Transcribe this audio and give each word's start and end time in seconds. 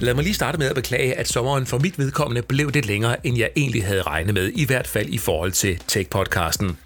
Lad 0.00 0.14
mig 0.14 0.24
lige 0.24 0.34
starte 0.34 0.58
med 0.58 0.66
at 0.66 0.74
beklage, 0.74 1.14
at 1.14 1.28
sommeren 1.28 1.66
for 1.66 1.78
mit 1.78 1.98
vedkommende 1.98 2.42
blev 2.42 2.70
lidt 2.70 2.86
længere, 2.86 3.26
end 3.26 3.38
jeg 3.38 3.50
egentlig 3.56 3.86
havde 3.86 4.02
regnet 4.02 4.34
med, 4.34 4.52
i 4.54 4.64
hvert 4.64 4.86
fald 4.86 5.08
i 5.08 5.18
forhold 5.18 5.52
til 5.52 5.78
Tech-podcasten. 5.92 6.76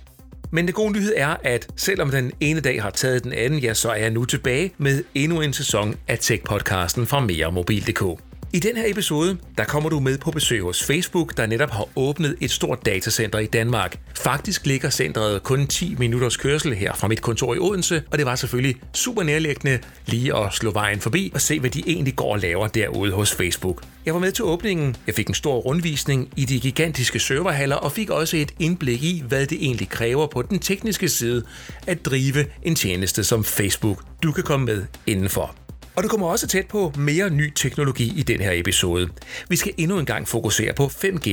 Men 0.50 0.66
det 0.66 0.74
gode 0.74 0.92
nyhed 0.92 1.12
er, 1.16 1.36
at 1.44 1.66
selvom 1.76 2.10
den 2.10 2.32
ene 2.40 2.60
dag 2.60 2.82
har 2.82 2.90
taget 2.90 3.24
den 3.24 3.32
anden, 3.32 3.58
ja, 3.58 3.74
så 3.74 3.90
er 3.90 3.94
jeg 3.94 4.10
nu 4.10 4.24
tilbage 4.24 4.72
med 4.78 5.04
endnu 5.14 5.40
en 5.40 5.52
sæson 5.52 5.96
af 6.08 6.18
Tech-podcasten 6.18 7.04
fra 7.04 7.20
meremobil.dk. 7.20 8.20
I 8.54 8.58
den 8.58 8.76
her 8.76 8.90
episode, 8.90 9.38
der 9.58 9.64
kommer 9.64 9.90
du 9.90 10.00
med 10.00 10.18
på 10.18 10.30
besøg 10.30 10.62
hos 10.62 10.84
Facebook, 10.84 11.36
der 11.36 11.46
netop 11.46 11.70
har 11.70 11.88
åbnet 11.96 12.36
et 12.40 12.50
stort 12.50 12.86
datacenter 12.86 13.38
i 13.38 13.46
Danmark. 13.46 13.98
Faktisk 14.16 14.66
ligger 14.66 14.90
centret 14.90 15.42
kun 15.42 15.66
10 15.66 15.94
minutters 15.98 16.36
kørsel 16.36 16.74
her 16.74 16.94
fra 16.94 17.08
mit 17.08 17.22
kontor 17.22 17.54
i 17.54 17.58
Odense, 17.58 18.02
og 18.10 18.18
det 18.18 18.26
var 18.26 18.36
selvfølgelig 18.36 18.76
super 18.92 19.22
nærliggende 19.22 19.78
lige 20.06 20.36
at 20.36 20.52
slå 20.52 20.70
vejen 20.70 21.00
forbi 21.00 21.30
og 21.34 21.40
se, 21.40 21.60
hvad 21.60 21.70
de 21.70 21.82
egentlig 21.86 22.16
går 22.16 22.32
og 22.32 22.38
laver 22.38 22.66
derude 22.66 23.12
hos 23.12 23.32
Facebook. 23.32 23.82
Jeg 24.06 24.14
var 24.14 24.20
med 24.20 24.32
til 24.32 24.44
åbningen, 24.44 24.96
jeg 25.06 25.14
fik 25.14 25.28
en 25.28 25.34
stor 25.34 25.56
rundvisning 25.56 26.32
i 26.36 26.44
de 26.44 26.60
gigantiske 26.60 27.18
serverhaller 27.18 27.76
og 27.76 27.92
fik 27.92 28.10
også 28.10 28.36
et 28.36 28.54
indblik 28.58 29.02
i, 29.02 29.24
hvad 29.28 29.46
det 29.46 29.58
egentlig 29.60 29.88
kræver 29.88 30.26
på 30.26 30.42
den 30.42 30.58
tekniske 30.58 31.08
side 31.08 31.44
at 31.86 32.04
drive 32.04 32.46
en 32.62 32.74
tjeneste 32.74 33.24
som 33.24 33.44
Facebook. 33.44 34.02
Du 34.22 34.32
kan 34.32 34.44
komme 34.44 34.66
med 34.66 34.84
indenfor. 35.06 35.63
Og 35.96 36.02
du 36.02 36.08
kommer 36.08 36.26
også 36.26 36.46
tæt 36.46 36.66
på 36.66 36.92
mere 36.98 37.30
ny 37.30 37.52
teknologi 37.54 38.12
i 38.16 38.22
den 38.22 38.40
her 38.40 38.52
episode. 38.52 39.08
Vi 39.48 39.56
skal 39.56 39.72
endnu 39.76 39.98
en 39.98 40.06
gang 40.06 40.28
fokusere 40.28 40.72
på 40.72 40.86
5G. 40.86 41.28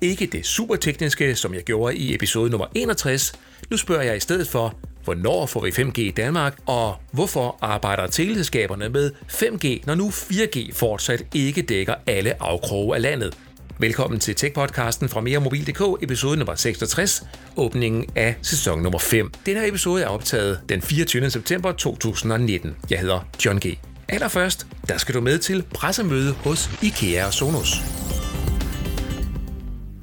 Ikke 0.00 0.26
det 0.26 0.46
supertekniske, 0.46 1.34
som 1.34 1.54
jeg 1.54 1.62
gjorde 1.62 1.96
i 1.96 2.14
episode 2.14 2.50
nummer 2.50 2.66
61. 2.74 3.32
Nu 3.70 3.76
spørger 3.76 4.02
jeg 4.02 4.16
i 4.16 4.20
stedet 4.20 4.48
for, 4.48 4.74
hvornår 5.04 5.46
får 5.46 5.60
vi 5.60 5.70
5G 5.70 6.00
i 6.00 6.10
Danmark, 6.10 6.58
og 6.66 6.96
hvorfor 7.12 7.58
arbejder 7.60 8.06
teleselskaberne 8.06 8.88
med 8.88 9.10
5G, 9.28 9.86
når 9.86 9.94
nu 9.94 10.08
4G 10.08 10.72
fortsat 10.72 11.26
ikke 11.34 11.62
dækker 11.62 11.94
alle 12.06 12.42
afkroge 12.42 12.96
af 12.96 13.02
landet. 13.02 13.36
Velkommen 13.78 14.20
til 14.20 14.34
Tech-podcasten 14.34 15.08
fra 15.08 15.20
meremobil.dk, 15.20 16.02
episode 16.02 16.36
nummer 16.36 16.54
66, 16.54 17.26
åbningen 17.56 18.06
af 18.16 18.36
sæson 18.42 18.82
nummer 18.82 18.98
5. 18.98 19.32
Den 19.46 19.56
her 19.56 19.68
episode 19.68 20.02
er 20.02 20.08
optaget 20.08 20.60
den 20.68 20.82
24. 20.82 21.30
september 21.30 21.72
2019. 21.72 22.76
Jeg 22.90 23.00
hedder 23.00 23.20
John 23.44 23.58
G. 23.58 23.78
Allerførst, 24.08 24.66
der 24.88 24.98
skal 24.98 25.14
du 25.14 25.20
med 25.20 25.38
til 25.38 25.62
pressemøde 25.74 26.32
hos 26.32 26.70
IKEA 26.82 27.26
og 27.26 27.34
Sonos. 27.34 27.72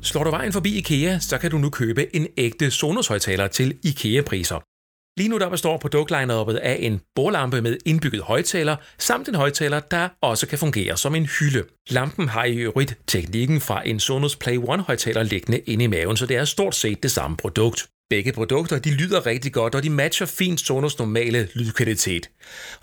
Slår 0.01 0.23
du 0.23 0.29
vejen 0.29 0.53
forbi 0.53 0.77
IKEA, 0.77 1.19
så 1.19 1.37
kan 1.37 1.51
du 1.51 1.57
nu 1.57 1.69
købe 1.69 2.15
en 2.15 2.27
ægte 2.37 2.71
Sonos-højtaler 2.71 3.47
til 3.47 3.77
IKEA-priser. 3.83 4.59
Lige 5.17 5.29
nu 5.29 5.37
der 5.37 5.49
består 5.49 5.77
produktlineuppet 5.77 6.55
af 6.55 6.77
en 6.79 7.01
bordlampe 7.15 7.61
med 7.61 7.77
indbygget 7.85 8.21
højtaler, 8.21 8.75
samt 8.99 9.27
en 9.27 9.35
højtaler, 9.35 9.79
der 9.79 10.09
også 10.21 10.47
kan 10.47 10.59
fungere 10.59 10.97
som 10.97 11.15
en 11.15 11.25
hylde. 11.25 11.63
Lampen 11.89 12.29
har 12.29 12.43
i 12.43 12.55
øvrigt 12.55 12.97
teknikken 13.07 13.61
fra 13.61 13.87
en 13.87 13.99
Sonos 13.99 14.35
Play 14.35 14.57
One 14.57 14.83
højtaler 14.83 15.23
liggende 15.23 15.59
inde 15.59 15.83
i 15.83 15.87
maven, 15.87 16.17
så 16.17 16.25
det 16.25 16.37
er 16.37 16.45
stort 16.45 16.75
set 16.75 17.03
det 17.03 17.11
samme 17.11 17.37
produkt. 17.37 17.87
Begge 18.13 18.31
produkter 18.31 18.79
de 18.79 18.91
lyder 18.91 19.25
rigtig 19.25 19.53
godt, 19.53 19.75
og 19.75 19.83
de 19.83 19.89
matcher 19.89 20.25
fint 20.25 20.59
Sonos 20.59 20.99
normale 20.99 21.47
lydkvalitet. 21.53 22.29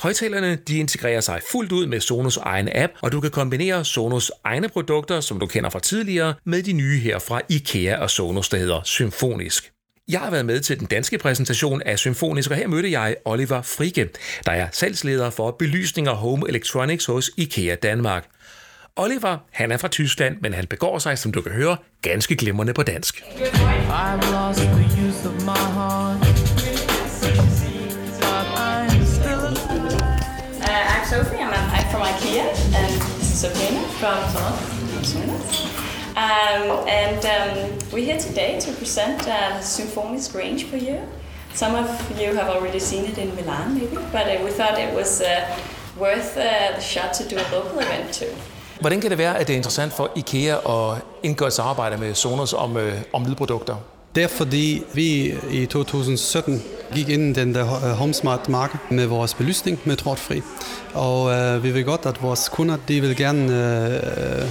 Højtalerne 0.00 0.59
de 0.69 0.78
integrerer 0.78 1.20
sig 1.20 1.41
fuldt 1.53 1.72
ud 1.72 1.87
med 1.87 2.00
Sonos 2.00 2.37
egen 2.37 2.69
app, 2.75 2.92
og 3.03 3.12
du 3.12 3.20
kan 3.20 3.31
kombinere 3.31 3.84
Sonos 3.84 4.33
egne 4.45 4.69
produkter, 4.69 5.20
som 5.20 5.41
du 5.41 5.47
kender 5.47 5.70
fra 5.70 5.81
tidligere, 5.81 6.34
med 6.45 6.62
de 6.62 6.72
nye 6.72 6.98
her 6.98 7.19
fra 7.19 7.41
IKEA 7.48 7.98
og 7.98 8.11
Sonos, 8.11 8.48
der 8.48 8.59
hedder 8.59 8.81
Symfonisk. 8.84 9.72
Jeg 10.09 10.20
har 10.20 10.31
været 10.31 10.47
med 10.47 10.61
til 10.61 10.78
den 10.78 10.87
danske 10.87 11.19
præsentation 11.19 11.83
af 11.83 11.98
Symfonisk, 11.98 12.50
og 12.50 12.56
her 12.56 12.69
mødte 12.69 12.91
jeg 12.91 13.17
Oliver 13.25 13.62
Frike, 13.62 14.09
der 14.47 14.53
er 14.53 14.69
salgsleder 14.72 15.31
for 15.31 15.50
belysning 15.50 16.09
og 16.09 16.17
home 16.17 16.48
electronics 16.48 17.06
hos 17.06 17.31
IKEA 17.37 17.75
Danmark. 17.75 18.25
Oliver, 18.96 19.38
han 19.50 19.72
er 19.72 19.77
fra 19.77 19.88
Tyskland, 19.88 20.36
men 20.41 20.55
han 20.55 20.66
begår 20.66 20.98
sig, 20.98 21.19
som 21.19 21.33
du 21.33 21.41
kan 21.41 21.52
høre, 21.52 21.77
ganske 22.02 22.36
glimrende 22.36 22.74
på 22.74 22.83
dansk. 22.83 23.22
I've 23.22 24.31
lost 24.32 24.60
the 24.60 25.06
use 25.06 25.28
of 25.28 25.34
my 25.44 25.59
heart. 25.76 26.16
Uh, 30.62 30.94
I'm 30.94 31.04
Sophie, 31.10 31.38
I'm, 31.38 31.53
I'm 31.53 31.87
from 31.91 32.03
IKEA, 32.03 32.47
and 32.75 32.92
this 33.19 33.44
is 33.44 33.53
from 34.00 34.19
Sonos. 35.04 35.81
Um, 36.16 36.88
and 36.88 37.25
um, 37.25 37.78
we're 37.92 38.04
here 38.04 38.19
today 38.19 38.60
to 38.60 38.72
present 38.72 39.28
uh, 39.28 39.60
Symphonisk 39.60 40.34
range 40.34 40.65
for 40.65 40.76
you. 40.76 41.00
Some 41.54 41.75
of 41.75 41.88
you 42.20 42.34
have 42.34 42.48
already 42.48 42.78
seen 42.78 43.04
it 43.04 43.19
in 43.19 43.34
Milan, 43.36 43.75
maybe, 43.75 43.97
but 44.12 44.26
uh, 44.26 44.44
we 44.44 44.50
thought 44.50 44.78
it 44.78 44.94
was 44.94 45.20
uh, 45.20 45.59
worth 45.98 46.36
uh, 46.36 46.72
the 46.75 46.81
shot 46.81 47.15
to 47.15 47.25
do 47.28 47.36
a 47.36 47.47
local 47.53 47.78
event 47.78 48.12
too. 48.12 48.32
Hvordan 48.80 49.00
kan 49.00 49.10
det 49.10 49.18
være, 49.18 49.38
at 49.38 49.46
det 49.46 49.52
er 49.52 49.56
interessant 49.56 49.92
for 49.92 50.10
IKEA 50.16 50.54
at 50.54 50.96
indgå 51.22 51.46
et 51.46 51.52
samarbejde 51.52 51.96
med 51.96 52.14
Sonos 52.14 52.52
om, 52.52 52.76
øh, 52.76 52.94
om 53.12 53.24
lydprodukter? 53.24 53.76
Det 54.14 54.22
er 54.22 54.28
fordi 54.28 54.82
vi 54.94 55.34
i 55.50 55.66
2017 55.66 56.62
gik 56.94 57.08
ind 57.08 57.36
i 57.36 57.41
den 57.41 57.54
der 57.54 57.64
øh, 57.64 57.91
HomeSmart 57.91 58.48
marked 58.48 58.78
med 58.91 59.06
vores 59.06 59.34
belysning 59.34 59.80
med 59.84 59.96
trådfri. 59.96 60.42
Og 60.94 61.32
øh, 61.32 61.64
vi 61.64 61.70
vil 61.70 61.84
godt, 61.84 62.06
at 62.06 62.22
vores 62.22 62.48
kunder 62.48 62.76
de 62.88 63.00
vil 63.00 63.16
gerne 63.16 63.42
øh, 63.42 64.42
øh 64.42 64.48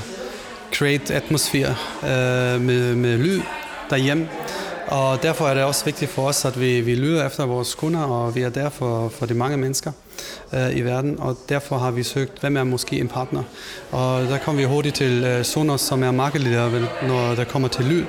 create 0.74 1.14
atmosfære 1.14 1.76
øh, 2.04 2.62
med, 2.62 2.96
med 2.96 3.18
lyd 3.18 3.42
derhjemme. 3.90 4.30
Og 4.90 5.24
derfor 5.24 5.48
er 5.48 5.54
det 5.54 5.64
også 5.64 5.86
vigtigt 5.86 6.12
for 6.12 6.28
os, 6.28 6.46
at 6.46 6.60
vi, 6.60 6.82
vi 6.82 6.96
lyder 6.96 7.28
efter 7.28 7.46
vores 7.46 7.76
kunder, 7.76 8.02
og 8.02 8.36
vi 8.36 8.42
er 8.42 8.50
der 8.50 8.70
for, 8.70 9.10
for 9.10 9.26
de 9.26 9.34
mange 9.34 9.58
mennesker 9.58 9.92
øh, 10.54 10.78
i 10.78 10.82
verden, 10.82 11.20
og 11.20 11.38
derfor 11.50 11.78
har 11.78 11.92
vi 11.92 12.04
søgt, 12.04 12.40
hvem 12.40 12.58
er 12.58 12.64
måske 12.64 13.00
en 13.00 13.08
partner. 13.08 13.44
Og 13.92 14.22
der 14.22 14.38
kom 14.38 14.58
vi 14.58 14.64
hurtigt 14.64 14.96
til 14.96 15.24
øh, 15.24 15.46
Sonos, 15.46 15.82
som 15.82 16.04
er 16.04 16.12
markedleder, 16.12 16.70
når 17.08 17.36
der 17.36 17.44
kommer 17.44 17.68
til 17.68 17.86
lyd. 17.86 18.06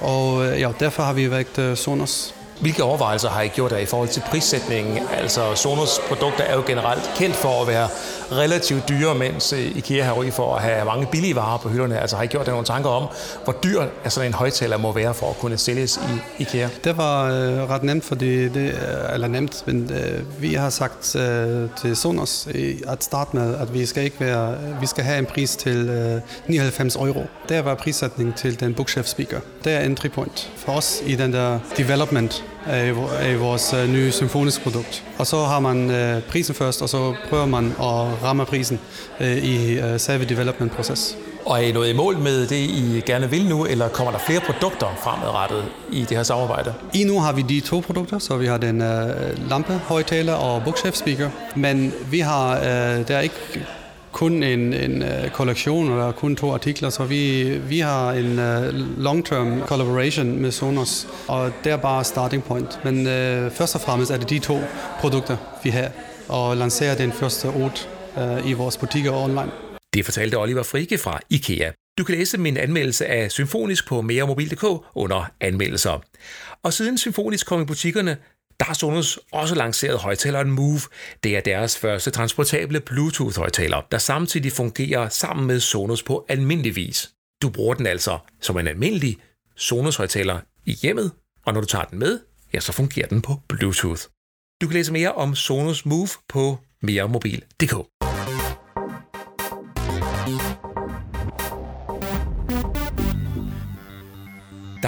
Og 0.00 0.46
øh, 0.46 0.60
ja, 0.60 0.70
derfor 0.80 1.02
har 1.02 1.12
vi 1.12 1.30
valgt 1.30 1.58
øh, 1.58 1.76
Sonos. 1.76 2.34
Hvilke 2.60 2.82
overvejelser 2.82 3.28
har 3.28 3.42
I 3.42 3.48
gjort 3.48 3.70
der 3.70 3.78
i 3.78 3.86
forhold 3.86 4.08
til 4.08 4.22
prissætningen? 4.30 4.98
Altså 5.12 5.54
Sonos 5.54 6.00
produkter 6.08 6.44
er 6.44 6.54
jo 6.54 6.62
generelt 6.66 7.10
kendt 7.16 7.36
for 7.36 7.62
at 7.62 7.68
være 7.68 7.88
relativt 8.32 8.88
dyre, 8.88 9.14
mens 9.14 9.52
IKEA 9.52 10.04
har 10.04 10.12
ry 10.12 10.30
for 10.30 10.56
at 10.56 10.62
have 10.62 10.84
mange 10.84 11.06
billige 11.06 11.36
varer 11.36 11.58
på 11.58 11.68
hylderne. 11.68 11.98
Altså 11.98 12.16
har 12.16 12.22
I 12.22 12.26
gjort 12.26 12.46
der 12.46 12.52
nogle 12.52 12.66
tanker 12.66 12.90
om, 12.90 13.08
hvor 13.44 13.56
dyr 13.64 13.82
sådan 14.08 14.26
en 14.26 14.34
højtaler 14.34 14.76
må 14.76 14.92
være 14.92 15.14
for 15.14 15.30
at 15.30 15.38
kunne 15.38 15.56
sælges 15.56 15.96
i 15.96 16.42
IKEA? 16.42 16.68
Det 16.84 16.96
var 16.96 17.24
øh, 17.24 17.70
ret 17.70 17.82
nemt, 17.82 18.04
fordi 18.04 18.48
det, 18.48 18.56
øh, 18.56 19.14
eller 19.14 19.28
nemt, 19.28 19.62
men 19.66 19.90
øh, 19.92 20.42
vi 20.42 20.54
har 20.54 20.70
sagt 20.70 21.16
øh, 21.16 21.68
til 21.80 21.96
Sonos 21.96 22.48
at 22.88 23.04
starte 23.04 23.36
med, 23.36 23.56
at 23.56 23.74
vi 23.74 23.86
skal 23.86 24.04
ikke 24.04 24.20
være, 24.20 24.56
vi 24.80 24.86
skal 24.86 25.04
have 25.04 25.18
en 25.18 25.26
pris 25.26 25.56
til 25.56 25.88
øh, 25.88 26.20
99 26.46 26.96
euro. 26.96 27.22
Det 27.48 27.64
var 27.64 27.74
prissætningen 27.74 28.34
til 28.34 28.60
den 28.60 28.74
bookshelf 28.74 29.06
speaker. 29.06 29.40
Det 29.64 29.72
er 29.72 29.80
entry 29.80 30.08
point 30.08 30.50
for 30.56 30.72
os 30.72 31.02
i 31.06 31.14
den 31.14 31.32
der 31.32 31.58
development 31.76 32.44
af 32.68 33.40
vores 33.40 33.72
øh, 33.72 33.88
nye 33.88 34.12
symfoniske 34.12 34.62
produkt. 34.62 35.04
Og 35.18 35.26
så 35.26 35.44
har 35.44 35.60
man 35.60 35.90
øh, 35.90 36.22
prisen 36.22 36.54
først, 36.54 36.82
og 36.82 36.88
så 36.88 37.14
prøver 37.28 37.46
man 37.46 37.66
at 37.66 38.22
ramme 38.24 38.44
prisen 38.46 38.80
øh, 39.20 39.36
i 39.36 39.80
selve 39.98 40.24
development-proces. 40.24 41.16
Og 41.48 41.62
er 41.62 41.62
I 41.68 41.72
nået 41.72 41.88
i 41.88 41.92
mål 41.92 42.18
med 42.18 42.46
det, 42.46 42.56
I 42.56 43.02
gerne 43.06 43.30
vil 43.30 43.48
nu, 43.48 43.64
eller 43.64 43.88
kommer 43.88 44.12
der 44.12 44.18
flere 44.18 44.40
produkter 44.40 44.86
fremadrettet 45.02 45.64
i 45.92 46.00
det 46.00 46.16
her 46.16 46.22
samarbejde? 46.22 46.74
I 46.94 47.04
nu 47.04 47.20
har 47.20 47.32
vi 47.32 47.42
de 47.42 47.60
to 47.60 47.80
produkter, 47.80 48.18
så 48.18 48.36
vi 48.36 48.46
har 48.46 48.58
den 48.58 48.80
uh, 48.80 49.48
lampe, 49.50 49.72
højtaler 49.72 50.32
og 50.32 50.62
bookshelf 50.64 50.96
speaker. 50.96 51.30
Men 51.56 51.92
vi 52.10 52.18
har, 52.20 52.56
uh, 52.56 52.64
der 53.08 53.16
er 53.16 53.20
ikke 53.20 53.34
kun 54.12 54.42
en, 54.42 54.72
en 54.74 55.02
uh, 55.02 55.30
kollektion, 55.32 55.90
eller 55.90 56.12
kun 56.12 56.36
to 56.36 56.52
artikler, 56.54 56.90
så 56.90 57.04
vi, 57.04 57.44
vi 57.68 57.78
har 57.78 58.12
en 58.12 58.38
uh, 58.38 58.74
long-term 59.04 59.66
collaboration 59.66 60.38
med 60.38 60.50
Sonos, 60.50 61.08
og 61.28 61.52
det 61.64 61.72
er 61.72 61.76
bare 61.76 62.04
starting 62.04 62.44
point. 62.44 62.80
Men 62.84 62.98
uh, 62.98 63.52
først 63.52 63.74
og 63.74 63.80
fremmest 63.80 64.10
er 64.10 64.16
det 64.16 64.30
de 64.30 64.38
to 64.38 64.58
produkter, 65.00 65.36
vi 65.62 65.70
har, 65.70 65.90
og 66.28 66.56
lancerer 66.56 66.96
den 66.96 67.12
første 67.12 67.46
ord 67.46 67.88
uh, 68.16 68.50
i 68.50 68.52
vores 68.52 68.76
butikker 68.76 69.12
online. 69.12 69.50
Det 69.94 70.04
fortalte 70.04 70.34
Oliver 70.34 70.62
Frike 70.62 70.98
fra 70.98 71.20
IKEA. 71.30 71.70
Du 71.98 72.04
kan 72.04 72.14
læse 72.14 72.38
min 72.38 72.56
anmeldelse 72.56 73.06
af 73.06 73.30
Symfonisk 73.30 73.88
på 73.88 74.00
meremobil.dk 74.00 74.64
under 74.94 75.30
anmeldelser. 75.40 76.02
Og 76.62 76.72
siden 76.72 76.98
Symfonisk 76.98 77.46
kom 77.46 77.62
i 77.62 77.64
butikkerne, 77.64 78.16
der 78.60 78.64
har 78.64 78.74
Sonos 78.74 79.18
også 79.32 79.54
lanceret 79.54 79.98
højtaleren 79.98 80.50
Move. 80.50 80.80
Det 81.22 81.36
er 81.36 81.40
deres 81.40 81.78
første 81.78 82.10
transportable 82.10 82.80
Bluetooth-højtaler, 82.80 83.80
der 83.90 83.98
samtidig 83.98 84.52
fungerer 84.52 85.08
sammen 85.08 85.46
med 85.46 85.60
Sonos 85.60 86.02
på 86.02 86.26
almindelig 86.28 86.76
vis. 86.76 87.10
Du 87.42 87.50
bruger 87.50 87.74
den 87.74 87.86
altså 87.86 88.18
som 88.40 88.58
en 88.58 88.66
almindelig 88.66 89.18
Sonos-højtaler 89.56 90.40
i 90.64 90.72
hjemmet, 90.72 91.12
og 91.46 91.52
når 91.52 91.60
du 91.60 91.66
tager 91.66 91.84
den 91.84 91.98
med, 91.98 92.20
ja, 92.52 92.60
så 92.60 92.72
fungerer 92.72 93.06
den 93.06 93.22
på 93.22 93.40
Bluetooth. 93.48 94.02
Du 94.60 94.66
kan 94.66 94.74
læse 94.74 94.92
mere 94.92 95.12
om 95.12 95.34
Sonos 95.34 95.86
Move 95.86 96.08
på 96.28 96.58
meremobil.dk. 96.82 97.74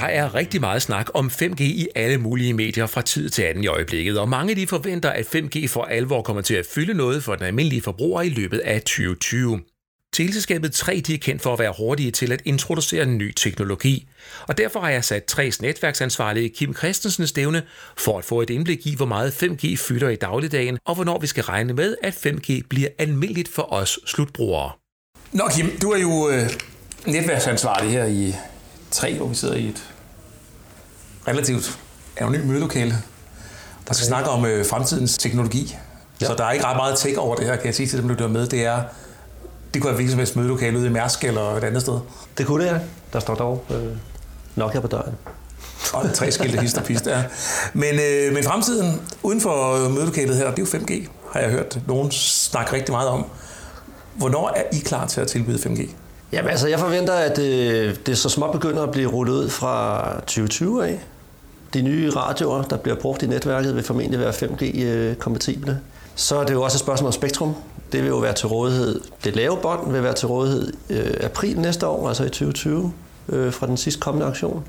Der 0.00 0.06
er 0.06 0.34
rigtig 0.34 0.60
meget 0.60 0.82
snak 0.82 1.06
om 1.14 1.26
5G 1.26 1.62
i 1.62 1.88
alle 1.94 2.18
mulige 2.18 2.52
medier 2.52 2.86
fra 2.86 3.02
tid 3.02 3.30
til 3.30 3.42
anden 3.42 3.64
i 3.64 3.66
øjeblikket, 3.66 4.18
og 4.18 4.28
mange 4.28 4.54
de 4.54 4.66
forventer, 4.66 5.10
at 5.10 5.34
5G 5.34 5.68
for 5.68 5.84
alvor 5.84 6.22
kommer 6.22 6.42
til 6.42 6.54
at 6.54 6.66
fylde 6.66 6.94
noget 6.94 7.24
for 7.24 7.34
den 7.34 7.44
almindelige 7.44 7.82
forbruger 7.82 8.22
i 8.22 8.28
løbet 8.28 8.58
af 8.58 8.80
2020. 8.80 9.60
Teleselskabet 10.12 10.72
3 10.72 11.02
de 11.06 11.14
er 11.14 11.18
kendt 11.18 11.42
for 11.42 11.52
at 11.52 11.58
være 11.58 11.74
hurtige 11.78 12.10
til 12.10 12.32
at 12.32 12.42
introducere 12.44 13.06
ny 13.06 13.32
teknologi, 13.32 14.08
og 14.48 14.58
derfor 14.58 14.80
har 14.80 14.90
jeg 14.90 15.04
sat 15.04 15.38
3's 15.38 15.58
netværksansvarlige 15.60 16.48
Kim 16.48 16.74
Christensen 16.74 17.26
stævne 17.26 17.62
for 17.96 18.18
at 18.18 18.24
få 18.24 18.40
et 18.40 18.50
indblik 18.50 18.86
i, 18.86 18.96
hvor 18.96 19.06
meget 19.06 19.42
5G 19.42 19.76
fylder 19.76 20.08
i 20.08 20.16
dagligdagen, 20.16 20.78
og 20.84 20.94
hvornår 20.94 21.18
vi 21.18 21.26
skal 21.26 21.44
regne 21.44 21.72
med, 21.72 21.96
at 22.02 22.14
5G 22.26 22.60
bliver 22.68 22.88
almindeligt 22.98 23.48
for 23.48 23.72
os 23.72 23.98
slutbrugere. 24.06 24.70
Nå 25.32 25.48
Kim, 25.56 25.78
du 25.82 25.90
er 25.90 25.98
jo 25.98 26.30
øh, 26.30 26.50
netværksansvarlig 27.06 27.90
her 27.92 28.04
i 28.04 28.34
3, 28.90 29.14
hvor 29.14 29.26
vi 29.26 29.34
sidder 29.34 29.54
i 29.54 29.66
et 29.68 29.89
relativt 31.30 31.78
anonym 32.16 32.46
mødelokale, 32.46 32.98
der 33.88 33.94
skal 33.94 34.06
snakke 34.06 34.30
om 34.30 34.46
øh, 34.46 34.66
fremtidens 34.66 35.18
teknologi. 35.18 35.76
Ja. 36.20 36.26
Så 36.26 36.34
der 36.34 36.44
er 36.44 36.50
ikke 36.50 36.64
ret 36.64 36.76
meget 36.76 36.98
tech 36.98 37.18
over 37.18 37.36
det 37.36 37.46
her, 37.46 37.56
kan 37.56 37.66
jeg 37.66 37.74
sige 37.74 37.86
til 37.86 37.98
dem, 37.98 38.08
der 38.08 38.14
lytter 38.14 38.28
med. 38.28 38.46
Det 38.46 38.64
er 38.64 38.82
det 39.74 39.82
kunne 39.82 39.88
være 39.88 39.94
hvilket 39.94 40.10
som 40.10 40.18
helst 40.18 40.36
mødelokale 40.36 40.78
ude 40.78 40.86
i 40.86 40.90
Mærsk 40.90 41.24
eller 41.24 41.56
et 41.56 41.64
andet 41.64 41.82
sted. 41.82 41.98
Det 42.38 42.46
kunne 42.46 42.64
det, 42.64 42.70
ja. 42.70 42.78
Der 43.12 43.20
står 43.20 43.34
dog 43.34 43.64
øh, 43.70 43.96
nok 44.56 44.72
her 44.72 44.80
på 44.80 44.86
døren. 44.86 45.14
Og 45.92 46.12
tre 46.14 46.32
skilte 46.32 46.60
hist 46.60 46.78
og 46.78 46.84
pist, 46.84 47.06
ja. 47.06 47.24
Men, 47.72 47.94
øh, 47.94 48.34
men 48.34 48.44
fremtiden 48.44 49.00
uden 49.22 49.40
for 49.40 49.88
mødelokalet 49.88 50.36
her, 50.36 50.50
det 50.54 50.74
er 50.74 50.78
jo 50.78 50.78
5G, 50.78 51.08
har 51.32 51.40
jeg 51.40 51.50
hørt 51.50 51.78
nogen 51.86 52.10
snakke 52.10 52.72
rigtig 52.72 52.92
meget 52.92 53.08
om. 53.08 53.26
Hvornår 54.14 54.48
er 54.56 54.62
I 54.72 54.78
klar 54.78 55.06
til 55.06 55.20
at 55.20 55.28
tilbyde 55.28 55.58
5G? 55.58 55.90
Jamen 56.32 56.50
altså, 56.50 56.68
jeg 56.68 56.78
forventer, 56.78 57.14
at 57.14 57.36
det, 57.36 57.70
øh, 57.70 57.96
det 58.06 58.18
så 58.18 58.28
småt 58.28 58.52
begynder 58.52 58.82
at 58.82 58.90
blive 58.90 59.08
rullet 59.08 59.32
ud 59.32 59.48
fra 59.48 60.06
2020 60.20 60.86
af. 60.88 61.00
De 61.74 61.82
nye 61.82 62.10
radioer, 62.10 62.62
der 62.62 62.76
bliver 62.76 62.96
brugt 62.96 63.22
i 63.22 63.26
netværket, 63.26 63.74
vil 63.74 63.82
formentlig 63.82 64.20
være 64.20 64.32
5G-kompatible. 64.32 65.70
Øh, 65.70 65.76
så 66.14 66.36
er 66.36 66.44
det 66.44 66.54
jo 66.54 66.62
også 66.62 66.76
et 66.76 66.80
spørgsmål 66.80 67.06
om 67.06 67.12
spektrum. 67.12 67.54
Det 67.92 68.02
vil 68.02 68.08
jo 68.08 68.18
være 68.18 68.32
til 68.32 68.48
rådighed. 68.48 69.00
Det 69.24 69.36
lave 69.36 69.56
bånd 69.62 69.92
vil 69.92 70.02
være 70.02 70.14
til 70.14 70.28
rådighed 70.28 70.72
øh, 70.90 71.14
april 71.20 71.60
næste 71.60 71.86
år, 71.86 72.08
altså 72.08 72.24
i 72.24 72.28
2020, 72.28 72.92
øh, 73.28 73.52
fra 73.52 73.66
den 73.66 73.76
sidste 73.76 74.00
kommende 74.00 74.26
aktion. 74.26 74.64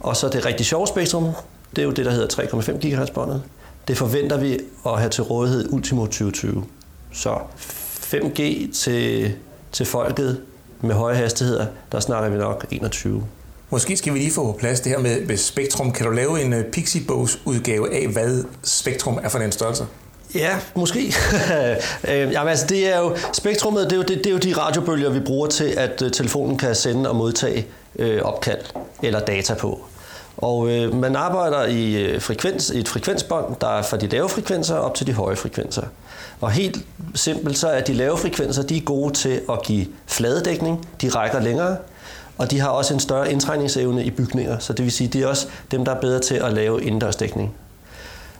Og 0.00 0.16
så 0.16 0.28
det 0.28 0.46
rigtig 0.46 0.66
sjove 0.66 0.86
spektrum, 0.86 1.28
det 1.76 1.82
er 1.82 1.86
jo 1.86 1.90
det, 1.90 2.04
der 2.04 2.10
hedder 2.10 2.42
3,5 2.42 2.72
GHz 2.72 3.10
båndet. 3.10 3.42
Det 3.88 3.96
forventer 3.96 4.36
vi 4.36 4.58
at 4.86 4.98
have 4.98 5.10
til 5.10 5.24
rådighed 5.24 5.72
ultimo 5.72 6.06
2020. 6.06 6.64
Så 7.12 7.38
5G 8.14 8.72
til, 8.72 9.32
til 9.72 9.86
folket 9.86 10.40
med 10.80 10.94
høje 10.94 11.14
hastigheder, 11.14 11.66
der 11.92 12.00
snakker 12.00 12.30
vi 12.30 12.36
nok 12.36 12.66
21. 12.70 13.24
Måske 13.72 13.96
skal 13.96 14.14
vi 14.14 14.18
lige 14.18 14.30
få 14.30 14.52
på 14.52 14.58
plads 14.58 14.80
det 14.80 14.92
her 14.92 14.98
med, 14.98 15.26
med 15.26 15.36
spektrum. 15.36 15.92
Kan 15.92 16.06
du 16.06 16.12
lave 16.12 16.42
en 16.42 16.52
øh, 16.52 16.64
Pixie-bogs 16.64 17.38
udgave 17.44 17.94
af, 17.94 18.08
hvad 18.08 18.44
spektrum 18.62 19.18
er 19.22 19.28
for 19.28 19.38
en 19.38 19.52
størrelse? 19.52 19.86
Ja, 20.34 20.58
måske. 20.74 20.98
Øh, 22.08 22.32
jamen, 22.32 22.48
altså, 22.48 22.66
det 22.66 22.94
er 22.94 22.98
jo, 22.98 23.16
spektrummet 23.32 23.84
det 23.84 23.92
er 23.92 23.96
jo, 23.96 24.02
det, 24.02 24.16
det 24.16 24.26
er 24.26 24.30
jo 24.30 24.38
de 24.38 24.52
radiobølger, 24.52 25.10
vi 25.10 25.20
bruger 25.20 25.46
til, 25.46 25.64
at 25.64 26.02
uh, 26.02 26.10
telefonen 26.10 26.58
kan 26.58 26.74
sende 26.74 27.10
og 27.10 27.16
modtage 27.16 27.66
øh, 27.98 28.22
opkald 28.22 28.60
eller 29.02 29.20
data 29.20 29.54
på. 29.54 29.80
Og 30.36 30.70
øh, 30.70 30.94
man 30.94 31.16
arbejder 31.16 31.66
i, 31.66 32.04
øh, 32.04 32.20
frekvens, 32.20 32.70
i 32.70 32.78
et 32.78 32.88
frekvensbånd, 32.88 33.56
der 33.60 33.68
er 33.68 33.82
fra 33.82 33.96
de 33.96 34.06
lave 34.06 34.28
frekvenser 34.28 34.74
op 34.74 34.94
til 34.94 35.06
de 35.06 35.12
høje 35.12 35.36
frekvenser. 35.36 35.82
Og 36.40 36.50
helt 36.50 36.78
simpelt 37.14 37.58
så 37.58 37.68
er 37.68 37.80
de 37.80 37.92
lave 37.92 38.18
frekvenser, 38.18 38.62
de 38.62 38.76
er 38.76 38.80
gode 38.80 39.14
til 39.14 39.40
at 39.50 39.62
give 39.62 39.86
fladedækning, 40.06 40.88
de 41.02 41.08
rækker 41.08 41.40
længere, 41.40 41.76
og 42.38 42.50
de 42.50 42.60
har 42.60 42.68
også 42.68 42.94
en 42.94 43.00
større 43.00 43.32
indtrængningsevne 43.32 44.04
i 44.04 44.10
bygninger, 44.10 44.58
så 44.58 44.72
det 44.72 44.84
vil 44.84 44.92
sige, 44.92 45.08
de 45.08 45.22
er 45.22 45.26
også 45.26 45.46
dem, 45.70 45.84
der 45.84 45.94
er 45.94 46.00
bedre 46.00 46.20
til 46.20 46.34
at 46.34 46.52
lave 46.52 46.82
indendørsdækning. 46.82 47.54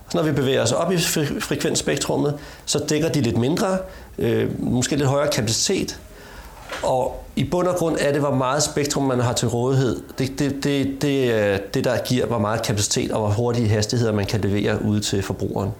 Så 0.08 0.18
når 0.18 0.24
vi 0.24 0.32
bevæger 0.32 0.62
os 0.62 0.72
op 0.72 0.92
i 0.92 0.98
frekvensspektrummet, 1.40 2.34
så 2.66 2.78
dækker 2.88 3.08
de 3.08 3.20
lidt 3.20 3.36
mindre, 3.36 3.78
øh, 4.18 4.62
måske 4.62 4.96
lidt 4.96 5.08
højere 5.08 5.30
kapacitet, 5.30 5.98
og 6.82 7.24
i 7.36 7.44
bund 7.44 7.68
og 7.68 7.76
grund 7.76 7.96
er 8.00 8.12
det, 8.12 8.20
hvor 8.20 8.34
meget 8.34 8.62
spektrum 8.62 9.04
man 9.04 9.20
har 9.20 9.32
til 9.32 9.48
rådighed. 9.48 10.02
Det, 10.18 10.38
det, 10.38 10.64
det, 10.64 11.02
det 11.02 11.74
det, 11.74 11.84
der 11.84 11.98
giver, 12.04 12.26
hvor 12.26 12.38
meget 12.38 12.62
kapacitet 12.62 13.10
og 13.10 13.20
hvor 13.20 13.28
hurtige 13.28 13.68
hastigheder 13.68 14.12
man 14.12 14.26
kan 14.26 14.40
levere 14.40 14.84
ud 14.84 15.00
til 15.00 15.22
forbrugeren. 15.22 15.70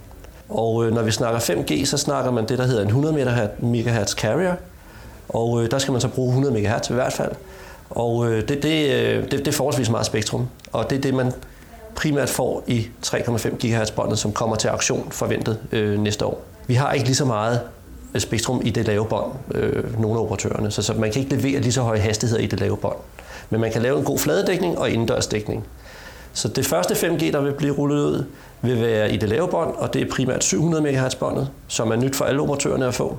Og 0.48 0.84
øh, 0.84 0.94
når 0.94 1.02
vi 1.02 1.10
snakker 1.10 1.40
5G, 1.40 1.84
så 1.84 1.96
snakker 1.96 2.30
man 2.30 2.48
det, 2.48 2.58
der 2.58 2.66
hedder 2.66 2.82
en 2.82 2.88
100 2.88 3.14
MHz 3.60 4.14
carrier, 4.14 4.54
og 5.28 5.62
øh, 5.62 5.70
der 5.70 5.78
skal 5.78 5.92
man 5.92 6.00
så 6.00 6.08
bruge 6.08 6.28
100 6.28 6.54
MHz 6.54 6.90
i 6.90 6.94
hvert 6.94 7.12
fald. 7.12 7.32
Og 7.94 8.32
øh, 8.32 8.48
det, 8.48 8.62
det, 8.62 8.90
øh, 8.94 9.22
det, 9.22 9.30
det 9.30 9.48
er 9.48 9.52
forholdsvis 9.52 9.90
meget 9.90 10.06
spektrum, 10.06 10.48
og 10.72 10.90
det 10.90 10.98
er 10.98 11.02
det, 11.02 11.14
man 11.14 11.32
primært 11.94 12.28
får 12.28 12.64
i 12.66 12.86
3,5 13.06 13.66
GHz-båndet, 13.66 14.18
som 14.18 14.32
kommer 14.32 14.56
til 14.56 14.68
auktion 14.68 15.10
forventet 15.10 15.58
øh, 15.72 16.00
næste 16.00 16.26
år. 16.26 16.42
Vi 16.66 16.74
har 16.74 16.92
ikke 16.92 17.06
lige 17.06 17.16
så 17.16 17.24
meget 17.24 17.60
øh, 18.14 18.20
spektrum 18.20 18.60
i 18.64 18.70
det 18.70 18.86
lave 18.86 19.06
bånd, 19.06 19.32
øh, 19.54 20.00
nogle 20.00 20.18
af 20.18 20.22
operatørerne, 20.22 20.70
så, 20.70 20.82
så 20.82 20.94
man 20.94 21.12
kan 21.12 21.22
ikke 21.22 21.36
levere 21.36 21.60
lige 21.60 21.72
så 21.72 21.82
høje 21.82 21.98
hastigheder 21.98 22.42
i 22.42 22.46
det 22.46 22.60
lave 22.60 22.76
bånd. 22.76 22.96
Men 23.50 23.60
man 23.60 23.72
kan 23.72 23.82
lave 23.82 23.98
en 23.98 24.04
god 24.04 24.18
fladedækning 24.18 24.78
og 24.78 24.90
indendørsdækning. 24.90 25.64
Så 26.32 26.48
det 26.48 26.66
første 26.66 26.94
5G, 26.94 27.32
der 27.32 27.40
vil 27.40 27.52
blive 27.52 27.74
rullet 27.74 27.96
ud, 27.96 28.24
vil 28.62 28.80
være 28.80 29.12
i 29.12 29.16
det 29.16 29.28
lave 29.28 29.48
bånd, 29.48 29.74
og 29.74 29.94
det 29.94 30.02
er 30.02 30.06
primært 30.10 30.44
700 30.44 30.82
MHz-båndet, 30.82 31.48
som 31.68 31.90
er 31.90 31.96
nyt 31.96 32.16
for 32.16 32.24
alle 32.24 32.42
operatørerne 32.42 32.86
at 32.86 32.94
få. 32.94 33.18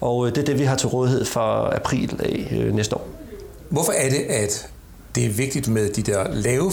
Og 0.00 0.26
øh, 0.26 0.34
det 0.34 0.38
er 0.38 0.44
det, 0.44 0.58
vi 0.58 0.64
har 0.64 0.76
til 0.76 0.88
rådighed 0.88 1.24
fra 1.24 1.76
april 1.76 2.20
af 2.24 2.58
øh, 2.60 2.74
næste 2.74 2.96
år. 2.96 3.08
Hvorfor 3.68 3.92
er 3.92 4.08
det, 4.10 4.18
at 4.18 4.68
det 5.14 5.26
er 5.26 5.30
vigtigt 5.30 5.68
med 5.68 5.90
de 5.90 6.02
der 6.02 6.32
lave 6.32 6.72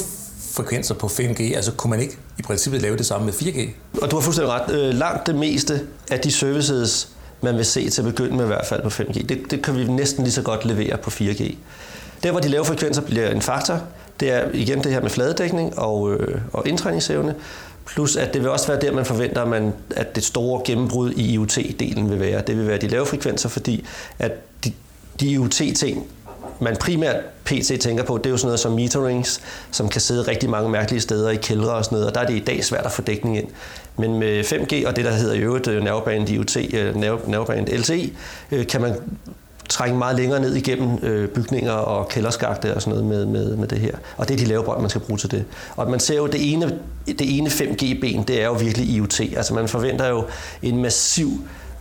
frekvenser 0.54 0.94
på 0.94 1.08
5G? 1.08 1.56
Altså 1.56 1.72
kunne 1.72 1.92
man 1.92 2.00
ikke 2.00 2.18
i 2.40 2.42
princippet 2.42 2.82
lave 2.82 2.98
det 2.98 3.06
samme 3.06 3.26
med 3.26 3.34
4G? 3.34 3.70
Og 4.02 4.12
du 4.12 4.16
har 4.16 4.22
fuldstændig 4.22 4.54
ret. 4.54 4.76
Øh, 4.76 4.94
langt 4.94 5.28
det 5.28 5.36
meste 5.36 5.88
af 6.12 6.20
de 6.20 6.32
services, 6.32 7.10
man 7.42 7.56
vil 7.58 7.66
se 7.66 7.90
til 7.90 8.02
at 8.02 8.06
begynde 8.06 8.36
med 8.36 8.44
i 8.44 8.48
hvert 8.48 8.66
fald 8.66 8.84
på 8.84 8.90
5G, 8.90 9.26
det, 9.26 9.52
det 9.52 9.62
kan 9.64 9.76
vi 9.76 9.88
næsten 9.88 10.24
lige 10.24 10.34
så 10.34 10.42
godt 10.42 10.66
levere 10.66 10.98
på 10.98 11.10
4G. 11.10 11.56
Der, 12.24 12.32
hvor 12.32 12.40
de 12.40 12.48
lave 12.48 12.66
frekvenser 12.66 13.02
bliver 13.02 13.30
en 13.30 13.42
faktor, 13.42 13.82
det 14.20 14.32
er 14.32 14.50
igen 14.54 14.84
det 14.84 14.92
her 14.92 15.02
med 15.02 15.10
fladedækning 15.10 15.80
og, 15.80 16.14
øh, 16.14 16.42
og 16.54 16.68
indtræningsevne, 16.68 17.36
plus 17.86 18.16
at 18.16 18.34
det 18.34 18.42
vil 18.42 18.50
også 18.50 18.68
være 18.68 18.82
der, 18.82 18.92
man 18.92 19.06
forventer, 19.06 19.42
at, 19.42 19.48
man, 19.48 19.74
at 19.96 20.16
det 20.16 20.24
store 20.24 20.62
gennembrud 20.66 21.12
i 21.12 21.38
IoT-delen 21.38 22.10
vil 22.10 22.20
være. 22.20 22.44
Det 22.48 22.58
vil 22.58 22.68
være 22.68 22.78
de 22.78 22.88
lave 22.88 23.06
frekvenser, 23.06 23.50
fordi 23.50 23.86
at 24.20 24.32
de, 24.64 24.74
de 25.20 25.28
IoT-ting, 25.28 26.08
man 26.60 26.76
primært 26.76 27.16
PC 27.46 27.80
tænker 27.80 28.04
på, 28.04 28.18
det 28.18 28.26
er 28.26 28.30
jo 28.30 28.38
sådan 28.38 28.48
noget 28.48 28.60
som 28.60 28.72
meterings, 28.72 29.42
som 29.72 29.90
kan 29.90 30.02
sidde 30.02 30.22
rigtig 30.22 30.50
mange 30.50 30.70
mærkelige 30.70 31.02
steder 31.02 31.30
i 31.30 31.36
kældre 31.36 31.72
og 31.72 31.86
sådan 31.86 31.96
noget, 31.96 32.08
og 32.08 32.16
der 32.16 32.22
er 32.22 32.26
det 32.26 32.36
i 32.36 32.40
dag 32.40 32.64
svært 32.64 32.86
at 32.86 32.92
få 32.92 33.02
dækning 33.02 33.38
ind. 33.38 33.48
Men 33.98 34.20
med 34.20 34.44
5G 34.44 34.88
og 34.88 34.96
det, 34.96 35.06
der 35.06 35.12
hedder 35.12 35.34
i 35.34 35.40
øvrigt 35.40 35.68
øh, 35.68 36.30
IoT, 36.30 36.58
øh, 36.74 37.80
LTE, 37.80 38.12
øh, 38.52 38.68
kan 38.68 38.82
man 38.82 38.96
trænge 39.70 39.98
meget 39.98 40.16
længere 40.16 40.40
ned 40.40 40.56
igennem 40.56 40.98
øh, 41.04 41.30
bygninger 41.30 41.72
og 41.72 42.08
kælderskagte 42.08 42.76
og 42.76 42.82
sådan 42.82 43.00
noget 43.00 43.06
med, 43.06 43.26
med, 43.26 43.56
med 43.56 43.68
det 43.68 43.80
her. 43.80 43.96
Og 44.18 44.28
det 44.28 44.34
er 44.34 44.38
de 44.38 44.46
lave 44.46 44.64
bånd, 44.64 44.82
man 44.82 44.90
skal 44.90 45.02
bruge 45.02 45.18
til 45.18 45.32
det. 45.32 45.46
Og 45.76 45.92
man 45.92 46.00
ser 46.00 46.16
jo, 46.16 46.28
det 46.28 46.54
ene, 46.54 46.80
det 47.08 47.38
ene 47.38 47.50
5G-ben, 47.50 48.24
det 48.24 48.42
er 48.42 48.46
jo 48.46 48.54
virkelig 48.54 48.90
IoT. 48.90 49.20
Altså 49.20 49.54
man 49.54 49.68
forventer 49.68 50.08
jo 50.08 50.26
en 50.62 50.82
massiv 50.82 51.30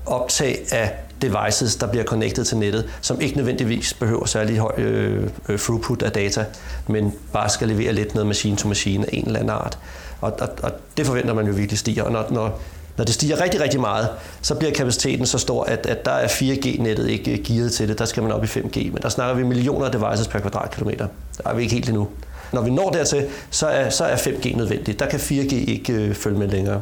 optag 0.07 0.59
af 0.71 0.93
devices, 1.23 1.77
der 1.77 1.87
bliver 1.87 2.05
connected 2.05 2.45
til 2.45 2.57
nettet, 2.57 2.91
som 3.01 3.21
ikke 3.21 3.37
nødvendigvis 3.37 3.95
behøver 3.95 4.27
særlig 4.27 4.59
høj 4.59 4.73
øh, 4.79 5.31
øh, 5.49 5.59
throughput 5.59 6.03
af 6.03 6.13
data, 6.13 6.45
men 6.87 7.13
bare 7.33 7.49
skal 7.49 7.69
levere 7.69 7.93
lidt 7.93 8.15
noget 8.15 8.27
machine 8.27 8.57
to 8.57 8.69
machine 8.69 9.07
af 9.07 9.11
en 9.13 9.27
eller 9.27 9.41
anden 9.41 9.51
art. 9.51 9.79
Og, 10.21 10.33
og, 10.41 10.49
og 10.63 10.73
det 10.97 11.07
forventer 11.07 11.35
man 11.35 11.47
jo 11.47 11.53
virkelig 11.53 11.79
stiger. 11.79 12.03
Og 12.03 12.13
når, 12.13 12.27
når, 12.31 12.61
når 12.97 13.05
det 13.05 13.15
stiger 13.15 13.41
rigtig, 13.41 13.61
rigtig 13.61 13.81
meget, 13.81 14.09
så 14.43 14.55
bliver 14.55 14.73
kapaciteten 14.73 15.27
så 15.27 15.39
stor, 15.39 15.65
at, 15.65 15.87
at 15.87 16.05
der 16.05 16.13
er 16.13 16.29
4G-nettet 16.29 17.09
ikke 17.09 17.33
øh, 17.33 17.45
gearet 17.45 17.73
til 17.73 17.89
det. 17.89 17.99
Der 17.99 18.05
skal 18.05 18.23
man 18.23 18.33
op 18.33 18.45
i 18.45 18.47
5G. 18.47 18.79
Men 18.79 18.99
der 19.03 19.09
snakker 19.09 19.35
vi 19.35 19.43
millioner 19.43 19.87
af 19.87 19.93
devices 19.93 20.29
per 20.29 20.39
kvadratkilometer. 20.39 21.07
Der 21.39 21.51
er 21.51 21.55
vi 21.55 21.63
ikke 21.63 21.75
helt 21.75 21.89
endnu. 21.89 22.09
Når 22.53 22.63
vi 22.63 22.71
når 22.71 22.91
dertil, 22.91 23.27
så 23.51 23.67
er, 23.67 23.91
så 23.91 24.05
er 24.05 24.17
5G 24.17 24.57
nødvendigt. 24.57 25.01
Der 25.01 25.09
kan 25.09 25.21
4G 25.21 25.55
ikke 25.55 25.93
øh, 25.93 26.15
følge 26.15 26.39
med 26.39 26.49
længere. 26.49 26.81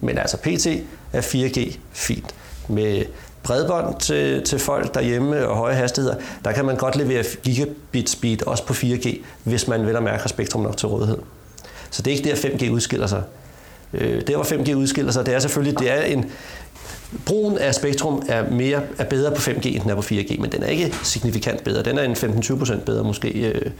Men 0.00 0.18
altså 0.18 0.36
PT 0.36 0.66
er 1.12 1.20
4G 1.20 1.78
fint. 1.92 2.34
Med 2.68 3.04
bredbånd 3.42 4.00
til, 4.00 4.42
til 4.42 4.58
folk 4.58 4.94
derhjemme 4.94 5.48
og 5.48 5.56
høje 5.56 5.74
hastigheder, 5.74 6.16
der 6.44 6.52
kan 6.52 6.64
man 6.64 6.76
godt 6.76 6.96
levere 6.96 7.24
gigabit 7.42 8.10
speed 8.10 8.46
også 8.46 8.66
på 8.66 8.72
4G, 8.72 9.18
hvis 9.44 9.68
man 9.68 9.86
vel 9.86 9.96
og 9.96 10.02
mærke 10.02 10.22
har 10.22 10.28
spektrum 10.28 10.62
nok 10.62 10.76
til 10.76 10.88
rådighed. 10.88 11.18
Så 11.90 12.02
det 12.02 12.12
er 12.12 12.16
ikke 12.16 12.30
der 12.30 12.36
5G 12.36 12.70
udskiller 12.70 13.06
sig. 13.06 13.22
Øh, 13.94 14.26
der 14.26 14.36
hvor 14.36 14.44
5G 14.44 14.74
udskiller 14.74 15.12
sig, 15.12 15.26
det 15.26 15.34
er 15.34 15.38
selvfølgelig, 15.38 15.78
det 15.78 15.90
er 15.92 16.02
en, 16.02 16.30
Brugen 17.26 17.58
af 17.58 17.74
spektrum 17.74 18.22
er, 18.28 18.50
mere, 18.50 18.82
er 18.98 19.04
bedre 19.04 19.30
på 19.30 19.36
5G, 19.36 19.66
end 19.66 19.82
den 19.82 19.90
er 19.90 19.94
på 19.94 20.00
4G, 20.00 20.40
men 20.40 20.52
den 20.52 20.62
er 20.62 20.66
ikke 20.66 20.94
signifikant 21.02 21.64
bedre. 21.64 21.82
Den 21.82 21.98
er 21.98 22.02
en 22.02 22.12
15-20% 22.12 22.84
bedre 22.84 23.04
måske. 23.04 23.28
Øh. 23.28 23.70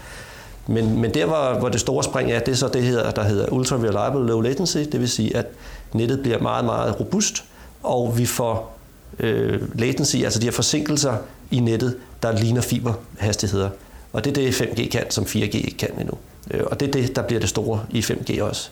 Men, 0.66 1.00
men 1.00 1.14
der, 1.14 1.26
hvor, 1.26 1.58
hvor 1.58 1.68
det 1.68 1.80
store 1.80 2.04
spring 2.04 2.32
er, 2.32 2.38
det 2.38 2.52
er 2.52 2.56
så 2.56 2.68
det, 2.68 2.82
her, 2.82 3.10
der 3.10 3.24
hedder 3.24 3.48
Ultra 3.48 3.76
Reliable 3.76 4.26
Low 4.26 4.40
Latency. 4.40 4.78
Det 4.78 5.00
vil 5.00 5.08
sige, 5.08 5.36
at 5.36 5.46
nettet 5.92 6.22
bliver 6.22 6.38
meget, 6.38 6.64
meget 6.64 7.00
robust, 7.00 7.44
og 7.82 8.18
vi 8.18 8.26
får 8.26 8.78
øh, 9.18 9.78
latency, 9.78 10.16
altså 10.16 10.38
de 10.38 10.44
her 10.44 10.52
forsinkelser 10.52 11.16
i 11.50 11.60
nettet, 11.60 11.96
der 12.22 12.32
ligner 12.32 12.60
fiberhastigheder. 12.60 13.70
Og 14.12 14.24
det 14.24 14.30
er 14.30 14.34
det 14.34 14.60
5G 14.62 14.88
kan, 14.88 15.10
som 15.10 15.24
4G 15.24 15.38
ikke 15.38 15.76
kan 15.78 15.88
endnu. 15.98 16.18
Øh, 16.50 16.60
og 16.66 16.80
det 16.80 16.88
er 16.88 16.92
det, 16.92 17.16
der 17.16 17.22
bliver 17.22 17.40
det 17.40 17.48
store 17.48 17.86
i 17.90 18.00
5G 18.00 18.42
også. 18.42 18.70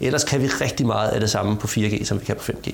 Ellers 0.00 0.24
kan 0.24 0.42
vi 0.42 0.46
rigtig 0.46 0.86
meget 0.86 1.08
af 1.08 1.20
det 1.20 1.30
samme 1.30 1.56
på 1.56 1.66
4G, 1.66 2.04
som 2.04 2.20
vi 2.20 2.24
kan 2.24 2.36
på 2.36 2.42
5G. 2.42 2.72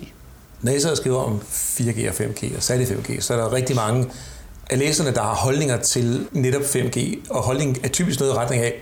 Når 0.62 0.95
skriver 0.95 1.19
om 1.19 1.40
4G 1.50 2.09
og 2.09 2.14
5G, 2.14 2.57
og 2.57 2.62
særligt 2.62 2.90
5G, 2.90 3.21
så 3.21 3.35
er 3.35 3.38
der 3.38 3.52
rigtig 3.52 3.76
mange 3.76 4.07
af 4.71 4.79
læserne, 4.79 5.14
der 5.14 5.23
har 5.23 5.35
holdninger 5.35 5.76
til 5.76 6.26
netop 6.33 6.62
5G, 6.62 7.17
og 7.31 7.43
holdningen 7.43 7.76
er 7.85 7.88
typisk 7.88 8.21
noget 8.21 8.33
i 8.33 8.37
retning 8.37 8.62
af, 8.62 8.75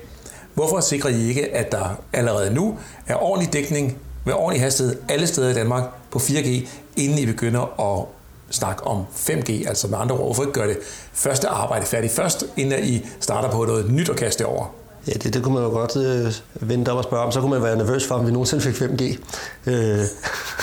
hvorfor 0.54 0.80
sikrer 0.80 1.10
I 1.10 1.28
ikke, 1.28 1.54
at 1.56 1.72
der 1.72 2.00
allerede 2.12 2.54
nu 2.54 2.78
er 3.06 3.22
ordentlig 3.22 3.52
dækning 3.52 3.98
med 4.24 4.34
ordentlig 4.34 4.62
hastighed 4.62 4.96
alle 5.08 5.26
steder 5.26 5.50
i 5.50 5.54
Danmark 5.54 5.82
på 6.10 6.18
4G, 6.18 6.68
inden 6.96 7.18
I 7.18 7.26
begynder 7.26 7.60
at 7.60 8.17
snak 8.50 8.80
om 8.82 9.04
5G, 9.14 9.68
altså 9.68 9.88
med 9.88 9.98
andre 9.98 10.14
ord, 10.14 10.24
hvorfor 10.24 10.42
ikke 10.42 10.52
gøre 10.52 10.68
det 10.68 10.78
første 11.12 11.48
arbejde 11.48 11.86
færdigt 11.86 12.12
først, 12.12 12.44
inden 12.56 12.84
I 12.84 13.06
starter 13.20 13.50
på 13.50 13.64
noget 13.64 13.90
nyt 13.90 14.08
at 14.08 14.16
kaste 14.16 14.46
over? 14.46 14.66
Ja, 15.06 15.12
det, 15.12 15.34
det 15.34 15.42
kunne 15.42 15.54
man 15.54 15.62
jo 15.62 15.70
godt 15.70 15.96
øh, 15.96 16.34
vente 16.68 16.90
om 16.90 16.96
og 16.96 17.04
spørge 17.04 17.22
om. 17.22 17.32
Så 17.32 17.40
kunne 17.40 17.50
man 17.50 17.62
være 17.62 17.76
nervøs 17.76 18.06
for, 18.06 18.14
om 18.14 18.26
vi 18.26 18.32
nogensinde 18.32 18.62
fik 18.62 18.74
5G. 18.74 19.18
Øh, 19.66 20.04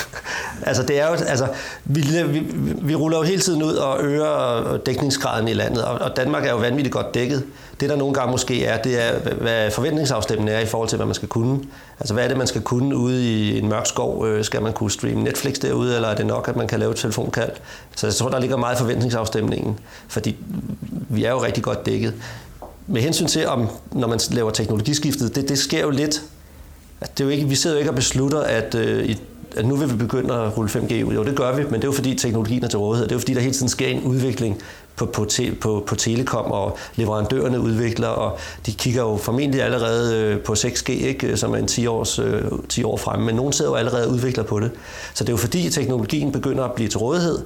altså, 0.69 0.83
det 0.83 0.99
er 0.99 1.07
jo, 1.07 1.13
altså, 1.13 1.47
vi, 1.85 2.01
vi, 2.27 2.43
vi 2.81 2.95
ruller 2.95 3.17
jo 3.17 3.23
hele 3.23 3.41
tiden 3.41 3.63
ud 3.63 3.73
og 3.73 4.03
øger 4.03 4.77
dækningsgraden 4.77 5.47
i 5.47 5.53
landet, 5.53 5.83
og, 5.83 6.01
og 6.01 6.15
Danmark 6.15 6.45
er 6.45 6.51
jo 6.51 6.57
vanvittigt 6.57 6.93
godt 6.93 7.13
dækket. 7.13 7.43
Det, 7.79 7.89
der 7.89 7.95
nogle 7.95 8.13
gange 8.13 8.31
måske 8.31 8.65
er, 8.65 8.81
det 8.81 9.03
er, 9.03 9.33
hvad 9.41 9.71
forventningsafstemningen 9.71 10.55
er 10.55 10.59
i 10.59 10.65
forhold 10.65 10.89
til, 10.89 10.95
hvad 10.95 11.05
man 11.05 11.15
skal 11.15 11.27
kunne. 11.27 11.59
Altså, 11.99 12.13
hvad 12.13 12.23
er 12.23 12.27
det, 12.27 12.37
man 12.37 12.47
skal 12.47 12.61
kunne 12.61 12.95
ude 12.95 13.23
i 13.23 13.57
en 13.59 13.69
mørk 13.69 13.85
skov? 13.85 14.27
Øh, 14.27 14.43
skal 14.43 14.61
man 14.61 14.73
kunne 14.73 14.91
streame 14.91 15.23
Netflix 15.23 15.55
derude, 15.55 15.95
eller 15.95 16.07
er 16.07 16.15
det 16.15 16.25
nok, 16.25 16.47
at 16.47 16.55
man 16.55 16.67
kan 16.67 16.79
lave 16.79 16.91
et 16.91 16.97
telefonkald? 16.97 17.51
Så 17.95 18.07
jeg 18.07 18.13
tror, 18.13 18.29
der 18.29 18.39
ligger 18.39 18.57
meget 18.57 18.77
forventningsafstemningen, 18.77 19.79
fordi 20.07 20.35
vi 21.09 21.23
er 21.23 21.31
jo 21.31 21.43
rigtig 21.43 21.63
godt 21.63 21.85
dækket 21.85 22.13
med 22.87 23.01
hensyn 23.01 23.27
til, 23.27 23.47
om 23.47 23.67
når 23.91 24.07
man 24.07 24.19
laver 24.31 24.51
teknologiskiftet, 24.51 25.35
det, 25.35 25.49
det 25.49 25.57
sker 25.57 25.81
jo 25.81 25.89
lidt. 25.89 26.21
At 27.01 27.17
det 27.17 27.23
er 27.23 27.25
jo 27.25 27.31
ikke, 27.31 27.47
vi 27.47 27.55
sidder 27.55 27.75
jo 27.75 27.79
ikke 27.79 27.91
og 27.91 27.95
beslutter, 27.95 28.39
at, 28.39 28.75
øh, 28.75 29.15
at 29.55 29.65
nu 29.65 29.75
vil 29.75 29.91
vi 29.91 29.95
begynde 29.95 30.33
at 30.33 30.57
rulle 30.57 30.69
5G 30.69 31.03
ud. 31.03 31.13
Jo, 31.13 31.23
det 31.23 31.35
gør 31.35 31.55
vi, 31.55 31.63
men 31.63 31.73
det 31.73 31.83
er 31.83 31.87
jo 31.87 31.91
fordi 31.91 32.15
teknologien 32.15 32.63
er 32.63 32.67
til 32.67 32.79
rådighed. 32.79 33.07
Det 33.07 33.11
er 33.11 33.15
jo 33.15 33.19
fordi, 33.19 33.33
der 33.33 33.41
hele 33.41 33.53
tiden 33.53 33.69
sker 33.69 33.87
en 33.87 34.03
udvikling 34.03 34.61
på, 34.95 35.05
på, 35.05 35.25
te, 35.25 35.51
på, 35.61 35.83
på 35.87 35.95
telekom, 35.95 36.51
og 36.51 36.77
leverandørerne 36.95 37.59
udvikler, 37.59 38.07
og 38.07 38.37
de 38.65 38.71
kigger 38.71 39.01
jo 39.01 39.17
formentlig 39.17 39.61
allerede 39.61 40.15
øh, 40.15 40.39
på 40.39 40.53
6G, 40.53 40.91
ikke, 40.91 41.37
som 41.37 41.53
er 41.53 41.57
en 41.57 41.67
10, 41.67 41.87
års, 41.87 42.19
øh, 42.19 42.43
10 42.69 42.83
år 42.83 42.97
fremme, 42.97 43.25
men 43.25 43.35
nogen 43.35 43.53
sidder 43.53 43.71
jo 43.71 43.75
allerede 43.75 44.07
og 44.07 44.13
udvikler 44.13 44.43
på 44.43 44.59
det. 44.59 44.71
Så 45.13 45.23
det 45.23 45.29
er 45.29 45.33
jo 45.33 45.37
fordi, 45.37 45.69
teknologien 45.69 46.31
begynder 46.31 46.63
at 46.63 46.71
blive 46.71 46.89
til 46.89 46.99
rådighed, 46.99 47.39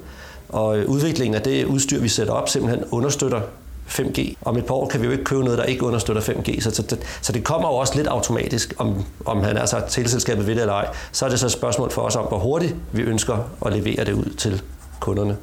og 0.50 0.77
øh, 0.77 0.89
udviklingen 0.89 1.36
af 1.36 1.41
det 1.41 1.65
udstyr, 1.65 2.01
vi 2.01 2.10
sætter 2.10 2.34
op, 2.34 2.50
simpelthen 2.50 2.84
understøtter 2.91 3.41
5G. 3.89 4.34
Om 4.41 4.58
et 4.58 4.65
par 4.65 4.74
år 4.74 4.88
kan 4.88 5.01
vi 5.01 5.05
jo 5.05 5.12
ikke 5.12 5.24
købe 5.24 5.43
noget, 5.43 5.58
der 5.58 5.63
ikke 5.63 5.84
understøtter 5.84 6.22
5G, 6.22 6.62
så, 6.62 6.72
så, 6.72 6.81
det, 6.81 7.00
så 7.22 7.31
det 7.31 7.43
kommer 7.43 7.69
jo 7.69 7.75
også 7.75 7.96
lidt 7.96 8.08
automatisk, 8.08 8.74
om, 8.77 9.05
om 9.25 9.43
han 9.43 9.58
er 9.58 9.65
så 9.65 9.81
teleselskabet 9.89 10.48
ved 10.48 10.55
det 10.55 10.62
eller 10.62 10.74
ej. 10.74 10.88
Så 11.12 11.25
er 11.25 11.29
det 11.29 11.39
så 11.39 11.46
et 11.46 11.51
spørgsmål 11.51 11.91
for 11.91 12.01
os 12.01 12.15
om, 12.15 12.25
hvor 12.25 12.39
hurtigt 12.39 12.75
vi 12.91 13.01
ønsker 13.01 13.38
at 13.65 13.74
levere 13.74 14.05
det 14.05 14.13
ud 14.13 14.34
til 14.38 14.62
kunderne. 15.00 15.38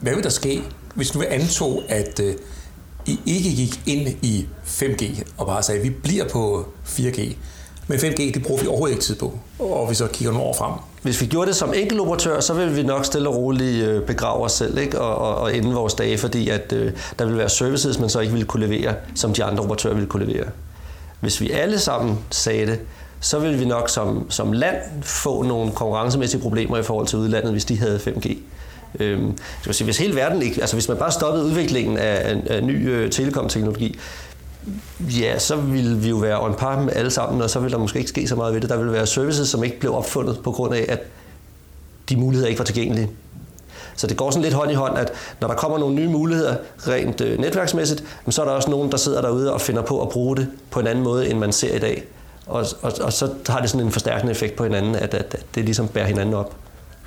Hvad 0.00 0.14
vil 0.14 0.24
der 0.24 0.30
ske, 0.30 0.62
hvis 0.94 1.14
nu 1.14 1.20
vi 1.20 1.26
antog, 1.26 1.82
at 1.88 2.20
øh, 2.20 2.34
I 3.06 3.20
ikke 3.26 3.50
gik 3.50 3.80
ind 3.86 4.08
i 4.22 4.46
5G 4.66 5.22
og 5.38 5.46
bare 5.46 5.62
sagde, 5.62 5.80
at 5.80 5.84
vi 5.84 5.90
bliver 5.90 6.28
på 6.28 6.68
4G, 6.86 7.34
men 7.86 7.98
5G, 7.98 8.34
det 8.34 8.42
bruger 8.42 8.60
vi 8.60 8.66
overhovedet 8.66 8.94
ikke 8.94 9.04
tid 9.04 9.16
på, 9.16 9.32
og 9.58 9.90
vi 9.90 9.94
så 9.94 10.06
kigger 10.06 10.32
nogle 10.32 10.48
år 10.48 10.54
frem. 10.54 10.72
Hvis 11.02 11.20
vi 11.20 11.26
gjorde 11.26 11.48
det 11.48 11.56
som 11.56 11.72
enkeltoperatør, 11.74 12.40
så 12.40 12.54
ville 12.54 12.72
vi 12.72 12.82
nok 12.82 13.04
stille 13.04 13.28
og 13.28 13.36
roligt 13.36 13.84
øh, 13.84 14.02
begrave 14.02 14.44
os 14.44 14.52
selv 14.52 14.78
ikke? 14.78 15.00
Og, 15.00 15.16
og, 15.16 15.36
og 15.36 15.56
ende 15.56 15.74
vores 15.74 15.94
dage, 15.94 16.18
fordi 16.18 16.48
at, 16.48 16.72
øh, 16.72 16.92
der 17.18 17.24
ville 17.24 17.38
være 17.38 17.48
services, 17.48 17.98
man 17.98 18.08
så 18.08 18.20
ikke 18.20 18.32
ville 18.32 18.46
kunne 18.46 18.66
levere, 18.66 18.94
som 19.14 19.32
de 19.32 19.44
andre 19.44 19.62
operatører 19.62 19.94
ville 19.94 20.08
kunne 20.08 20.26
levere. 20.26 20.46
Hvis 21.20 21.40
vi 21.40 21.50
alle 21.50 21.78
sammen 21.78 22.18
sagde 22.30 22.66
det, 22.66 22.80
så 23.20 23.38
ville 23.38 23.58
vi 23.58 23.64
nok 23.64 23.90
som, 23.90 24.30
som 24.30 24.52
land 24.52 24.76
få 25.02 25.42
nogle 25.42 25.72
konkurrencemæssige 25.72 26.40
problemer 26.40 26.78
i 26.78 26.82
forhold 26.82 27.06
til 27.06 27.18
udlandet, 27.18 27.52
hvis 27.52 27.64
de 27.64 27.78
havde 27.78 27.96
5G. 27.96 28.36
Øhm, 29.00 29.38
sige, 29.70 29.84
hvis 29.84 29.98
hele 29.98 30.14
verden 30.16 30.42
ikke, 30.42 30.60
altså 30.60 30.76
hvis 30.76 30.88
man 30.88 30.96
bare 30.96 31.12
stoppede 31.12 31.44
udviklingen 31.44 31.98
af, 31.98 32.30
af, 32.30 32.56
af 32.56 32.64
ny 32.64 32.88
øh, 32.90 33.10
telekomteknologi, 33.10 33.98
ja, 35.00 35.38
så 35.38 35.56
vil 35.56 36.04
vi 36.04 36.08
jo 36.08 36.16
være 36.16 36.44
on 36.44 36.54
par 36.54 36.80
med 36.80 36.92
alle 36.96 37.10
sammen, 37.10 37.42
og 37.42 37.50
så 37.50 37.60
vil 37.60 37.72
der 37.72 37.78
måske 37.78 37.98
ikke 37.98 38.08
ske 38.08 38.28
så 38.28 38.36
meget 38.36 38.54
ved 38.54 38.60
det. 38.60 38.70
Der 38.70 38.76
vil 38.76 38.92
være 38.92 39.06
services, 39.06 39.48
som 39.48 39.64
ikke 39.64 39.80
blev 39.80 39.94
opfundet 39.94 40.40
på 40.44 40.52
grund 40.52 40.74
af, 40.74 40.86
at 40.88 41.00
de 42.08 42.16
muligheder 42.16 42.48
ikke 42.48 42.58
var 42.58 42.64
tilgængelige. 42.64 43.10
Så 43.96 44.06
det 44.06 44.16
går 44.16 44.30
sådan 44.30 44.42
lidt 44.42 44.54
hånd 44.54 44.70
i 44.70 44.74
hånd, 44.74 44.98
at 44.98 45.12
når 45.40 45.48
der 45.48 45.54
kommer 45.54 45.78
nogle 45.78 45.94
nye 45.94 46.08
muligheder 46.08 46.56
rent 46.78 47.20
øh, 47.20 47.38
netværksmæssigt, 47.38 48.04
så 48.30 48.42
er 48.42 48.46
der 48.46 48.52
også 48.52 48.70
nogen, 48.70 48.90
der 48.90 48.96
sidder 48.96 49.20
derude 49.20 49.52
og 49.52 49.60
finder 49.60 49.82
på 49.82 50.02
at 50.02 50.08
bruge 50.08 50.36
det 50.36 50.48
på 50.70 50.80
en 50.80 50.86
anden 50.86 51.04
måde, 51.04 51.28
end 51.28 51.38
man 51.38 51.52
ser 51.52 51.76
i 51.76 51.78
dag. 51.78 52.04
Og, 52.46 52.66
og, 52.82 52.92
og 53.00 53.12
så 53.12 53.30
har 53.48 53.60
det 53.60 53.70
sådan 53.70 53.86
en 53.86 53.92
forstærkende 53.92 54.30
effekt 54.30 54.56
på 54.56 54.64
hinanden, 54.64 54.94
at, 54.94 55.14
at, 55.14 55.34
at 55.34 55.46
det 55.54 55.64
ligesom 55.64 55.88
bærer 55.88 56.06
hinanden 56.06 56.34
op 56.34 56.54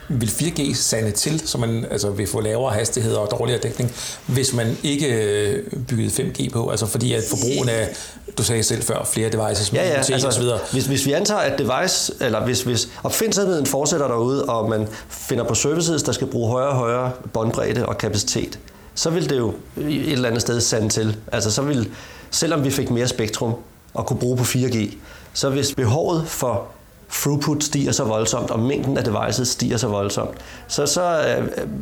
vil 0.10 0.28
4G 0.28 0.74
sande 0.76 1.12
til, 1.12 1.48
så 1.48 1.58
man 1.58 1.86
altså, 1.92 2.10
vil 2.10 2.28
få 2.28 2.40
lavere 2.42 2.74
hastigheder 2.74 3.18
og 3.18 3.32
dårligere 3.40 3.62
dækning, 3.62 3.92
hvis 4.26 4.54
man 4.54 4.78
ikke 4.84 5.08
øh, 5.08 5.64
byggede 5.90 6.10
5G 6.10 6.50
på? 6.50 6.70
Altså 6.70 6.86
fordi 6.86 7.14
at 7.14 7.24
forbrugen 7.30 7.70
af, 7.70 7.90
du 8.38 8.44
sagde 8.44 8.64
selv 8.64 8.84
før, 8.84 9.04
flere 9.04 9.30
devices, 9.30 9.74
ja, 9.74 9.88
ja, 9.88 9.94
altså, 9.96 10.28
osv. 10.28 10.44
Hvis, 10.72 10.86
hvis 10.86 11.06
vi 11.06 11.12
antager, 11.12 11.40
at 11.40 11.60
device, 11.60 12.14
eller 12.22 12.46
hvis, 12.46 12.62
hvis 12.62 12.90
opfindsomheden 13.04 13.66
fortsætter 13.66 14.08
derude, 14.08 14.46
og 14.46 14.70
man 14.70 14.88
finder 15.10 15.44
på 15.44 15.56
services, 15.56 16.04
der 16.04 16.12
skal 16.12 16.28
bruge 16.28 16.52
højere 16.52 16.70
og 16.70 16.76
højere 16.76 17.12
båndbredde 17.34 17.86
og 17.86 17.98
kapacitet, 17.98 18.60
så 18.96 19.10
vil 19.10 19.30
det 19.30 19.38
jo 19.38 19.54
et 19.78 20.12
eller 20.12 20.28
andet 20.28 20.42
sted 20.42 20.62
sande 20.62 20.90
til. 20.90 21.16
Altså 21.32 21.52
så 21.52 21.62
vil, 21.62 21.90
selvom 22.32 22.64
vi 22.64 22.72
fik 22.72 22.90
mere 22.90 23.08
spektrum 23.08 23.54
og 23.94 24.06
kunne 24.06 24.20
bruge 24.20 24.38
på 24.38 24.44
4G, 24.44 24.96
så 25.34 25.50
hvis 25.50 25.76
behovet 25.76 26.28
for 26.28 26.68
throughput 27.12 27.64
stiger 27.64 27.92
så 27.92 28.04
voldsomt, 28.04 28.52
og 28.52 28.60
mængden 28.60 28.98
af 28.98 29.04
devices 29.04 29.48
stiger 29.48 29.78
så 29.78 29.88
voldsomt, 29.88 30.38
så, 30.68 30.86
så 30.86 31.36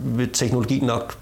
vil 0.05 0.29
teknologien 0.29 0.85
nok 0.85 1.17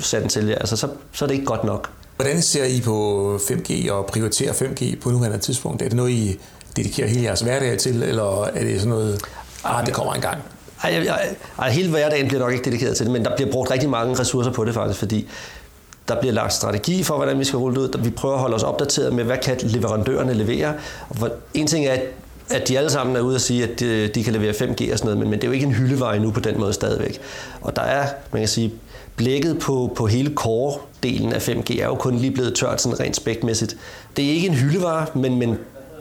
sande 0.00 0.28
til, 0.28 0.50
altså 0.50 0.76
så, 0.76 0.88
så 1.12 1.24
er 1.24 1.26
det 1.26 1.34
ikke 1.34 1.46
godt 1.46 1.64
nok. 1.64 1.90
Hvordan 2.16 2.42
ser 2.42 2.64
I 2.64 2.80
på 2.80 3.36
5G 3.36 3.92
og 3.92 4.06
prioriterer 4.06 4.52
5G 4.52 5.00
på 5.00 5.10
nuværende 5.10 5.38
tidspunkt? 5.38 5.82
Er 5.82 5.86
det 5.86 5.96
noget, 5.96 6.10
I 6.10 6.40
dedikerer 6.76 7.08
hele 7.08 7.22
jeres 7.22 7.40
hverdag 7.40 7.78
til, 7.78 8.02
eller 8.02 8.44
er 8.44 8.64
det 8.64 8.80
sådan 8.80 8.88
noget, 8.88 9.20
ah, 9.64 9.86
det 9.86 9.94
kommer 9.94 10.14
engang? 10.14 10.38
Ej, 10.82 10.90
ej, 10.90 11.34
ej, 11.58 11.70
hele 11.70 11.90
hverdagen 11.90 12.28
bliver 12.28 12.40
nok 12.40 12.52
ikke 12.52 12.64
dedikeret 12.64 12.96
til 12.96 13.06
det, 13.06 13.12
men 13.12 13.24
der 13.24 13.36
bliver 13.36 13.52
brugt 13.52 13.70
rigtig 13.70 13.90
mange 13.90 14.18
ressourcer 14.18 14.50
på 14.50 14.64
det 14.64 14.74
faktisk, 14.74 14.98
fordi 14.98 15.28
der 16.08 16.20
bliver 16.20 16.32
lagt 16.32 16.52
strategi 16.52 17.02
for, 17.02 17.16
hvordan 17.16 17.38
vi 17.38 17.44
skal 17.44 17.56
rulle 17.56 17.82
det 17.82 17.96
ud. 17.96 18.02
Vi 18.02 18.10
prøver 18.10 18.34
at 18.34 18.40
holde 18.40 18.54
os 18.54 18.62
opdateret 18.62 19.12
med, 19.12 19.24
hvad 19.24 19.38
kan 19.42 19.58
leverandørerne 19.62 20.34
levere. 20.34 20.74
Og 21.08 21.30
en 21.54 21.66
ting 21.66 21.86
er, 21.86 21.92
at 21.92 22.02
at 22.50 22.68
de 22.68 22.78
alle 22.78 22.90
sammen 22.90 23.16
er 23.16 23.20
ude 23.20 23.34
og 23.34 23.40
sige, 23.40 23.64
at 23.64 23.80
de, 23.80 24.08
de 24.08 24.24
kan 24.24 24.32
levere 24.32 24.52
5G 24.52 24.92
og 24.92 24.98
sådan 24.98 25.04
noget, 25.04 25.18
men, 25.18 25.30
men 25.30 25.32
det 25.32 25.44
er 25.44 25.48
jo 25.48 25.52
ikke 25.52 25.66
en 25.66 25.72
hyldevej 25.72 26.18
nu 26.18 26.30
på 26.30 26.40
den 26.40 26.60
måde 26.60 26.72
stadigvæk. 26.72 27.20
Og 27.60 27.76
der 27.76 27.82
er, 27.82 28.06
man 28.32 28.40
kan 28.40 28.48
sige, 28.48 28.72
blækket 29.16 29.58
på, 29.58 29.92
på 29.96 30.06
hele 30.06 30.34
core-delen 30.40 31.32
af 31.32 31.48
5G 31.48 31.80
er 31.80 31.86
jo 31.86 31.94
kun 31.94 32.16
lige 32.16 32.30
blevet 32.30 32.54
tørt 32.54 32.82
sådan 32.82 33.00
rent 33.00 33.16
spækmæssigt. 33.16 33.76
Det 34.16 34.24
er 34.24 34.30
ikke 34.30 34.46
en 34.46 34.54
hyldevare, 34.54 35.06
men, 35.14 35.38
men 35.38 35.58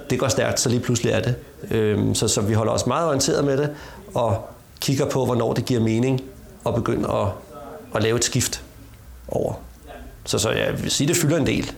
det 0.10 0.20
går 0.20 0.28
stærkt, 0.28 0.60
så 0.60 0.70
lige 0.70 0.80
pludselig 0.80 1.12
er 1.12 1.22
det. 1.22 1.36
Øhm, 1.72 2.16
så, 2.16 2.28
så 2.28 2.42
vi 2.42 2.54
holder 2.54 2.74
os 2.74 2.88
meget 2.88 3.08
orienteret 3.08 3.46
med 3.46 3.58
det, 3.58 3.70
og 4.14 4.50
kigger 4.80 5.06
på, 5.06 5.26
hvornår 5.26 5.54
det 5.54 5.66
giver 5.66 5.80
mening 5.82 6.22
at 6.66 6.76
begynde 6.76 7.10
at, 7.10 7.28
at 7.96 8.04
lave 8.04 8.18
et 8.18 8.24
skift 8.24 8.64
over. 9.28 9.54
Så, 10.26 10.38
så 10.38 10.50
jeg 10.50 10.84
vil 10.84 10.92
sige, 10.92 11.08
det 11.08 11.18
fylder 11.18 11.38
en 11.38 11.48
del. 11.48 11.72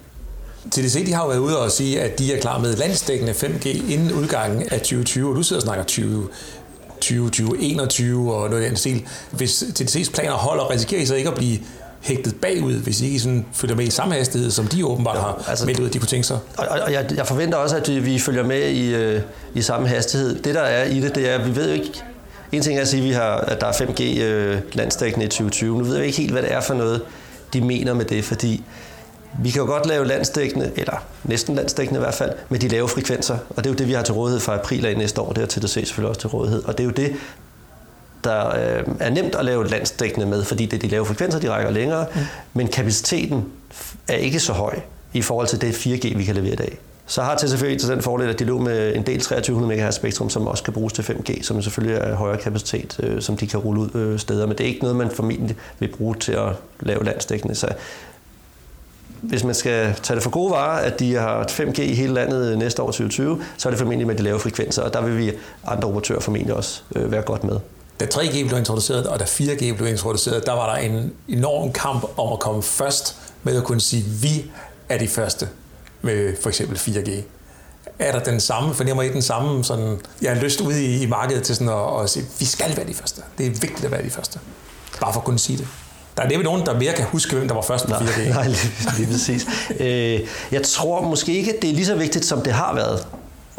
TDC 0.71 1.05
de 1.05 1.13
har 1.13 1.23
jo 1.23 1.29
været 1.29 1.39
ude 1.39 1.59
og 1.59 1.71
sige, 1.71 2.01
at 2.01 2.19
de 2.19 2.33
er 2.33 2.41
klar 2.41 2.59
med 2.59 2.75
landsdækkende 2.75 3.31
5G 3.33 3.67
inden 3.67 4.11
udgangen 4.11 4.61
af 4.71 4.79
2020, 4.79 5.29
og 5.29 5.35
du 5.35 5.43
sidder 5.43 5.61
og 5.61 5.63
snakker 5.63 5.83
20, 5.83 6.27
2021 6.95 8.33
og 8.33 8.49
noget 8.49 8.65
i 8.65 8.67
den 8.67 8.75
stil. 8.75 9.05
Hvis 9.31 9.63
TDC's 9.63 10.11
planer 10.11 10.31
holder, 10.31 10.69
risikerer 10.69 11.01
I 11.01 11.05
så 11.05 11.15
ikke 11.15 11.29
at 11.29 11.35
blive 11.35 11.59
hægtet 12.01 12.35
bagud, 12.41 12.73
hvis 12.73 13.01
I 13.01 13.05
ikke 13.05 13.19
sådan 13.19 13.45
følger 13.53 13.75
med 13.75 13.85
i 13.85 13.89
samme 13.89 14.13
hastighed, 14.13 14.51
som 14.51 14.67
de 14.67 14.85
åbenbart 14.85 15.17
har 15.17 15.45
altså, 15.47 15.65
meldt 15.65 15.79
ud, 15.79 15.87
at 15.87 15.93
de 15.93 15.99
kunne 15.99 16.07
tænke 16.07 16.27
sig? 16.27 16.37
Og, 16.57 16.67
og 16.67 16.93
jeg, 16.93 17.05
jeg 17.15 17.27
forventer 17.27 17.57
også, 17.57 17.75
at 17.75 18.05
vi 18.05 18.19
følger 18.19 18.43
med 18.43 18.69
i, 18.69 18.95
øh, 18.95 19.21
i 19.53 19.61
samme 19.61 19.87
hastighed. 19.87 20.41
Det, 20.41 20.55
der 20.55 20.61
er 20.61 20.85
i 20.85 20.99
det, 20.99 21.15
det 21.15 21.29
er, 21.29 21.35
at 21.35 21.45
vi 21.45 21.55
ved 21.55 21.67
jo 21.67 21.73
ikke... 21.73 22.03
En 22.51 22.61
ting 22.61 22.77
er 22.77 22.81
at 22.81 22.87
sige, 22.87 23.01
at, 23.01 23.07
vi 23.07 23.13
har, 23.13 23.35
at 23.35 23.61
der 23.61 23.67
er 23.67 23.71
5G 23.71 24.21
øh, 24.21 24.61
landstækkende 24.73 25.25
i 25.25 25.29
2020. 25.29 25.77
Nu 25.77 25.83
ved 25.83 25.95
jeg 25.95 26.05
ikke 26.05 26.17
helt, 26.17 26.31
hvad 26.31 26.41
det 26.41 26.53
er 26.53 26.61
for 26.61 26.73
noget, 26.73 27.01
de 27.53 27.61
mener 27.61 27.93
med 27.93 28.05
det, 28.05 28.23
fordi 28.23 28.63
vi 29.39 29.49
kan 29.49 29.61
jo 29.61 29.67
godt 29.67 29.85
lave 29.85 30.05
landsdækkende, 30.05 30.71
eller 30.75 31.05
næsten 31.23 31.55
landsdækkende 31.55 31.99
i 31.99 32.03
hvert 32.03 32.13
fald, 32.13 32.31
med 32.49 32.59
de 32.59 32.67
lave 32.67 32.87
frekvenser. 32.87 33.37
Og 33.49 33.55
det 33.57 33.65
er 33.65 33.69
jo 33.69 33.77
det, 33.77 33.87
vi 33.87 33.93
har 33.93 34.03
til 34.03 34.13
rådighed 34.13 34.39
fra 34.39 34.55
april 34.55 34.85
af 34.85 34.97
næste 34.97 35.21
år. 35.21 35.33
Det 35.33 35.37
har 35.37 35.47
TDC 35.47 35.73
selvfølgelig 35.73 36.09
også 36.09 36.21
til 36.21 36.29
rådighed. 36.29 36.63
Og 36.63 36.77
det 36.77 36.83
er 36.83 36.85
jo 36.85 36.91
det, 36.91 37.15
der 38.23 38.47
øh, 38.47 38.83
er 38.99 39.09
nemt 39.09 39.35
at 39.35 39.45
lave 39.45 39.67
landsdækkende 39.67 40.25
med, 40.25 40.43
fordi 40.43 40.65
det 40.65 40.77
er 40.77 40.81
de 40.81 40.87
lave 40.87 41.05
frekvenser, 41.05 41.39
de 41.39 41.49
rækker 41.49 41.71
længere. 41.71 42.05
Mm. 42.15 42.21
Men 42.53 42.67
kapaciteten 42.67 43.45
er 44.07 44.15
ikke 44.15 44.39
så 44.39 44.53
høj 44.53 44.79
i 45.13 45.21
forhold 45.21 45.47
til 45.47 45.61
det 45.61 45.73
4G, 45.73 46.17
vi 46.17 46.23
kan 46.23 46.35
levere 46.35 46.53
i 46.53 46.55
dag. 46.55 46.79
Så 47.05 47.21
har 47.21 47.35
TCF 47.35 47.61
til 47.61 47.89
den 47.89 48.01
fordel, 48.01 48.29
at 48.29 48.39
de 48.39 48.45
lå 48.45 48.59
med 48.59 48.95
en 48.95 49.05
del 49.05 49.21
2300 49.21 49.85
MHz 49.85 49.95
spektrum, 49.95 50.29
som 50.29 50.47
også 50.47 50.63
kan 50.63 50.73
bruges 50.73 50.93
til 50.93 51.01
5G, 51.01 51.43
som 51.43 51.61
selvfølgelig 51.61 51.97
er 51.97 52.15
højere 52.15 52.37
kapacitet, 52.37 52.99
øh, 53.03 53.21
som 53.21 53.37
de 53.37 53.47
kan 53.47 53.59
rulle 53.59 53.81
ud 53.81 53.89
øh, 53.95 54.19
steder. 54.19 54.45
Men 54.45 54.57
det 54.57 54.63
er 54.63 54.67
ikke 54.67 54.81
noget, 54.81 54.95
man 54.95 55.11
formentlig 55.11 55.55
vil 55.79 55.87
bruge 55.97 56.15
til 56.15 56.31
at 56.31 56.49
lave 56.79 57.03
landsdækkende. 57.03 57.55
Så 57.55 57.67
hvis 59.23 59.43
man 59.43 59.55
skal 59.55 59.95
tage 60.03 60.15
det 60.15 60.23
for 60.23 60.29
gode 60.29 60.51
varer, 60.51 60.79
at 60.79 60.99
de 60.99 61.15
har 61.15 61.43
5G 61.43 61.81
i 61.81 61.93
hele 61.93 62.13
landet 62.13 62.51
øh, 62.51 62.57
næste 62.57 62.81
år 62.81 62.87
2020, 62.87 63.43
så 63.57 63.69
er 63.69 63.71
det 63.71 63.79
formentlig 63.79 64.07
med 64.07 64.15
de 64.15 64.23
lave 64.23 64.39
frekvenser, 64.39 64.81
og 64.81 64.93
der 64.93 65.01
vil 65.01 65.17
vi 65.17 65.31
andre 65.67 65.87
operatører 65.87 66.19
formentlig 66.19 66.55
også 66.55 66.81
øh, 66.95 67.11
være 67.11 67.21
godt 67.21 67.43
med. 67.43 67.59
da 67.99 68.05
3G 68.05 68.47
blev 68.47 68.57
introduceret, 68.59 69.07
og 69.07 69.19
da 69.19 69.23
4G 69.23 69.75
blev 69.75 69.87
introduceret, 69.87 70.45
der 70.45 70.51
var 70.53 70.75
der 70.75 70.81
en 70.81 71.13
enorm 71.27 71.71
kamp 71.71 72.05
om 72.17 72.33
at 72.33 72.39
komme 72.39 72.63
først 72.63 73.15
med 73.43 73.57
at 73.57 73.63
kunne 73.63 73.81
sige, 73.81 74.03
at 74.03 74.23
vi 74.23 74.51
er 74.89 74.97
de 74.97 75.07
første 75.07 75.49
med 76.01 76.35
for 76.41 76.49
eksempel 76.49 76.77
4G. 76.77 77.11
Er 77.99 78.11
der 78.11 78.19
den 78.19 78.39
samme, 78.39 78.73
fornemmer 78.73 79.03
I 79.03 79.09
den 79.09 79.21
samme, 79.21 79.63
sådan, 79.63 79.97
jeg 80.21 80.35
har 80.35 80.41
lyst 80.41 80.61
ud 80.61 80.73
i, 80.73 81.03
i 81.03 81.05
markedet 81.05 81.43
til 81.43 81.55
sådan 81.55 81.73
at, 81.73 82.03
at 82.03 82.09
sige, 82.09 82.25
vi 82.39 82.45
skal 82.45 82.77
være 82.77 82.87
de 82.87 82.93
første. 82.93 83.21
Det 83.37 83.45
er 83.45 83.49
vigtigt 83.49 83.85
at 83.85 83.91
være 83.91 84.03
de 84.03 84.09
første. 84.09 84.39
Bare 85.01 85.13
for 85.13 85.19
at 85.19 85.25
kunne 85.25 85.39
sige 85.39 85.57
det. 85.57 85.67
Der 86.17 86.23
er 86.23 86.29
nemlig 86.29 86.43
nogen, 86.43 86.65
der 86.65 86.79
mere 86.79 86.93
kan 86.93 87.05
huske, 87.05 87.35
hvem 87.35 87.47
der 87.47 87.55
var 87.55 87.61
først 87.61 87.87
med 87.89 87.95
4G. 87.95 88.29
Nej, 88.29 88.47
lige, 88.47 88.71
lige 88.97 89.07
præcis. 89.11 89.47
Øh, 89.79 90.19
jeg 90.51 90.63
tror 90.63 91.01
måske 91.01 91.33
ikke, 91.33 91.53
det 91.61 91.69
er 91.69 91.73
lige 91.73 91.85
så 91.85 91.95
vigtigt, 91.95 92.25
som 92.25 92.41
det 92.41 92.53
har 92.53 92.73
været 92.75 93.07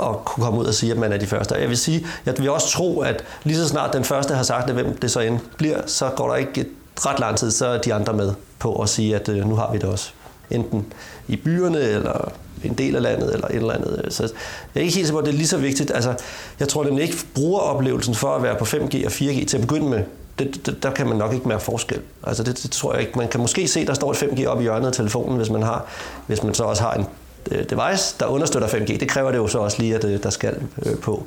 at 0.02 0.24
kunne 0.24 0.44
komme 0.44 0.60
ud 0.60 0.64
og 0.64 0.74
sige, 0.74 0.92
at 0.92 0.98
man 0.98 1.12
er 1.12 1.16
de 1.16 1.26
første. 1.26 1.54
Jeg 1.54 1.68
vil 1.68 1.78
sige, 1.78 2.06
jeg 2.26 2.34
vil 2.38 2.50
også 2.50 2.70
tro, 2.70 3.00
at 3.00 3.24
lige 3.44 3.56
så 3.56 3.68
snart 3.68 3.92
den 3.92 4.04
første 4.04 4.34
har 4.34 4.42
sagt, 4.42 4.68
at 4.68 4.74
hvem 4.74 4.96
det 4.96 5.10
så 5.10 5.20
end 5.20 5.38
bliver, 5.58 5.80
så 5.86 6.10
går 6.16 6.28
der 6.28 6.36
ikke 6.36 6.60
et 6.60 6.68
ret 7.06 7.20
lang 7.20 7.36
tid, 7.36 7.50
så 7.50 7.66
er 7.66 7.78
de 7.78 7.94
andre 7.94 8.12
med 8.12 8.32
på 8.58 8.82
at 8.82 8.88
sige, 8.88 9.14
at 9.14 9.28
øh, 9.28 9.48
nu 9.48 9.56
har 9.56 9.72
vi 9.72 9.78
det 9.78 9.88
også. 9.88 10.10
Enten 10.50 10.86
i 11.28 11.36
byerne, 11.36 11.80
eller 11.80 12.32
en 12.64 12.74
del 12.74 12.96
af 12.96 13.02
landet, 13.02 13.34
eller 13.34 13.48
et 13.48 13.56
eller 13.56 13.72
andet. 13.72 14.06
Så 14.10 14.22
jeg 14.22 14.80
er 14.80 14.84
ikke 14.84 14.94
helt 14.94 15.06
sikker 15.06 15.12
på, 15.12 15.18
at 15.18 15.24
det 15.24 15.32
er 15.32 15.36
lige 15.36 15.48
så 15.48 15.56
vigtigt. 15.56 15.90
Altså, 15.94 16.14
jeg 16.60 16.68
tror 16.68 16.84
nemlig 16.84 17.02
ikke, 17.02 17.16
brugeroplevelsen 17.34 18.14
for 18.14 18.36
at 18.36 18.42
være 18.42 18.56
på 18.56 18.64
5G 18.64 19.06
og 19.06 19.12
4G 19.12 19.46
til 19.46 19.56
at 19.56 19.60
begynde 19.60 19.88
med, 19.88 20.02
det, 20.38 20.66
det, 20.66 20.82
der 20.82 20.90
kan 20.90 21.06
man 21.06 21.16
nok 21.16 21.32
ikke 21.32 21.48
mærke 21.48 21.62
forskel. 21.62 22.00
Altså 22.22 22.42
det, 22.42 22.62
det 22.62 22.70
tror 22.70 22.92
jeg 22.92 23.02
ikke. 23.02 23.18
Man 23.18 23.28
kan 23.28 23.40
måske 23.40 23.68
se, 23.68 23.86
der 23.86 23.94
står 23.94 24.10
et 24.10 24.16
5G 24.16 24.46
op 24.46 24.60
i 24.60 24.62
hjørnet 24.62 24.86
af 24.86 24.92
telefonen, 24.92 25.36
hvis 25.36 25.50
man, 25.50 25.62
har, 25.62 25.86
hvis 26.26 26.42
man 26.42 26.54
så 26.54 26.64
også 26.64 26.82
har 26.82 26.94
en 26.94 27.06
øh, 27.50 27.64
device, 27.70 28.16
der 28.20 28.26
understøtter 28.26 28.68
5G. 28.68 28.98
Det 28.98 29.08
kræver 29.08 29.30
det 29.30 29.38
jo 29.38 29.46
så 29.46 29.58
også 29.58 29.82
lige, 29.82 29.94
at 29.94 30.04
øh, 30.04 30.22
der 30.22 30.30
skal 30.30 30.62
øh, 30.86 30.98
på. 30.98 31.26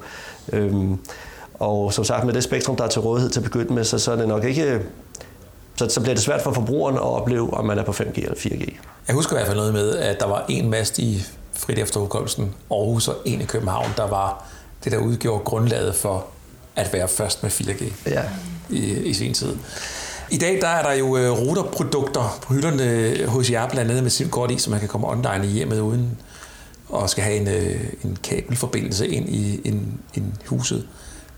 Øhm, 0.54 1.00
og 1.54 1.94
som 1.94 2.04
sagt, 2.04 2.26
med 2.26 2.34
det 2.34 2.44
spektrum, 2.44 2.76
der 2.76 2.84
er 2.84 2.88
til 2.88 3.02
rådighed 3.02 3.30
til 3.30 3.40
at 3.40 3.44
begynde 3.44 3.74
med, 3.74 3.84
så, 3.84 4.00
så 4.00 4.12
er 4.12 4.16
det 4.16 4.28
nok 4.28 4.44
ikke... 4.44 4.82
Så, 5.76 5.90
så 5.90 6.02
bliver 6.02 6.16
det 6.16 6.24
svært 6.24 6.42
for 6.42 6.52
forbrugeren 6.52 6.96
at 6.96 7.02
opleve, 7.02 7.54
om 7.54 7.66
man 7.66 7.78
er 7.78 7.84
på 7.84 7.92
5G 7.92 8.16
eller 8.16 8.36
4G. 8.36 8.76
Jeg 9.08 9.16
husker 9.16 9.36
i 9.36 9.38
hvert 9.38 9.48
fald 9.48 9.58
noget 9.58 9.74
med, 9.74 9.98
at 9.98 10.20
der 10.20 10.28
var 10.28 10.46
en 10.50 10.70
mast 10.70 11.00
i 11.00 11.24
frit 11.54 11.80
efter 11.80 12.00
udkommelsen, 12.00 12.54
Aarhus 12.72 13.08
og 13.08 13.16
en 13.26 13.42
i 13.42 13.46
København, 13.46 13.88
der 13.98 14.08
var 14.08 14.46
det, 14.84 14.92
der 14.92 14.98
udgjorde 14.98 15.44
grundlaget 15.44 15.96
for 15.96 16.26
at 16.76 16.94
være 16.94 17.08
først 17.08 17.44
med 17.44 17.52
4G. 17.52 18.10
Ja 18.10 18.24
i, 18.70 18.94
i 18.94 19.14
sin 19.14 19.34
tid. 19.34 19.56
I 20.30 20.38
dag 20.38 20.62
der 20.62 20.68
er 20.68 20.84
der 20.84 20.94
jo 20.94 21.18
øh, 21.18 21.32
routerprodukter 21.32 22.40
på 22.42 22.54
hylderne 22.54 22.84
øh, 22.84 23.28
hos 23.28 23.52
jer, 23.52 23.70
blandt 23.70 23.92
andet 23.92 24.04
med 24.04 24.12
SIM-kort 24.12 24.52
i, 24.52 24.58
så 24.58 24.70
man 24.70 24.80
kan 24.80 24.90
komme 24.90 25.08
online 25.10 25.48
i 25.48 25.50
hjemmet 25.50 25.80
uden 25.80 26.18
og 26.90 27.10
skal 27.10 27.24
have 27.24 27.38
en, 27.38 27.48
øh, 27.48 27.80
en 28.04 28.18
kabelforbindelse 28.24 29.08
ind 29.08 29.30
i 29.30 29.62
en, 29.68 30.00
en 30.14 30.34
huset. 30.46 30.88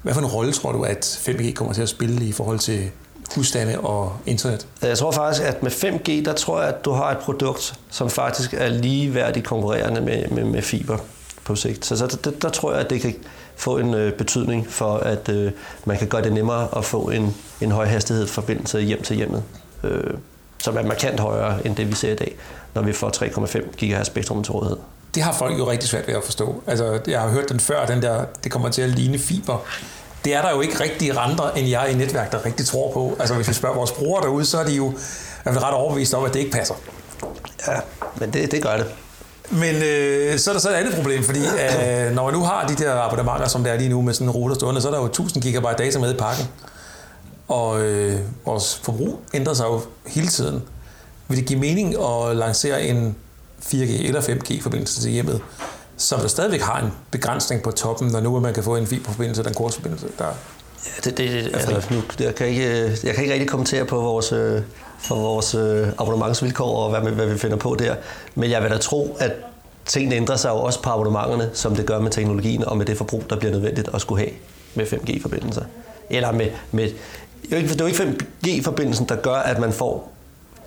Hvad 0.01 0.13
for 0.13 0.21
en 0.21 0.27
rolle 0.27 0.53
tror 0.53 0.71
du, 0.71 0.81
at 0.81 1.05
5G 1.05 1.53
kommer 1.53 1.73
til 1.73 1.81
at 1.81 1.89
spille 1.89 2.25
i 2.25 2.31
forhold 2.31 2.59
til 2.59 2.91
husstande 3.35 3.79
og 3.79 4.17
internet? 4.25 4.67
Jeg 4.81 4.97
tror 4.97 5.11
faktisk, 5.11 5.43
at 5.43 5.63
med 5.63 5.71
5G, 5.71 6.25
der 6.25 6.33
tror 6.33 6.59
jeg, 6.61 6.69
at 6.69 6.85
du 6.85 6.91
har 6.91 7.11
et 7.11 7.17
produkt, 7.17 7.79
som 7.89 8.09
faktisk 8.09 8.53
er 8.53 8.67
ligeværdigt 8.67 9.45
konkurrerende 9.45 10.01
med, 10.01 10.27
med, 10.27 10.43
med 10.43 10.61
fiber 10.61 10.97
på 11.43 11.55
sigt. 11.55 11.85
Så, 11.85 11.97
så 11.97 12.17
der, 12.23 12.31
der 12.31 12.49
tror 12.49 12.71
jeg, 12.71 12.81
at 12.81 12.89
det 12.89 13.01
kan 13.01 13.15
få 13.59 13.77
en 13.77 13.93
øh, 13.93 14.13
betydning 14.13 14.67
for, 14.69 14.97
at 14.97 15.29
øh, 15.29 15.51
man 15.85 15.97
kan 15.97 16.07
gøre 16.07 16.23
det 16.23 16.33
nemmere 16.33 16.67
at 16.77 16.85
få 16.85 17.09
en, 17.09 17.35
en 17.61 17.71
højhastighedsforbindelse 17.71 18.81
hjem 18.81 19.01
til 19.01 19.15
hjemmet, 19.15 19.43
øh, 19.83 20.13
som 20.57 20.77
er 20.77 20.83
markant 20.83 21.19
højere 21.19 21.67
end 21.67 21.75
det, 21.75 21.87
vi 21.87 21.95
ser 21.95 22.11
i 22.11 22.15
dag, 22.15 22.35
når 22.73 22.81
vi 22.81 22.93
får 22.93 23.09
3,5 23.09 23.85
GHz 23.85 24.07
spektrum 24.07 24.43
til 24.43 24.51
rådighed. 24.51 24.77
Det 25.15 25.23
har 25.23 25.33
folk 25.33 25.59
jo 25.59 25.71
rigtig 25.71 25.89
svært 25.89 26.07
ved 26.07 26.15
at 26.15 26.23
forstå. 26.23 26.63
Altså, 26.67 26.99
jeg 27.07 27.21
har 27.21 27.29
hørt 27.29 27.49
den 27.49 27.59
før, 27.59 27.85
den 27.85 28.01
der, 28.01 28.25
det 28.43 28.51
kommer 28.51 28.69
til 28.69 28.81
at 28.81 28.89
ligne 28.89 29.19
fiber. 29.19 29.65
Det 30.25 30.35
er 30.35 30.41
der 30.41 30.51
jo 30.51 30.61
ikke 30.61 30.79
rigtig 30.79 31.11
andre 31.17 31.59
end 31.59 31.67
jeg 31.67 31.91
i 31.91 31.93
netværk, 31.93 32.31
der 32.31 32.45
rigtig 32.45 32.65
tror 32.65 32.91
på. 32.91 33.15
Altså, 33.19 33.35
hvis 33.35 33.47
vi 33.47 33.53
spørger 33.53 33.75
vores 33.75 33.91
brugere 33.91 34.23
derude, 34.23 34.45
så 34.45 34.57
er 34.57 34.65
de 34.65 34.75
jo 34.75 34.93
er 35.45 35.67
ret 35.67 35.73
overbevist 35.73 36.13
om, 36.13 36.23
at 36.23 36.33
det 36.33 36.39
ikke 36.39 36.51
passer. 36.51 36.75
Ja, 37.67 37.79
men 38.19 38.33
det, 38.33 38.51
det 38.51 38.63
gør 38.63 38.77
det. 38.77 38.85
Men 39.51 39.75
øh, 39.75 40.39
så 40.39 40.51
er 40.51 40.53
der 40.53 40.59
så 40.59 40.69
et 40.69 40.73
andet 40.73 40.95
problem, 40.95 41.23
fordi 41.23 41.39
øh, 41.39 42.15
når 42.15 42.23
man 42.23 42.33
nu 42.33 42.43
har 42.43 42.67
de 42.67 42.75
der 42.75 42.95
abonnementer, 42.95 43.47
som 43.47 43.63
der 43.63 43.71
er 43.71 43.77
lige 43.77 43.89
nu 43.89 44.01
med 44.01 44.13
sådan 44.13 44.27
en 44.27 44.31
router 44.31 44.55
stående, 44.55 44.81
så 44.81 44.87
er 44.87 44.91
der 44.91 44.99
jo 44.99 45.05
1000 45.05 45.43
GB 45.43 45.77
data 45.77 45.99
med 45.99 46.13
i 46.13 46.17
pakken. 46.17 46.45
Og 47.47 47.81
øh, 47.81 48.19
vores 48.45 48.79
forbrug 48.83 49.19
ændrer 49.33 49.53
sig 49.53 49.65
jo 49.65 49.81
hele 50.07 50.27
tiden. 50.27 50.63
Vil 51.27 51.37
det 51.37 51.45
give 51.45 51.59
mening 51.59 51.95
at 52.03 52.35
lancere 52.35 52.83
en 52.83 53.15
4G 53.61 54.07
eller 54.07 54.21
5G 54.21 54.63
forbindelse 54.63 55.01
til 55.01 55.11
hjemmet, 55.11 55.41
som 55.97 56.19
der 56.19 56.27
stadigvæk 56.27 56.61
har 56.61 56.79
en 56.81 56.91
begrænsning 57.11 57.63
på 57.63 57.71
toppen, 57.71 58.11
når 58.11 58.19
nu 58.19 58.39
man 58.39 58.53
kan 58.53 58.63
få 58.63 58.75
en 58.75 58.87
fiberforbindelse 58.87 59.41
eller 59.41 59.49
en 59.49 59.55
korsforbindelse, 59.55 60.07
der 60.19 60.25
Ja, 60.85 61.09
det, 61.09 61.17
det, 61.17 61.51
altså, 61.53 61.83
nu, 61.91 62.01
jeg, 62.19 62.35
kan 62.35 62.47
ikke, 62.47 62.97
jeg 63.03 63.13
kan 63.13 63.23
ikke 63.23 63.33
rigtig 63.33 63.49
kommentere 63.49 63.85
på 63.85 64.01
vores, 64.01 64.31
øh, 64.31 64.61
for 64.99 65.15
vores 65.15 65.55
øh, 65.55 65.87
abonnementsvilkår 65.97 66.83
og 66.83 66.89
hvad, 66.89 67.11
hvad 67.11 67.25
vi 67.25 67.37
finder 67.37 67.57
på 67.57 67.75
der. 67.79 67.95
Men 68.35 68.51
jeg 68.51 68.63
vil 68.63 68.71
da 68.71 68.77
tro, 68.77 69.17
at 69.19 69.31
tingene 69.85 70.15
ændrer 70.15 70.35
sig 70.35 70.49
jo 70.49 70.55
også 70.55 70.81
på 70.81 70.89
abonnementerne, 70.89 71.49
som 71.53 71.75
det 71.75 71.85
gør 71.85 71.99
med 71.99 72.11
teknologien 72.11 72.65
og 72.65 72.77
med 72.77 72.85
det 72.85 72.97
forbrug, 72.97 73.23
der 73.29 73.35
bliver 73.35 73.51
nødvendigt 73.51 73.89
at 73.93 74.01
skulle 74.01 74.21
have 74.21 74.31
med 74.75 74.85
5G-forbindelser. 74.85 75.63
Eller 76.09 76.31
med, 76.31 76.47
med 76.71 76.89
det 77.49 77.81
er 77.81 77.85
jo 77.85 77.85
ikke 77.85 78.03
5G-forbindelsen, 78.03 79.05
der 79.09 79.15
gør, 79.15 79.35
at 79.35 79.59
man 79.59 79.73
får 79.73 80.11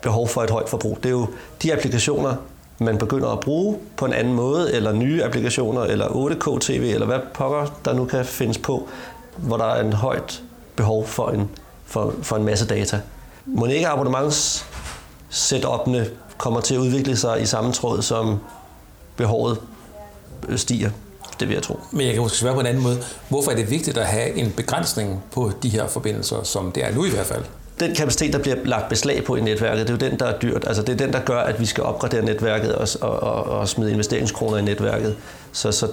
behov 0.02 0.28
for 0.28 0.42
et 0.42 0.50
højt 0.50 0.68
forbrug. 0.68 0.98
Det 1.02 1.06
er 1.06 1.10
jo 1.10 1.26
de 1.62 1.72
applikationer, 1.72 2.34
man 2.78 2.98
begynder 2.98 3.28
at 3.28 3.40
bruge 3.40 3.78
på 3.96 4.04
en 4.04 4.12
anden 4.12 4.34
måde, 4.34 4.74
eller 4.74 4.92
nye 4.92 5.24
applikationer, 5.24 5.82
eller 5.82 6.06
8K-TV, 6.06 6.90
eller 6.94 7.06
hvad 7.06 7.18
pokker 7.34 7.80
der 7.84 7.92
nu 7.92 8.04
kan 8.04 8.24
findes 8.24 8.58
på, 8.58 8.88
hvor 9.36 9.56
der 9.56 9.64
er 9.64 9.84
en 9.84 9.92
højt 9.92 10.42
behov 10.76 11.06
for 11.06 11.28
en, 11.28 11.50
for, 11.84 12.14
for 12.22 12.36
en 12.36 12.44
masse 12.44 12.66
data. 12.66 13.00
Må 13.46 13.66
ikke 13.66 13.88
abonnements 13.88 14.66
setup'ene 15.30 16.04
kommer 16.38 16.60
til 16.60 16.74
at 16.74 16.78
udvikle 16.78 17.16
sig 17.16 17.42
i 17.42 17.46
samme 17.46 17.72
tråd, 17.72 18.02
som 18.02 18.38
behovet 19.16 19.58
stiger. 20.56 20.90
Det 21.40 21.48
vil 21.48 21.54
jeg 21.54 21.62
tro. 21.62 21.80
Men 21.90 22.06
jeg 22.06 22.14
kan 22.14 22.22
måske 22.22 22.38
svare 22.38 22.54
på 22.54 22.60
en 22.60 22.66
anden 22.66 22.82
måde. 22.82 23.02
Hvorfor 23.28 23.50
er 23.50 23.56
det 23.56 23.70
vigtigt 23.70 23.98
at 23.98 24.06
have 24.06 24.34
en 24.34 24.50
begrænsning 24.50 25.24
på 25.32 25.52
de 25.62 25.68
her 25.68 25.86
forbindelser, 25.86 26.42
som 26.42 26.72
det 26.72 26.84
er 26.84 26.94
nu 26.94 27.04
i 27.04 27.10
hvert 27.10 27.26
fald? 27.26 27.44
Den 27.80 27.94
kapacitet, 27.94 28.32
der 28.32 28.38
bliver 28.38 28.56
lagt 28.64 28.88
beslag 28.88 29.24
på 29.24 29.36
i 29.36 29.40
netværket, 29.40 29.88
det 29.88 30.02
er 30.02 30.06
jo 30.06 30.10
den, 30.10 30.18
der 30.18 30.26
er 30.26 30.38
dyrt. 30.38 30.64
Altså 30.66 30.82
det 30.82 30.92
er 30.92 30.96
den, 30.96 31.12
der 31.12 31.20
gør, 31.20 31.38
at 31.38 31.60
vi 31.60 31.66
skal 31.66 31.84
opgradere 31.84 32.24
netværket 32.24 32.74
og, 32.74 32.88
og, 33.00 33.22
og, 33.22 33.44
og 33.44 33.68
smide 33.68 33.92
investeringskroner 33.92 34.58
i 34.58 34.62
netværket. 34.62 35.16
Så, 35.52 35.72
så 35.72 35.88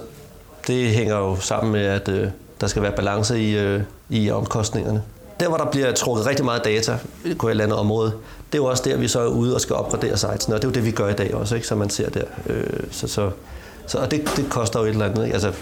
det 0.66 0.90
hænger 0.90 1.16
jo 1.16 1.36
sammen 1.36 1.72
med, 1.72 1.84
at 1.84 2.08
øh, 2.08 2.28
der 2.60 2.66
skal 2.66 2.82
være 2.82 2.92
balance 2.92 3.40
i, 3.40 3.56
øh, 3.56 3.82
i 4.08 4.30
omkostningerne. 4.30 5.02
Der, 5.40 5.48
hvor 5.48 5.56
der 5.56 5.64
bliver 5.64 5.92
trukket 5.92 6.26
rigtig 6.26 6.44
meget 6.44 6.64
data 6.64 6.98
på 7.38 7.46
et 7.46 7.50
eller 7.50 7.64
andet 7.64 7.78
område, 7.78 8.12
det 8.52 8.58
er 8.58 8.62
jo 8.62 8.64
også 8.64 8.82
der, 8.86 8.96
vi 8.96 9.08
så 9.08 9.20
er 9.20 9.26
ude 9.26 9.54
og 9.54 9.60
skal 9.60 9.76
opgradere 9.76 10.16
sitesen, 10.16 10.52
og 10.52 10.62
det 10.62 10.64
er 10.64 10.68
jo 10.68 10.74
det, 10.74 10.84
vi 10.84 10.90
gør 10.90 11.08
i 11.08 11.12
dag 11.12 11.34
også, 11.34 11.54
ikke? 11.54 11.66
som 11.66 11.78
man 11.78 11.90
ser 11.90 12.10
der. 12.10 12.24
Øh, 12.46 12.64
så, 12.90 13.08
så, 13.08 13.30
så, 13.86 13.98
og 13.98 14.10
det, 14.10 14.30
det 14.36 14.46
koster 14.50 14.80
jo 14.80 14.86
et 14.86 14.90
eller 14.90 15.04
andet. 15.04 15.24
Ikke? 15.24 15.34
Altså, 15.34 15.52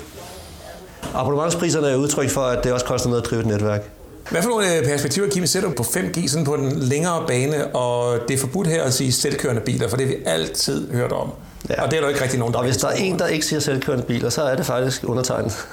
abonnementspriserne 1.15 1.89
er 1.89 1.97
udtryk 1.97 2.31
for, 2.31 2.41
at 2.41 2.65
det 2.65 2.73
også 2.73 2.87
koster 2.87 3.09
noget 3.09 3.23
at 3.23 3.31
drive 3.31 3.41
et 3.41 3.47
netværk. 3.47 3.91
Hvad 4.31 4.43
for 4.43 4.49
nogle 4.49 4.77
øh, 4.77 4.85
perspektiver, 4.85 5.29
Kim, 5.29 5.47
sætter 5.47 5.69
du 5.69 5.75
på 5.75 5.83
5G 5.83 6.29
sådan 6.29 6.45
på 6.45 6.57
den 6.57 6.79
længere 6.79 7.25
bane, 7.27 7.67
og 7.67 8.19
det 8.29 8.35
er 8.35 8.39
forbudt 8.39 8.67
her 8.67 8.83
at 8.83 8.95
sige 8.95 9.13
selvkørende 9.13 9.61
biler, 9.61 9.89
for 9.89 9.97
det 9.97 10.07
har 10.07 10.15
vi 10.15 10.23
altid 10.27 10.93
hørt 10.93 11.13
om. 11.13 11.31
Ja. 11.69 11.83
Og 11.83 11.91
det 11.91 11.97
er 11.97 12.01
der 12.01 12.09
ikke 12.09 12.23
rigtig 12.23 12.39
nogen, 12.39 12.55
der 12.55 12.59
Og 12.59 12.65
hvis 12.65 12.77
der 12.77 12.89
er 12.89 12.93
en, 12.93 13.19
der 13.19 13.27
ikke 13.27 13.47
siger 13.47 13.61
selvkørende 13.61 14.05
biler, 14.05 14.31
så 14.31 14.43
er 14.43 14.57
det 14.57 14.67
faktisk 14.67 15.05
undertegnet. 15.05 15.67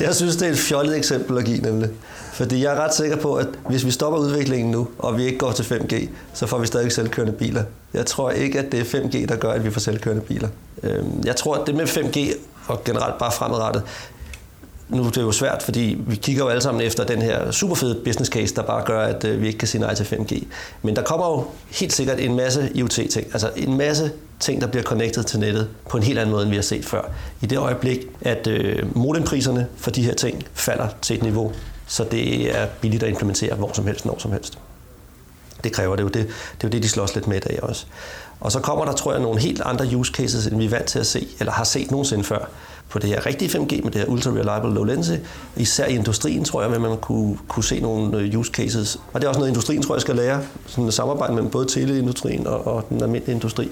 jeg 0.00 0.14
synes, 0.14 0.36
det 0.36 0.48
er 0.48 0.52
et 0.52 0.58
fjollet 0.58 0.96
eksempel 0.96 1.38
at 1.38 1.44
give 1.44 1.58
nemlig. 1.58 1.90
Fordi 2.36 2.64
jeg 2.64 2.76
er 2.76 2.80
ret 2.84 2.94
sikker 2.94 3.16
på, 3.16 3.34
at 3.34 3.46
hvis 3.68 3.86
vi 3.86 3.90
stopper 3.90 4.18
udviklingen 4.18 4.70
nu, 4.70 4.88
og 4.98 5.18
vi 5.18 5.24
ikke 5.24 5.38
går 5.38 5.52
til 5.52 5.62
5G, 5.62 6.08
så 6.34 6.46
får 6.46 6.58
vi 6.58 6.66
stadig 6.66 6.92
selvkørende 6.92 7.32
biler. 7.32 7.62
Jeg 7.94 8.06
tror 8.06 8.30
ikke, 8.30 8.58
at 8.58 8.72
det 8.72 8.80
er 8.80 8.84
5G, 8.84 9.26
der 9.26 9.36
gør, 9.36 9.52
at 9.52 9.64
vi 9.64 9.70
får 9.70 9.80
selvkørende 9.80 10.22
biler. 10.22 10.48
Øhm, 10.82 11.22
jeg 11.24 11.36
tror, 11.36 11.54
at 11.54 11.66
det 11.66 11.74
med 11.74 11.84
5G 11.84 12.36
og 12.68 12.84
generelt 12.84 13.18
bare 13.18 13.32
fremadrettet, 13.32 13.82
nu 14.88 14.98
det 14.98 15.06
er 15.06 15.10
det 15.10 15.22
jo 15.22 15.32
svært, 15.32 15.62
fordi 15.62 15.98
vi 16.06 16.16
kigger 16.16 16.44
jo 16.44 16.48
alle 16.48 16.62
sammen 16.62 16.86
efter 16.86 17.04
den 17.04 17.22
her 17.22 17.50
super 17.50 17.74
fede 17.74 18.00
business 18.04 18.30
case, 18.30 18.54
der 18.54 18.62
bare 18.62 18.84
gør, 18.84 19.00
at 19.00 19.24
øh, 19.24 19.42
vi 19.42 19.46
ikke 19.46 19.58
kan 19.58 19.68
sige 19.68 19.80
nej 19.80 19.94
til 19.94 20.04
5G. 20.04 20.44
Men 20.82 20.96
der 20.96 21.02
kommer 21.02 21.26
jo 21.26 21.44
helt 21.70 21.92
sikkert 21.92 22.20
en 22.20 22.36
masse 22.36 22.70
IoT-ting, 22.74 23.26
altså 23.32 23.50
en 23.56 23.76
masse 23.76 24.10
ting, 24.40 24.60
der 24.60 24.66
bliver 24.66 24.82
connected 24.82 25.24
til 25.24 25.40
nettet 25.40 25.68
på 25.88 25.96
en 25.96 26.02
helt 26.02 26.18
anden 26.18 26.32
måde, 26.32 26.42
end 26.42 26.50
vi 26.50 26.56
har 26.56 26.62
set 26.62 26.84
før. 26.84 27.02
I 27.42 27.46
det 27.46 27.58
øjeblik, 27.58 28.06
at 28.20 28.46
øh, 28.46 28.96
modempriserne 28.96 29.66
for 29.76 29.90
de 29.90 30.02
her 30.02 30.14
ting 30.14 30.44
falder 30.54 30.88
til 31.02 31.16
et 31.16 31.22
niveau, 31.22 31.52
så 31.86 32.04
det 32.04 32.56
er 32.58 32.66
billigt 32.80 33.02
at 33.02 33.08
implementere 33.08 33.54
hvor 33.54 33.70
som 33.72 33.86
helst, 33.86 34.06
når 34.06 34.18
som 34.18 34.32
helst. 34.32 34.58
Det 35.64 35.72
kræver 35.72 35.96
det 35.96 36.02
jo. 36.02 36.08
Det, 36.08 36.14
det 36.14 36.64
er 36.64 36.68
jo 36.68 36.68
det, 36.68 36.82
de 36.82 36.88
slås 36.88 37.14
lidt 37.14 37.26
med 37.26 37.36
i 37.36 37.40
dag 37.40 37.62
også. 37.62 37.86
Og 38.40 38.52
så 38.52 38.60
kommer 38.60 38.84
der, 38.84 38.92
tror 38.92 39.12
jeg, 39.12 39.22
nogle 39.22 39.40
helt 39.40 39.60
andre 39.60 39.96
use 39.96 40.12
cases, 40.12 40.46
end 40.46 40.58
vi 40.58 40.64
er 40.64 40.70
vant 40.70 40.86
til 40.86 40.98
at 40.98 41.06
se, 41.06 41.28
eller 41.38 41.52
har 41.52 41.64
set 41.64 41.90
nogensinde 41.90 42.24
før 42.24 42.48
på 42.88 42.98
det 42.98 43.08
her 43.08 43.26
rigtige 43.26 43.58
5G 43.58 43.82
med 43.82 43.90
det 43.90 43.94
her 43.94 44.04
ultra 44.04 44.30
reliable 44.30 44.74
low 44.74 44.84
latency. 44.84 45.12
Især 45.56 45.86
i 45.86 45.94
industrien, 45.94 46.44
tror 46.44 46.62
jeg, 46.62 46.72
at 46.72 46.80
man 46.80 46.96
kunne, 46.96 47.38
kunne 47.48 47.64
se 47.64 47.80
nogle 47.80 48.18
øh, 48.18 48.38
use 48.38 48.52
cases. 48.52 49.00
Og 49.12 49.20
det 49.20 49.24
er 49.24 49.28
også 49.28 49.38
noget, 49.38 49.50
industrien, 49.50 49.82
tror 49.82 49.94
jeg, 49.94 50.00
skal 50.00 50.16
lære. 50.16 50.42
Sådan 50.66 50.84
et 50.84 50.94
samarbejde 50.94 51.34
mellem 51.34 51.50
både 51.50 51.66
teleindustrien 51.66 52.46
og, 52.46 52.66
og 52.66 52.86
den 52.88 53.02
almindelige 53.02 53.34
industri 53.34 53.70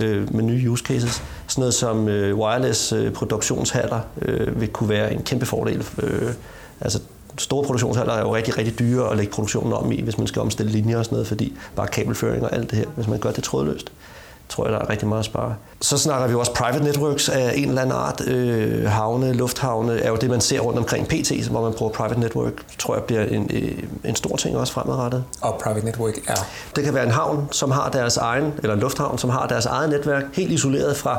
øh, 0.00 0.34
med 0.34 0.44
nye 0.44 0.70
use 0.70 0.84
cases. 0.84 1.22
Sådan 1.46 1.60
noget 1.60 1.74
som 1.74 2.08
øh, 2.08 2.38
wireless 2.38 2.92
øh, 2.92 3.12
produktionshaller 3.12 4.00
øh, 4.22 4.60
vil 4.60 4.68
kunne 4.68 4.88
være 4.88 5.14
en 5.14 5.22
kæmpe 5.22 5.46
fordel. 5.46 5.84
Øh, 6.02 6.32
altså 6.80 7.00
store 7.38 7.64
produktionshaller 7.64 8.12
er 8.12 8.20
jo 8.20 8.34
rigtig, 8.34 8.58
rigtig 8.58 8.78
dyre 8.78 9.10
at 9.10 9.16
lægge 9.16 9.32
produktionen 9.32 9.72
om 9.72 9.92
i, 9.92 10.00
hvis 10.02 10.18
man 10.18 10.26
skal 10.26 10.42
omstille 10.42 10.72
linjer 10.72 10.98
og 10.98 11.04
sådan 11.04 11.16
noget, 11.16 11.26
fordi 11.26 11.56
bare 11.76 11.86
kabelføring 11.86 12.44
og 12.44 12.52
alt 12.52 12.70
det 12.70 12.78
her, 12.78 12.86
hvis 12.96 13.08
man 13.08 13.18
gør 13.18 13.30
det 13.30 13.44
trådløst 13.44 13.90
tror 14.48 14.64
jeg, 14.64 14.72
der 14.72 14.78
er 14.78 14.90
rigtig 14.90 15.08
meget 15.08 15.18
at 15.18 15.24
spare. 15.24 15.54
Så 15.80 15.98
snakker 15.98 16.26
vi 16.26 16.34
også 16.34 16.54
private 16.54 16.84
networks 16.84 17.28
af 17.28 17.52
en 17.56 17.68
eller 17.68 17.82
anden 17.82 17.96
art. 17.96 18.26
Øh, 18.26 18.84
havne, 18.84 19.32
lufthavne 19.32 19.98
er 19.98 20.08
jo 20.08 20.16
det, 20.16 20.30
man 20.30 20.40
ser 20.40 20.60
rundt 20.60 20.78
omkring 20.78 21.08
PT, 21.08 21.48
hvor 21.50 21.62
man 21.62 21.72
bruger 21.72 21.92
private 21.92 22.20
network, 22.20 22.52
tror 22.78 22.94
jeg 22.94 23.04
bliver 23.04 23.24
en, 23.24 23.50
øh, 23.52 23.78
en 24.04 24.16
stor 24.16 24.36
ting 24.36 24.56
også 24.56 24.72
fremadrettet. 24.72 25.24
Og 25.40 25.60
private 25.64 25.86
network 25.86 26.14
er? 26.28 26.46
Det 26.76 26.84
kan 26.84 26.94
være 26.94 27.04
en 27.04 27.10
havn, 27.10 27.48
som 27.50 27.70
har 27.70 27.90
deres 27.90 28.16
egen, 28.16 28.52
eller 28.62 28.74
en 28.74 28.80
lufthavn, 28.80 29.18
som 29.18 29.30
har 29.30 29.46
deres 29.46 29.66
eget 29.66 29.90
netværk, 29.90 30.24
helt 30.32 30.52
isoleret 30.52 30.96
fra 30.96 31.18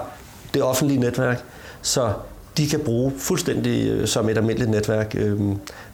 det 0.54 0.64
offentlige 0.64 1.00
netværk. 1.00 1.44
Så 1.82 2.12
de 2.58 2.68
kan 2.68 2.80
bruge 2.80 3.14
fuldstændig 3.18 3.88
øh, 3.88 4.08
som 4.08 4.30
et 4.30 4.38
almindeligt 4.38 4.70
netværk, 4.70 5.16
øh, 5.18 5.40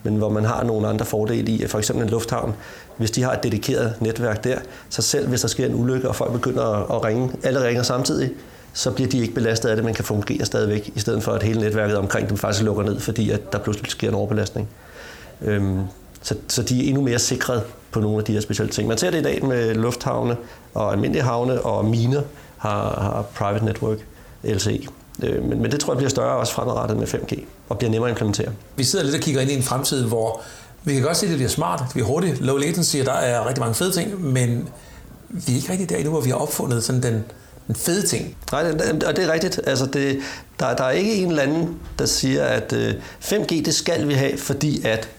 men 0.03 0.15
hvor 0.15 0.29
man 0.29 0.45
har 0.45 0.63
nogle 0.63 0.87
andre 0.87 1.05
fordele 1.05 1.51
i, 1.51 1.67
for 1.67 1.77
eksempel 1.77 2.03
en 2.03 2.09
lufthavn, 2.09 2.53
hvis 2.97 3.11
de 3.11 3.23
har 3.23 3.33
et 3.33 3.43
dedikeret 3.43 3.93
netværk 3.99 4.43
der, 4.43 4.57
så 4.89 5.01
selv 5.01 5.27
hvis 5.27 5.41
der 5.41 5.47
sker 5.47 5.65
en 5.65 5.75
ulykke, 5.75 6.09
og 6.09 6.15
folk 6.15 6.31
begynder 6.31 6.95
at 6.95 7.03
ringe, 7.03 7.31
alle 7.43 7.67
ringer 7.67 7.83
samtidig, 7.83 8.31
så 8.73 8.91
bliver 8.91 9.09
de 9.09 9.19
ikke 9.19 9.33
belastet 9.33 9.69
af 9.69 9.75
det, 9.75 9.85
man 9.85 9.93
kan 9.93 10.05
fungere 10.05 10.45
stadigvæk, 10.45 10.91
i 10.95 10.99
stedet 10.99 11.23
for 11.23 11.31
at 11.31 11.43
hele 11.43 11.59
netværket 11.59 11.97
omkring 11.97 12.29
dem 12.29 12.37
faktisk 12.37 12.63
lukker 12.63 12.83
ned, 12.83 12.99
fordi 12.99 13.29
at 13.29 13.53
der 13.53 13.59
pludselig 13.59 13.91
sker 13.91 14.09
en 14.09 14.15
overbelastning. 14.15 14.69
Øhm, 15.41 15.79
så, 16.21 16.35
så 16.47 16.63
de 16.63 16.83
er 16.83 16.87
endnu 16.87 17.01
mere 17.01 17.19
sikret 17.19 17.63
på 17.91 17.99
nogle 17.99 18.17
af 18.17 18.23
de 18.23 18.33
her 18.33 18.39
specielle 18.39 18.71
ting. 18.71 18.87
Man 18.87 18.97
ser 18.97 19.11
det 19.11 19.19
i 19.19 19.23
dag 19.23 19.45
med 19.45 19.75
lufthavne 19.75 20.37
og 20.73 20.91
almindelige 20.91 21.23
havne 21.23 21.61
og 21.61 21.85
miner 21.85 22.21
har, 22.57 22.99
har 23.01 23.25
private 23.35 23.65
network, 23.65 23.97
LCE. 24.43 24.87
Øh, 25.23 25.43
men, 25.43 25.61
men 25.61 25.71
det 25.71 25.79
tror 25.79 25.93
jeg 25.93 25.97
bliver 25.97 26.09
større 26.09 26.37
også 26.37 26.53
fremadrettet 26.53 26.97
med 26.97 27.07
5G 27.07 27.39
og 27.69 27.77
bliver 27.77 27.91
nemmere 27.91 28.09
at 28.09 28.13
implementere. 28.13 28.51
Vi 28.75 28.83
sidder 28.83 29.05
lidt 29.05 29.15
og 29.15 29.21
kigger 29.21 29.41
ind 29.41 29.51
i 29.51 29.55
en 29.55 29.63
fremtid, 29.63 30.05
hvor 30.05 30.41
vi 30.83 30.93
kan 30.93 31.03
godt 31.03 31.17
se, 31.17 31.25
at 31.25 31.29
det 31.29 31.37
bliver 31.37 31.49
smart, 31.49 31.79
det 31.79 31.87
bliver 31.93 32.07
hurtigt, 32.07 32.41
low 32.41 32.57
latency, 32.57 32.97
og 32.97 33.05
der 33.05 33.13
er 33.13 33.47
rigtig 33.47 33.59
mange 33.59 33.75
fede 33.75 33.91
ting, 33.91 34.23
men 34.25 34.69
vi 35.29 35.51
er 35.51 35.55
ikke 35.55 35.71
rigtig 35.71 35.89
der 35.89 35.95
endnu, 35.95 36.11
hvor 36.11 36.21
vi 36.21 36.29
har 36.29 36.37
opfundet 36.37 36.83
sådan 36.83 37.03
den, 37.03 37.23
den 37.67 37.75
fede 37.75 38.07
ting. 38.07 38.37
Nej, 38.51 38.71
og 39.07 39.15
det 39.15 39.19
er 39.19 39.33
rigtigt. 39.33 39.61
Altså 39.67 39.85
det, 39.85 40.19
der, 40.59 40.75
der 40.75 40.83
er 40.83 40.91
ikke 40.91 41.15
en 41.15 41.29
eller 41.29 41.43
anden, 41.43 41.79
der 41.99 42.05
siger, 42.05 42.43
at 42.43 42.73
5G, 43.21 43.35
øh, 43.35 43.65
det 43.65 43.75
skal 43.75 44.07
vi 44.07 44.13
have, 44.13 44.37
fordi 44.37 44.85
at... 44.85 45.09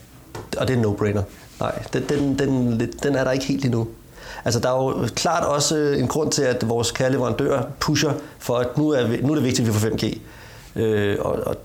Og 0.57 0.69
det 0.69 0.75
er 0.75 0.79
en 0.79 0.85
no-brainer. 0.85 1.23
Nej, 1.61 1.83
den, 1.93 2.03
den, 2.09 2.39
den, 2.39 2.81
den 3.03 3.15
er 3.15 3.25
der 3.25 3.31
ikke 3.31 3.45
helt 3.45 3.65
endnu. 3.65 3.89
Altså, 4.45 4.61
der 4.61 4.69
er 4.69 4.85
jo 4.85 5.09
klart 5.15 5.45
også 5.45 5.77
øh, 5.77 5.99
en 5.99 6.09
grund 6.09 6.33
til, 6.33 6.43
at 6.43 6.69
vores 6.69 6.91
kære 6.91 7.13
leverandører 7.13 7.63
pusher 7.81 8.13
for, 8.39 8.57
at 8.57 8.79
nu 8.79 8.89
er, 8.89 9.07
nu 9.23 9.31
er 9.31 9.35
det 9.35 9.45
vigtigt, 9.45 9.69
at 9.69 9.75
vi 9.75 9.79
får 9.79 9.89
5G. 9.89 10.19
Øh, 10.81 11.17
og, 11.21 11.39
og, 11.47 11.57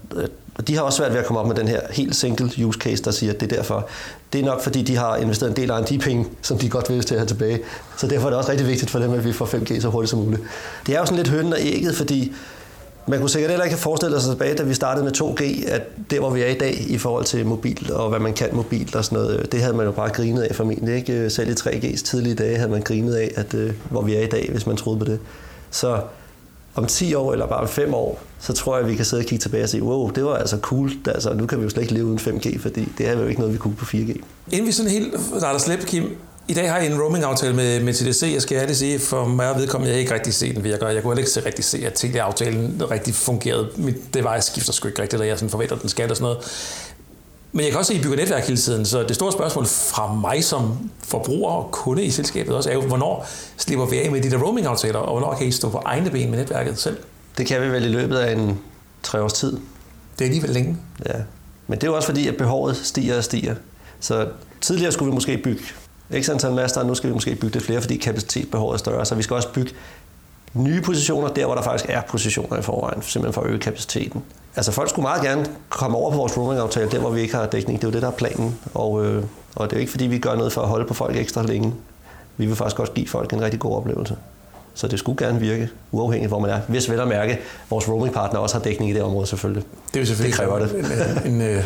og 0.58 0.68
de 0.68 0.76
har 0.76 0.82
også 0.82 0.98
svært 0.98 1.12
ved 1.12 1.20
at 1.20 1.26
komme 1.26 1.40
op 1.40 1.48
med 1.48 1.56
den 1.56 1.68
her 1.68 1.82
helt 1.90 2.16
single 2.16 2.66
use 2.66 2.80
case, 2.80 3.04
der 3.04 3.12
siger, 3.12 3.34
at 3.34 3.40
det 3.40 3.52
er 3.52 3.56
derfor. 3.56 3.88
Det 4.34 4.42
er 4.42 4.46
nok, 4.46 4.62
fordi 4.62 4.82
de 4.82 4.98
har 4.98 5.16
investeret 5.16 5.50
en 5.50 5.56
del 5.56 5.72
af 5.72 5.86
de 5.86 5.98
penge, 6.00 6.26
som 6.42 6.58
de 6.58 6.70
godt 6.70 6.90
vil 6.90 7.04
til 7.04 7.16
at 7.16 7.20
have 7.20 7.28
tilbage. 7.28 7.60
Så 7.98 8.08
derfor 8.08 8.26
er 8.26 8.30
det 8.30 8.38
også 8.38 8.52
rigtig 8.52 8.68
vigtigt 8.68 8.92
for 8.92 9.00
dem, 9.00 9.14
at 9.14 9.26
vi 9.26 9.34
får 9.34 9.46
5G 9.46 9.82
så 9.82 9.90
hurtigt 9.90 10.10
som 10.10 10.20
muligt. 10.20 10.42
Det 10.88 10.96
er 10.96 11.00
jo 11.00 11.06
sådan 11.06 11.18
lidt 11.18 11.28
hønnen 11.28 11.54
og 11.54 11.60
ægget, 11.62 11.96
fordi 11.96 12.34
man 13.08 13.20
kunne 13.20 13.30
sikkert 13.30 13.52
heller 13.52 13.66
ikke 13.66 13.76
have 13.76 13.82
forestillet 13.82 14.22
sig 14.22 14.32
tilbage, 14.32 14.56
da 14.56 14.64
vi 14.64 14.74
startede 14.74 15.06
med 15.06 15.22
2G, 15.22 15.72
at 15.72 15.82
det, 16.12 16.20
hvor 16.20 16.30
vi 16.30 16.42
er 16.42 16.48
i 16.48 16.58
dag 16.58 16.86
i 16.90 16.98
forhold 16.98 17.26
til 17.26 17.46
mobil 17.46 17.94
og 17.94 18.10
hvad 18.10 18.20
man 18.20 18.34
kan 18.34 18.50
mobilt 18.54 18.96
og 18.96 19.06
sådan 19.06 19.18
noget, 19.24 19.40
øh, 19.40 19.46
det 19.52 19.62
havde 19.62 19.74
man 19.74 19.86
jo 19.86 19.92
bare 19.92 20.10
grinet 20.10 20.42
af 20.42 20.56
formentlig. 20.56 20.96
Ikke? 20.96 21.14
Øh, 21.14 21.32
selv 21.32 21.50
i 21.50 21.54
3G's 21.54 22.04
tidlige 22.04 22.36
dage 22.36 22.58
havde 22.58 22.72
man 22.72 22.82
grinet 22.82 23.16
af, 23.16 23.32
at, 23.36 23.54
øh, 23.54 23.74
hvor 23.90 24.02
vi 24.02 24.16
er 24.16 24.22
i 24.22 24.28
dag, 24.28 24.50
hvis 24.52 24.66
man 24.68 24.78
troede 24.78 25.00
på 25.00 25.06
det. 25.06 25.20
Så 25.72 26.00
om 26.76 26.86
10 26.86 27.14
år 27.14 27.32
eller 27.32 27.48
bare 27.48 27.60
om 27.60 27.68
5 27.68 27.94
år, 27.94 28.22
så 28.40 28.54
tror 28.54 28.76
jeg, 28.76 28.86
at 28.86 28.92
vi 28.92 28.96
kan 28.96 29.06
sidde 29.06 29.22
og 29.22 29.26
kigge 29.26 29.42
tilbage 29.42 29.64
og 29.64 29.70
sige, 29.70 29.84
wow, 29.84 30.10
det 30.10 30.26
var 30.26 30.36
altså 30.36 30.58
cool. 30.62 30.92
Altså, 31.08 31.34
nu 31.34 31.46
kan 31.46 31.58
vi 31.58 31.64
jo 31.64 31.70
slet 31.70 31.82
ikke 31.82 31.94
leve 31.94 32.06
uden 32.06 32.20
5G, 32.20 32.60
fordi 32.60 32.92
det 32.98 33.08
er 33.08 33.20
jo 33.20 33.28
ikke 33.28 33.40
noget, 33.40 33.54
vi 33.54 33.60
kunne 33.60 33.76
på 33.76 33.86
4G. 33.86 34.22
Inden 34.52 34.68
vi 34.68 34.72
sådan 34.72 34.92
helt 34.92 35.14
der 35.40 35.58
slip, 35.58 35.86
Kim, 35.86 36.18
i 36.48 36.54
dag 36.54 36.72
har 36.72 36.78
jeg 36.78 36.92
en 36.92 37.02
roaming-aftale 37.02 37.56
med, 37.56 37.80
med 37.80 37.94
TDC. 37.94 38.32
Jeg 38.34 38.42
skal 38.42 38.58
ærligt 38.58 38.78
sige, 38.78 39.00
for 39.00 39.26
mig 39.26 39.56
vedkommende, 39.56 39.92
jeg 39.92 40.00
ikke 40.02 40.14
rigtig 40.14 40.34
se 40.34 40.54
den 40.54 40.64
virker. 40.64 40.88
Jeg 40.88 41.04
kunne 41.04 41.16
heller 41.16 41.38
ikke 41.38 41.48
rigtig 41.48 41.66
se, 41.66 41.86
at 41.86 41.94
TD-aftalen 41.94 42.82
rigtig 42.92 43.14
fungerede. 43.14 43.70
Mit 43.78 44.14
device 44.14 44.42
skifter 44.42 44.74
sgu 44.74 44.88
ikke 44.88 45.02
rigtigt, 45.02 45.22
og 45.22 45.28
jeg 45.28 45.38
sådan 45.38 45.50
forventer, 45.50 45.76
den 45.76 45.90
skal 45.90 46.10
og 46.10 46.18
sådan 46.18 46.24
noget. 46.24 46.38
Men 47.52 47.64
jeg 47.64 47.72
kan 47.72 47.80
også 47.80 47.88
se, 47.88 47.94
at 47.94 48.00
I 48.00 48.04
bygger 48.04 48.18
netværk 48.18 48.44
hele 48.44 48.58
tiden, 48.58 48.86
så 48.86 49.04
det 49.04 49.16
store 49.16 49.32
spørgsmål 49.32 49.66
fra 49.66 50.14
mig 50.14 50.44
som 50.44 50.90
forbruger 51.04 51.52
og 51.52 51.72
kunde 51.72 52.04
i 52.04 52.12
selskabet 52.12 52.56
også 52.56 52.70
er 52.70 52.74
jo, 52.74 52.82
hvornår 52.82 53.28
slipper 53.58 53.86
vi 53.86 54.00
af 54.00 54.12
med 54.12 54.22
de 54.22 54.32
der 54.32 54.38
roaming-aftaler, 54.38 55.00
og 55.00 55.20
hvornår 55.20 55.36
kan 55.38 55.48
I 55.48 55.52
stå 55.52 55.70
på 55.70 55.82
egne 55.86 56.10
ben 56.10 56.30
med 56.30 56.40
netværket 56.40 56.80
selv? 56.80 56.98
Det 57.38 57.46
kan 57.48 57.62
vi 57.62 57.68
vel 57.72 57.86
i 57.86 57.90
løbet 57.90 58.18
af 58.18 58.34
en 58.34 58.60
tre 59.04 59.22
års 59.22 59.34
tid. 59.34 59.52
Det 59.52 60.22
er 60.22 60.26
alligevel 60.26 60.50
længe. 60.50 60.78
Ja, 61.06 61.14
men 61.68 61.80
det 61.80 61.88
er 61.88 61.92
jo 61.92 61.96
også 61.96 62.08
fordi, 62.08 62.28
at 62.28 62.38
behovet 62.38 62.78
stiger 62.84 63.18
og 63.18 63.24
stiger. 63.24 63.56
Så 64.00 64.28
tidligere 64.62 64.92
skulle 64.92 65.12
vi 65.12 65.14
måske 65.14 65.38
bygge 65.38 65.64
x 66.14 66.30
antal 66.30 66.52
master, 66.52 66.82
og 66.82 66.88
nu 66.88 66.96
skal 66.96 67.10
vi 67.10 67.14
måske 67.14 67.36
bygge 67.36 67.54
det 67.54 67.62
flere, 67.62 67.82
fordi 67.82 67.98
kapacitetsbehovet 67.98 68.74
er 68.74 68.78
større. 68.78 69.06
Så 69.06 69.16
vi 69.16 69.24
skal 69.24 69.36
også 69.36 69.50
bygge 69.54 69.72
nye 70.54 70.82
positioner 70.82 71.28
der, 71.28 71.46
hvor 71.46 71.56
der 71.56 71.62
faktisk 71.62 71.90
er 71.90 72.02
positioner 72.02 72.58
i 72.58 72.62
forvejen, 72.62 73.02
simpelthen 73.02 73.34
for 73.34 73.42
at 73.42 73.48
øge 73.48 73.60
kapaciteten. 73.60 74.24
Altså 74.56 74.72
folk 74.72 74.90
skulle 74.90 75.04
meget 75.04 75.22
gerne 75.22 75.46
komme 75.70 75.98
over 75.98 76.12
på 76.12 76.18
vores 76.18 76.38
roaming-aftale, 76.38 76.92
der 76.92 77.00
hvor 77.00 77.10
vi 77.10 77.22
ikke 77.22 77.36
har 77.36 77.46
dækning. 77.46 77.82
Det 77.82 77.88
er 77.88 77.90
jo 77.90 77.94
det, 77.94 78.02
der 78.02 78.08
er 78.08 78.12
planen. 78.12 78.60
Og, 78.74 79.06
øh, 79.06 79.24
og 79.56 79.70
det 79.70 79.76
er 79.76 79.78
jo 79.78 79.80
ikke 79.80 79.92
fordi, 79.92 80.06
vi 80.06 80.20
gør 80.20 80.36
noget 80.36 80.54
for 80.54 80.62
at 80.62 80.68
holde 80.68 80.86
på 80.86 80.94
folk 80.94 81.16
ekstra 81.16 81.44
længe. 81.44 81.74
Vi 82.38 82.46
vil 82.46 82.56
faktisk 82.56 82.80
også 82.80 82.94
give 82.94 83.08
folk 83.08 83.34
en 83.34 83.42
rigtig 83.42 83.60
god 83.60 83.76
oplevelse. 83.76 84.16
Så 84.74 84.88
det 84.88 85.00
skulle 85.00 85.26
gerne 85.26 85.40
virke, 85.40 85.70
uafhængigt 85.92 86.30
hvor 86.30 86.40
man 86.40 86.50
er. 86.50 86.60
Hvis 86.68 86.90
vel 86.90 87.00
at 87.00 87.08
mærke, 87.08 87.40
vores 87.70 87.90
roaming-partner 87.90 88.40
også 88.40 88.56
har 88.56 88.64
dækning 88.64 88.92
i 88.92 88.94
det 88.94 89.02
område 89.02 89.28
selvfølgelig. 89.28 89.64
Det, 89.94 90.02
er 90.02 90.06
selvfølgelig 90.06 90.40
det 90.40 90.48
kræver 90.48 90.60
det. 90.60 91.26
En, 91.26 91.32
en, 91.32 91.42
en, 91.42 91.64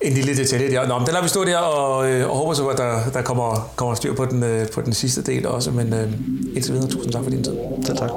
en 0.00 0.12
lille 0.12 0.36
detalje 0.36 0.70
der. 0.70 0.88
Nå, 0.88 0.98
men 0.98 1.06
den 1.06 1.12
lader 1.12 1.22
vi 1.22 1.28
stå 1.28 1.44
der 1.44 1.56
og, 1.58 2.10
øh, 2.10 2.30
og 2.30 2.36
håber 2.36 2.54
så, 2.54 2.68
at 2.68 2.78
der, 2.78 3.10
der 3.12 3.22
kommer, 3.22 3.72
kommer 3.76 3.94
styr 3.94 4.14
på 4.14 4.24
den, 4.24 4.42
øh, 4.42 4.70
på 4.70 4.80
den 4.80 4.92
sidste 4.92 5.22
del 5.22 5.46
også. 5.46 5.70
Men 5.70 5.92
øh, 5.92 6.12
indtil 6.54 6.72
videre, 6.74 6.88
tusind 6.90 7.12
tak 7.12 7.22
for 7.22 7.30
din 7.30 7.44
tid. 7.44 7.56
Selv 7.84 7.98
tak. 7.98 8.10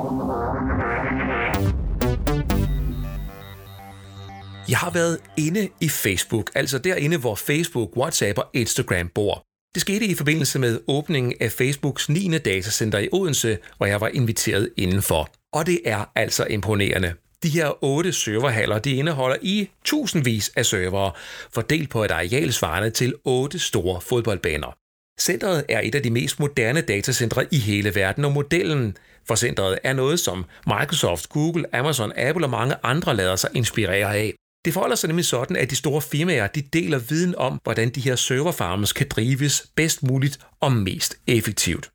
Jeg 4.70 4.78
har 4.78 4.92
været 4.92 5.18
inde 5.38 5.68
i 5.82 5.90
Facebook, 5.90 6.52
altså 6.56 6.78
derinde, 6.78 7.18
hvor 7.18 7.36
Facebook, 7.36 7.90
WhatsApp 7.98 8.38
og 8.38 8.46
Instagram 8.54 9.10
bor. 9.16 9.44
Det 9.76 9.82
skete 9.82 10.06
i 10.06 10.16
forbindelse 10.16 10.60
med 10.60 10.80
åbningen 10.88 11.34
af 11.42 11.52
Facebooks 11.52 12.10
9. 12.10 12.38
datacenter 12.38 13.00
i 13.00 13.10
Odense, 13.12 13.58
hvor 13.78 13.86
jeg 13.86 14.02
var 14.02 14.08
inviteret 14.08 14.70
indenfor. 14.78 15.30
Og 15.54 15.66
det 15.66 15.80
er 15.86 16.06
altså 16.16 16.46
imponerende. 16.50 17.13
De 17.43 17.50
her 17.50 17.84
otte 17.84 18.13
serverhaller 18.13 18.80
de 18.80 18.95
indeholder 18.95 19.38
i 19.41 19.69
tusindvis 19.86 20.52
af 20.56 20.65
servere, 20.65 21.12
fordelt 21.54 21.89
på 21.89 22.04
et 22.04 22.12
areal 22.12 22.54
svarende 22.54 22.89
til 22.89 23.13
otte 23.26 23.60
store 23.60 24.02
fodboldbaner. 24.02 24.78
Centret 25.19 25.65
er 25.69 25.82
et 25.84 25.95
af 25.95 26.04
de 26.04 26.12
mest 26.12 26.39
moderne 26.39 26.82
datacentre 26.82 27.45
i 27.52 27.58
hele 27.58 27.95
verden, 27.95 28.26
og 28.26 28.32
modellen 28.32 28.97
for 29.28 29.36
centret 29.36 29.80
er 29.84 29.93
noget, 29.93 30.19
som 30.19 30.45
Microsoft, 30.67 31.30
Google, 31.30 31.76
Amazon, 31.76 32.12
Apple 32.15 32.45
og 32.45 32.50
mange 32.50 32.76
andre 32.84 33.15
lader 33.15 33.36
sig 33.36 33.50
inspirere 33.54 34.15
af. 34.15 34.34
Det 34.65 34.73
forholder 34.73 34.95
sig 34.95 35.08
nemlig 35.08 35.26
sådan, 35.26 35.56
at 35.56 35.69
de 35.69 35.76
store 35.76 36.02
firmaer 36.02 36.47
de 36.47 36.62
deler 36.62 37.00
viden 37.00 37.36
om, 37.36 37.60
hvordan 37.63 37.89
de 37.89 38.02
her 38.02 38.15
serverfarmes 38.15 38.93
kan 38.93 39.08
drives 39.10 39.67
bedst 39.76 40.04
muligt 40.04 40.39
og 40.60 40.71
mest 40.71 41.17
effektivt. 41.28 41.89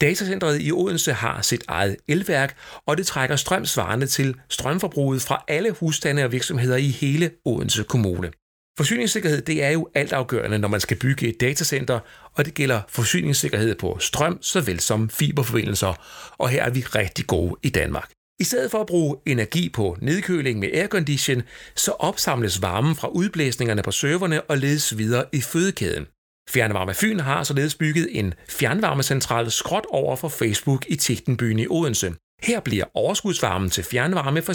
Datacentret 0.00 0.62
i 0.62 0.72
Odense 0.72 1.12
har 1.12 1.42
sit 1.42 1.64
eget 1.68 1.96
elværk, 2.08 2.56
og 2.86 2.96
det 2.96 3.06
trækker 3.06 3.36
strøm 3.36 3.66
svarende 3.66 4.06
til 4.06 4.34
strømforbruget 4.48 5.22
fra 5.22 5.44
alle 5.48 5.70
husstande 5.70 6.24
og 6.24 6.32
virksomheder 6.32 6.76
i 6.76 6.88
hele 6.88 7.30
Odense 7.44 7.84
Kommune. 7.84 8.30
Forsyningssikkerhed 8.76 9.42
det 9.42 9.64
er 9.64 9.70
jo 9.70 9.88
altafgørende, 9.94 10.58
når 10.58 10.68
man 10.68 10.80
skal 10.80 10.96
bygge 10.96 11.28
et 11.28 11.40
datacenter, 11.40 12.00
og 12.34 12.44
det 12.44 12.54
gælder 12.54 12.80
forsyningssikkerhed 12.88 13.74
på 13.74 13.98
strøm 14.00 14.38
såvel 14.42 14.80
som 14.80 15.08
fiberforbindelser, 15.08 15.94
og 16.38 16.48
her 16.48 16.62
er 16.64 16.70
vi 16.70 16.80
rigtig 16.80 17.26
gode 17.26 17.56
i 17.62 17.68
Danmark. 17.68 18.10
I 18.40 18.44
stedet 18.44 18.70
for 18.70 18.80
at 18.80 18.86
bruge 18.86 19.16
energi 19.26 19.68
på 19.68 19.96
nedkøling 20.00 20.58
med 20.58 20.68
aircondition, 20.72 21.42
så 21.76 21.90
opsamles 21.90 22.62
varmen 22.62 22.96
fra 22.96 23.08
udblæsningerne 23.08 23.82
på 23.82 23.90
serverne 23.90 24.42
og 24.42 24.58
ledes 24.58 24.98
videre 24.98 25.24
i 25.32 25.40
fødekæden. 25.40 26.06
Fjernvarme 26.50 26.94
Fyn 26.94 27.20
har 27.20 27.44
således 27.44 27.74
bygget 27.74 28.08
en 28.10 28.34
fjernvarmecentral 28.48 29.50
skråt 29.50 29.86
over 29.90 30.16
for 30.16 30.28
Facebook 30.28 30.84
i 30.88 30.96
Tigtenbyen 30.96 31.58
i 31.58 31.66
Odense. 31.70 32.14
Her 32.42 32.60
bliver 32.60 32.84
overskudsvarmen 32.94 33.70
til 33.70 33.84
fjernvarme 33.84 34.42
for 34.42 34.52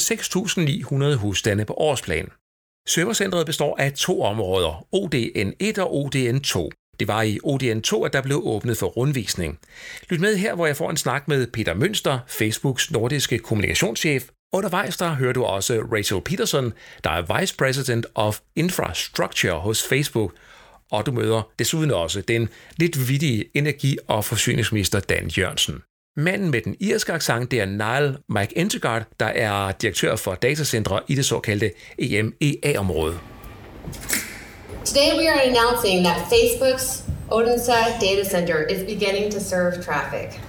6.900 1.13 1.15
husstande 1.15 1.65
på 1.65 1.73
årsplan. 1.73 2.29
Servercentret 2.87 3.45
består 3.45 3.77
af 3.79 3.93
to 3.93 4.21
områder, 4.21 4.85
ODN1 4.95 5.81
og 5.81 5.93
ODN2. 5.93 6.69
Det 6.99 7.07
var 7.07 7.21
i 7.21 7.39
ODN2, 7.45 8.05
at 8.05 8.13
der 8.13 8.21
blev 8.21 8.41
åbnet 8.43 8.77
for 8.77 8.87
rundvisning. 8.87 9.59
Lyt 10.09 10.19
med 10.19 10.37
her, 10.37 10.55
hvor 10.55 10.65
jeg 10.65 10.77
får 10.77 10.89
en 10.89 10.97
snak 10.97 11.27
med 11.27 11.47
Peter 11.47 11.73
Mønster, 11.73 12.19
Facebooks 12.27 12.91
nordiske 12.91 13.39
kommunikationschef. 13.39 14.29
Undervejs 14.53 14.97
der 14.97 15.13
hører 15.13 15.33
du 15.33 15.43
også 15.43 15.81
Rachel 15.91 16.21
Peterson, 16.21 16.73
der 17.03 17.09
er 17.09 17.39
Vice 17.39 17.55
President 17.57 18.05
of 18.15 18.39
Infrastructure 18.55 19.59
hos 19.59 19.87
Facebook, 19.87 20.33
og 20.91 21.05
du 21.05 21.11
møder 21.11 21.49
desuden 21.59 21.91
også 21.91 22.21
den 22.21 22.49
lidt 22.77 23.09
vittige 23.09 23.45
energi- 23.53 23.97
og 24.07 24.25
forsyningsminister 24.25 24.99
Dan 24.99 25.27
Jørgensen. 25.27 25.81
Manden 26.17 26.51
med 26.51 26.61
den 26.61 26.75
irske 26.79 27.13
accent, 27.13 27.51
det 27.51 27.61
er 27.61 27.65
Niall 27.65 28.17
Mike 28.29 28.57
Entegard, 28.57 29.03
der 29.19 29.25
er 29.25 29.71
direktør 29.71 30.15
for 30.15 30.35
datacentre 30.35 30.99
i 31.07 31.15
det 31.15 31.25
såkaldte 31.25 31.71
EMEA-område. 31.97 33.19
Today 34.85 35.19
we 35.19 35.29
are 35.29 35.41
announcing 35.41 36.05
that 36.05 36.17
Facebook's 36.17 37.11
Odense 37.31 37.71
data 38.01 38.23
center 38.29 38.67
is 38.67 38.79
beginning 38.79 39.31
to 39.33 39.39
serve 39.39 39.83
traffic 39.83 40.39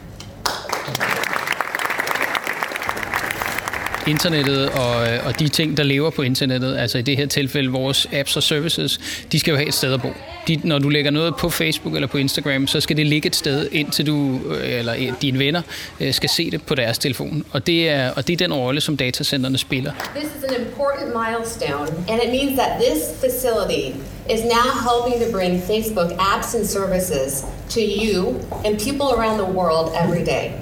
internettet 4.07 4.69
og, 4.71 5.09
øh, 5.09 5.27
og 5.27 5.41
de 5.41 5.49
ting, 5.49 5.77
der 5.77 5.83
lever 5.83 6.11
på 6.11 6.23
internettet, 6.23 6.79
altså 6.79 6.99
i 6.99 7.03
det 7.03 7.17
her 7.17 7.27
tilfælde 7.27 7.71
vores 7.71 8.09
apps 8.13 8.37
og 8.37 8.43
services, 8.43 9.01
de 9.33 9.41
skal 9.41 9.51
jo 9.51 9.57
have 9.57 9.69
et 9.69 9.75
sted 9.75 9.93
at 9.95 10.03
bo. 10.03 10.09
De, 10.49 10.61
når 10.65 10.79
du 10.79 10.89
lægger 10.89 11.11
noget 11.11 11.37
på 11.37 11.51
Facebook 11.51 11.95
eller 11.95 12.09
på 12.09 12.19
Instagram, 12.19 12.67
så 12.67 12.81
skal 12.81 12.97
det 12.97 13.07
ligge 13.07 13.27
et 13.27 13.37
sted, 13.37 13.69
indtil 13.73 14.07
du 14.07 14.41
øh, 14.51 14.79
eller 14.79 14.95
dine 15.23 15.39
venner 15.39 15.63
øh, 16.01 16.15
skal 16.15 16.29
se 16.29 16.51
det 16.51 16.63
på 16.63 16.75
deres 16.75 16.99
telefon. 16.99 17.45
Og 17.53 17.67
det 17.67 17.89
er, 17.89 18.11
og 18.11 18.27
det 18.27 18.33
er 18.33 18.37
den 18.37 18.55
rolle, 18.55 18.81
som 18.81 18.97
datacenterne 18.97 19.59
spiller. 19.59 19.93
This 20.17 20.25
is 20.25 20.45
an 20.45 20.67
important 20.67 21.09
milestone, 21.09 21.89
and 22.09 22.21
it 22.25 22.31
means 22.31 22.59
that 22.59 22.71
this 22.81 23.01
facility 23.21 23.87
is 24.31 24.41
now 24.45 24.67
helping 24.89 25.17
to 25.25 25.39
bring 25.39 25.63
Facebook 25.63 26.11
apps 26.19 26.55
and 26.57 26.67
services 26.67 27.45
to 27.71 27.81
you 27.81 28.41
and 28.65 28.79
people 28.79 29.07
around 29.17 29.37
the 29.39 29.53
world 29.59 29.87
every 30.05 30.25
day. 30.25 30.62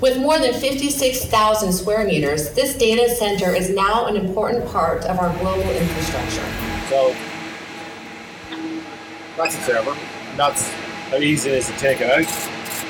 With 0.00 0.16
more 0.18 0.38
than 0.38 0.54
56,000 0.54 1.72
square 1.72 2.06
meters, 2.06 2.50
this 2.50 2.76
data 2.76 3.12
center 3.16 3.52
is 3.52 3.68
now 3.68 4.06
an 4.06 4.14
important 4.14 4.64
part 4.70 5.04
of 5.06 5.18
our 5.18 5.36
global 5.40 5.68
infrastructure. 5.70 6.46
So 6.88 7.16
that's 9.36 9.56
a 9.56 9.60
server. 9.62 9.96
That's 10.36 10.68
how 11.10 11.16
easy 11.16 11.50
it 11.50 11.56
is 11.56 11.66
to 11.66 11.76
take 11.78 12.00
it 12.00 12.10
out. 12.10 12.32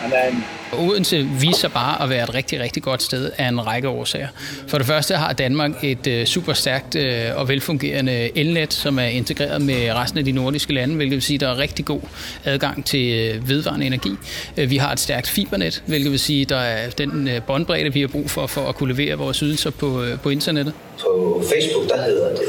And 0.03 0.13
then 0.13 0.45
Odense 0.73 1.29
viser 1.41 1.69
bare 1.69 2.03
at 2.03 2.11
være 2.11 2.25
et 2.25 2.35
rigtig, 2.35 2.61
rigtig 2.61 2.83
godt 2.83 3.03
sted 3.03 3.31
af 3.39 3.49
en 3.49 3.67
række 3.67 3.89
årsager. 3.89 4.29
For 4.67 4.79
det 4.79 4.87
første 4.87 5.15
har 5.15 5.33
Danmark 5.33 5.85
et 5.85 6.07
øh, 6.07 6.27
super 6.27 6.53
stærkt 6.53 6.97
øh, 6.97 7.23
og 7.37 7.49
velfungerende 7.49 8.39
elnet, 8.39 8.73
som 8.73 8.99
er 8.99 9.05
integreret 9.05 9.63
med 9.63 9.93
resten 9.95 10.19
af 10.19 10.25
de 10.25 10.33
nordiske 10.33 10.75
lande, 10.75 10.97
hvilket 10.97 11.15
vil 11.15 11.23
sige, 11.23 11.35
at 11.35 11.41
der 11.41 11.49
er 11.49 11.59
rigtig 11.59 11.85
god 11.85 12.01
adgang 12.45 12.85
til 12.85 13.13
øh, 13.13 13.49
vedvarende 13.49 13.87
energi. 13.87 14.11
Vi 14.57 14.77
har 14.77 14.93
et 14.93 15.01
stærkt 15.01 15.29
fibernet, 15.29 15.83
hvilket 15.87 16.11
vil 16.11 16.21
sige, 16.21 16.43
at 16.43 16.49
der 16.49 16.57
er 16.57 16.91
den 16.91 17.29
båndbredde, 17.47 17.93
vi 17.93 18.01
har 18.01 18.09
brug 18.09 18.31
for, 18.31 18.47
for 18.47 18.69
at 18.69 18.75
kunne 18.75 18.95
levere 18.95 19.15
vores 19.15 19.39
ydelser 19.39 19.71
på, 19.71 20.05
på 20.23 20.31
internettet. 20.31 20.75
På 21.01 21.43
Facebook, 21.53 21.89
der 21.89 22.03
hedder 22.03 22.29
det 22.29 22.49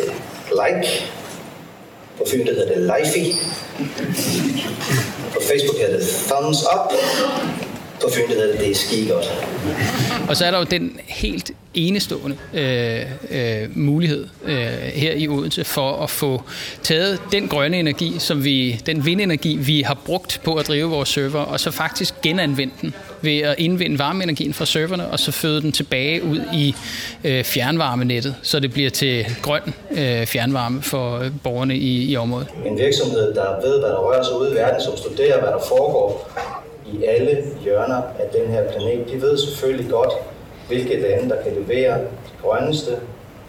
like. 0.51 1.03
På 2.17 2.25
Fyn, 2.31 2.45
der 2.45 2.53
hedder 2.53 2.73
det 2.73 2.81
lifey. 2.81 3.33
På 5.33 5.39
Facebook 5.49 5.77
hedder 5.79 5.97
det 5.97 6.07
thumbs 6.07 6.63
up 6.63 6.93
på 8.01 8.09
Fyn, 8.13 8.27
hedder 8.27 8.51
det, 8.51 8.59
det 8.59 8.71
er 8.71 8.75
ski 8.75 9.07
godt. 9.07 9.33
Og 10.29 10.37
så 10.37 10.45
er 10.45 10.51
der 10.51 10.57
jo 10.57 10.63
den 10.63 10.99
helt 11.07 11.51
enestående 11.73 12.37
øh, 12.53 13.01
øh, 13.31 13.77
mulighed 13.77 14.27
øh, 14.45 14.55
her 14.93 15.13
i 15.13 15.27
Odense 15.27 15.63
for 15.63 16.03
at 16.03 16.09
få 16.09 16.43
taget 16.83 17.19
den 17.31 17.47
grønne 17.47 17.79
energi, 17.79 18.15
som 18.19 18.43
vi, 18.43 18.81
den 18.85 19.05
vindenergi, 19.05 19.57
vi 19.57 19.81
har 19.81 19.97
brugt 20.05 20.41
på 20.43 20.53
at 20.53 20.67
drive 20.67 20.89
vores 20.89 21.09
server, 21.09 21.39
og 21.39 21.59
så 21.59 21.71
faktisk 21.71 22.21
genanvende 22.21 22.73
den 22.81 22.93
ved 23.21 23.39
at 23.39 23.55
indvinde 23.57 23.99
varmeenergien 23.99 24.53
fra 24.53 24.65
serverne, 24.65 25.07
og 25.07 25.19
så 25.19 25.31
føde 25.31 25.61
den 25.61 25.71
tilbage 25.71 26.23
ud 26.23 26.41
i 26.53 26.75
øh, 27.23 27.43
fjernvarmenettet, 27.43 28.35
så 28.41 28.59
det 28.59 28.73
bliver 28.73 28.89
til 28.89 29.25
grøn 29.41 29.73
øh, 29.91 30.25
fjernvarme 30.25 30.81
for 30.81 31.17
øh, 31.17 31.31
borgerne 31.43 31.77
i, 31.77 32.11
i 32.11 32.15
området. 32.15 32.47
En 32.65 32.77
virksomhed, 32.77 33.33
der 33.33 33.61
ved, 33.61 33.79
hvad 33.79 33.89
der 33.89 33.97
rører 33.97 34.23
sig 34.23 34.39
ude 34.39 34.51
i 34.51 34.55
verden, 34.55 34.81
som 34.81 34.97
studerer, 34.97 35.39
hvad 35.41 35.49
der 35.49 35.61
foregår, 35.67 36.31
i 36.93 37.03
alle 37.03 37.43
hjørner 37.63 38.01
af 38.19 38.25
den 38.33 38.51
her 38.51 38.63
planet. 38.71 39.07
De 39.11 39.21
ved 39.21 39.37
selvfølgelig 39.37 39.91
godt, 39.91 40.13
hvilke 40.67 41.01
lande, 41.01 41.29
der 41.29 41.43
kan 41.43 41.51
levere 41.53 41.97
de 41.99 42.31
grønneste, 42.41 42.91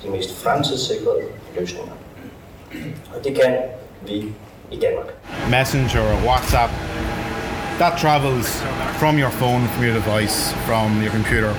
de 0.02 0.10
mest 0.10 0.42
fremtidssikrede 0.42 1.20
løsninger. 1.58 1.92
Og 3.14 3.24
det 3.24 3.34
kan 3.34 3.56
vi 4.06 4.24
i 4.70 4.78
Danmark. 4.80 5.06
Messenger 5.50 6.00
or 6.00 6.18
WhatsApp, 6.28 6.70
that 7.78 7.98
travels 7.98 8.48
from 9.00 9.18
your 9.18 9.30
phone, 9.30 9.62
from 9.68 9.84
your 9.84 9.94
device, 9.94 10.52
from 10.68 11.02
your 11.02 11.12
computer, 11.18 11.52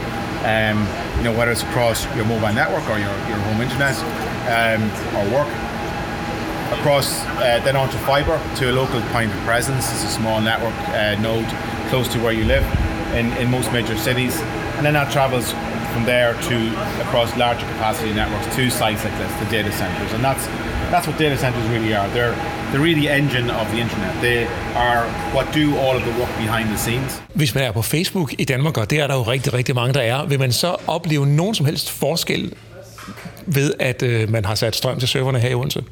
um, 0.54 0.78
you 1.18 1.24
know, 1.26 1.34
whether 1.38 1.52
it's 1.52 1.64
across 1.70 2.08
your 2.18 2.26
mobile 2.26 2.54
network 2.62 2.86
or 2.92 2.98
your, 3.06 3.16
your 3.30 3.42
home 3.48 3.62
internet 3.66 3.96
um, 4.58 4.82
or 5.18 5.24
work, 5.38 5.50
across 6.72 7.08
uh, 7.26 7.60
then 7.64 7.76
onto 7.76 7.98
fiber 8.10 8.38
to 8.58 8.72
a 8.72 8.74
local 8.82 9.02
point 9.14 9.32
of 9.34 9.40
presence. 9.42 9.92
It's 9.92 10.04
a 10.04 10.14
small 10.20 10.42
network 10.42 10.78
uh, 10.90 11.20
node 11.22 11.50
close 11.90 12.08
to 12.14 12.20
where 12.24 12.34
you 12.34 12.46
live 12.46 12.66
in, 13.14 13.26
in 13.42 13.50
most 13.50 13.72
major 13.72 13.98
cities. 13.98 14.40
And 14.78 14.86
then 14.86 14.94
that 14.94 15.12
travels 15.12 15.54
from 15.94 16.06
there 16.06 16.34
to 16.50 16.58
across 17.06 17.36
larger 17.38 17.66
capacity 17.74 18.14
networks 18.14 18.48
to 18.56 18.70
sites 18.70 19.04
like 19.04 19.18
this, 19.22 19.32
the 19.44 19.50
data 19.58 19.72
centers. 19.72 20.12
And 20.14 20.24
that's 20.24 20.46
that's 20.92 21.08
what 21.08 21.18
data 21.20 21.38
centers 21.38 21.66
really 21.70 21.94
are. 22.00 22.08
They're 22.16 22.36
they're 22.70 22.84
really 22.88 23.02
the 23.02 23.10
engine 23.20 23.50
of 23.62 23.66
the 23.74 23.80
internet. 23.86 24.12
They 24.22 24.40
are 24.76 25.04
what 25.36 25.46
do 25.54 25.66
all 25.84 25.96
of 26.00 26.04
the 26.08 26.14
work 26.20 26.34
behind 26.38 26.70
the 26.70 26.78
scenes. 26.78 27.22
Hvis 27.34 27.56
man 27.56 27.64
er 27.64 27.72
på 27.72 27.82
Facebook 27.82 28.34
i 28.38 28.46
Danmark, 28.46 28.78
og 28.78 28.90
det 28.90 29.00
er 29.00 29.08
der 29.08 29.16
jo 29.16 29.22
rigtig, 29.22 29.54
rigtig 29.54 29.76
mange, 29.76 29.94
der 29.94 30.02
er, 30.02 30.26
vil 30.26 30.40
man 30.40 30.52
så 30.52 30.76
opleve 30.88 31.26
nogen 31.28 31.56
som 31.56 31.66
helst 31.66 31.90
forskel 31.90 32.54
ved, 33.46 33.74
at 33.80 34.04
øh, 34.04 34.30
man 34.30 34.46
har 34.46 34.56
sat 34.56 34.76
strøm 34.76 35.00
til 35.00 35.08
serverne 35.08 35.40
her 35.40 35.50
i 35.50 35.54
Odense? 35.54 35.84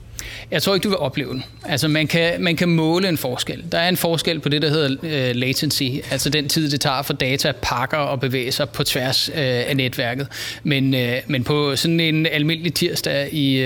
Jeg 0.52 0.62
tror 0.62 0.73
ikke, 0.73 0.84
du 0.84 0.89
vil 0.89 0.97
opleve 0.97 1.34
den. 1.34 1.43
Altså, 1.65 1.88
man 1.88 2.08
kan, 2.08 2.41
man 2.43 2.56
kan 2.56 2.69
måle 2.69 3.10
en 3.10 3.17
forskel. 3.17 3.63
Der 3.71 3.78
er 3.78 3.89
en 3.89 3.97
forskel 3.97 4.39
på 4.39 4.49
det, 4.49 4.62
der 4.62 4.69
hedder 4.69 4.89
uh, 5.32 5.36
latency, 5.36 5.84
altså 6.12 6.30
den 6.30 6.49
tid, 6.49 6.71
det 6.71 6.82
tager 6.82 7.02
for 7.02 7.13
data 7.13 7.52
pakker 7.62 7.97
og 7.97 8.19
bevæge 8.19 8.52
sig 8.52 8.69
på 8.69 8.84
tværs 8.84 9.30
uh, 9.30 9.36
af 9.38 9.75
netværket. 9.75 10.28
Men, 10.63 10.93
uh, 10.93 10.99
men 11.28 11.43
på 11.43 11.75
sådan 11.75 11.99
en 11.99 12.25
almindelig 12.25 12.73
tirsdag 12.73 13.34
i 13.34 13.65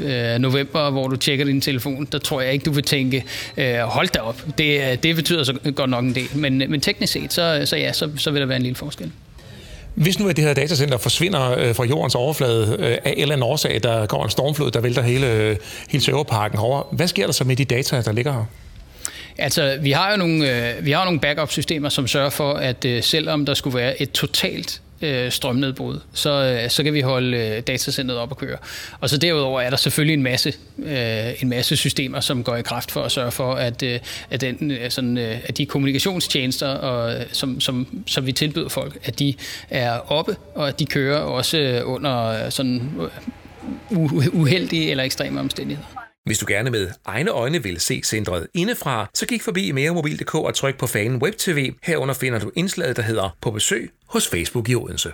uh, 0.00 0.38
november, 0.38 0.90
hvor 0.90 1.08
du 1.08 1.16
tjekker 1.16 1.44
din 1.44 1.60
telefon, 1.60 2.08
der 2.12 2.18
tror 2.18 2.40
jeg 2.40 2.52
ikke, 2.52 2.64
du 2.64 2.72
vil 2.72 2.84
tænke, 2.84 3.24
uh, 3.56 3.64
hold 3.78 4.08
da 4.08 4.18
op, 4.18 4.42
det, 4.58 5.02
det 5.02 5.16
betyder 5.16 5.44
så 5.44 5.58
godt 5.74 5.90
nok 5.90 6.04
en 6.04 6.14
del. 6.14 6.28
Men, 6.34 6.58
men 6.58 6.80
teknisk 6.80 7.12
set, 7.12 7.32
så, 7.32 7.62
så 7.64 7.76
ja, 7.76 7.92
så, 7.92 8.10
så 8.16 8.30
vil 8.30 8.40
der 8.40 8.46
være 8.46 8.56
en 8.56 8.62
lille 8.62 8.76
forskel. 8.76 9.10
Hvis 9.94 10.18
nu 10.18 10.28
at 10.28 10.36
det 10.36 10.44
her 10.44 10.54
datacenter 10.54 10.98
forsvinder 10.98 11.58
øh, 11.58 11.74
fra 11.74 11.84
jordens 11.84 12.14
overflade 12.14 12.76
øh, 12.78 12.98
af 13.04 13.10
en 13.16 13.22
eller 13.22 13.34
anden 13.34 13.48
årsag, 13.48 13.80
der 13.82 14.06
går 14.06 14.24
en 14.24 14.30
stormflod, 14.30 14.70
der 14.70 14.80
vælter 14.80 15.02
hele, 15.02 15.32
øh, 15.32 15.56
hele 15.88 16.04
serverparken 16.04 16.58
over, 16.58 16.82
hvad 16.92 17.08
sker 17.08 17.26
der 17.26 17.32
så 17.32 17.44
med 17.44 17.56
de 17.56 17.64
data, 17.64 18.02
der 18.02 18.12
ligger 18.12 18.32
her? 18.32 18.44
Altså, 19.38 19.78
vi 19.80 19.90
har 19.90 20.10
jo 20.10 20.16
nogle, 20.16 20.68
øh, 20.76 20.84
vi 20.84 20.90
har 20.90 21.04
nogle 21.04 21.20
backup-systemer, 21.20 21.88
som 21.88 22.06
sørger 22.06 22.30
for, 22.30 22.52
at 22.52 22.84
øh, 22.84 23.02
selvom 23.02 23.46
der 23.46 23.54
skulle 23.54 23.78
være 23.78 24.02
et 24.02 24.10
totalt 24.10 24.80
øh, 25.02 25.32
strømnedbrud, 25.32 26.00
så, 26.12 26.30
øh, 26.30 26.70
så 26.70 26.84
kan 26.84 26.94
vi 26.94 27.00
holde 27.00 27.36
øh, 27.36 27.60
datacenteret 27.60 28.18
op 28.18 28.30
at 28.30 28.36
køre. 28.36 28.56
Og 29.00 29.10
så 29.10 29.16
derudover 29.16 29.60
er 29.60 29.70
der 29.70 29.76
selvfølgelig 29.76 30.14
en 30.14 30.22
masse, 30.22 30.52
øh, 30.78 31.42
en 31.42 31.48
masse 31.48 31.76
systemer, 31.76 32.20
som 32.20 32.44
går 32.44 32.56
i 32.56 32.62
kraft 32.62 32.90
for 32.90 33.02
at 33.02 33.12
sørge 33.12 33.30
for, 33.30 33.54
at, 33.54 33.82
øh, 33.82 34.00
at, 34.30 34.40
den, 34.40 34.70
øh, 34.70 34.90
sådan, 34.90 35.18
øh, 35.18 35.38
at 35.44 35.58
de 35.58 35.66
kommunikationstjenester, 35.66 36.68
og, 36.68 37.14
øh, 37.14 37.20
som, 37.32 37.60
som, 37.60 38.02
som 38.06 38.26
vi 38.26 38.32
tilbyder 38.32 38.68
folk, 38.68 38.98
at 39.04 39.18
de 39.18 39.34
er 39.70 40.12
oppe, 40.12 40.36
og 40.54 40.68
at 40.68 40.78
de 40.78 40.86
kører 40.86 41.18
også 41.18 41.58
øh, 41.58 41.80
under 41.84 42.50
sådan 42.50 42.90
uheldige 44.32 44.90
eller 44.90 45.04
ekstreme 45.04 45.40
omstændigheder. 45.40 46.01
Hvis 46.24 46.38
du 46.38 46.46
gerne 46.48 46.70
med 46.70 46.90
egne 47.04 47.30
øjne 47.30 47.62
vil 47.62 47.80
se 47.80 48.02
centret 48.04 48.46
indefra, 48.54 49.10
så 49.14 49.26
gik 49.26 49.42
forbi 49.42 49.72
meremobil.dk 49.72 50.34
og 50.34 50.54
tryk 50.54 50.78
på 50.78 50.86
fanen 50.86 51.22
WebTV. 51.22 51.72
Herunder 51.82 52.14
finder 52.14 52.38
du 52.38 52.50
indslaget, 52.54 52.96
der 52.96 53.02
hedder 53.02 53.36
På 53.40 53.50
besøg 53.50 53.90
hos 54.08 54.28
Facebook 54.28 54.68
i 54.68 54.74
Odense. 54.74 55.12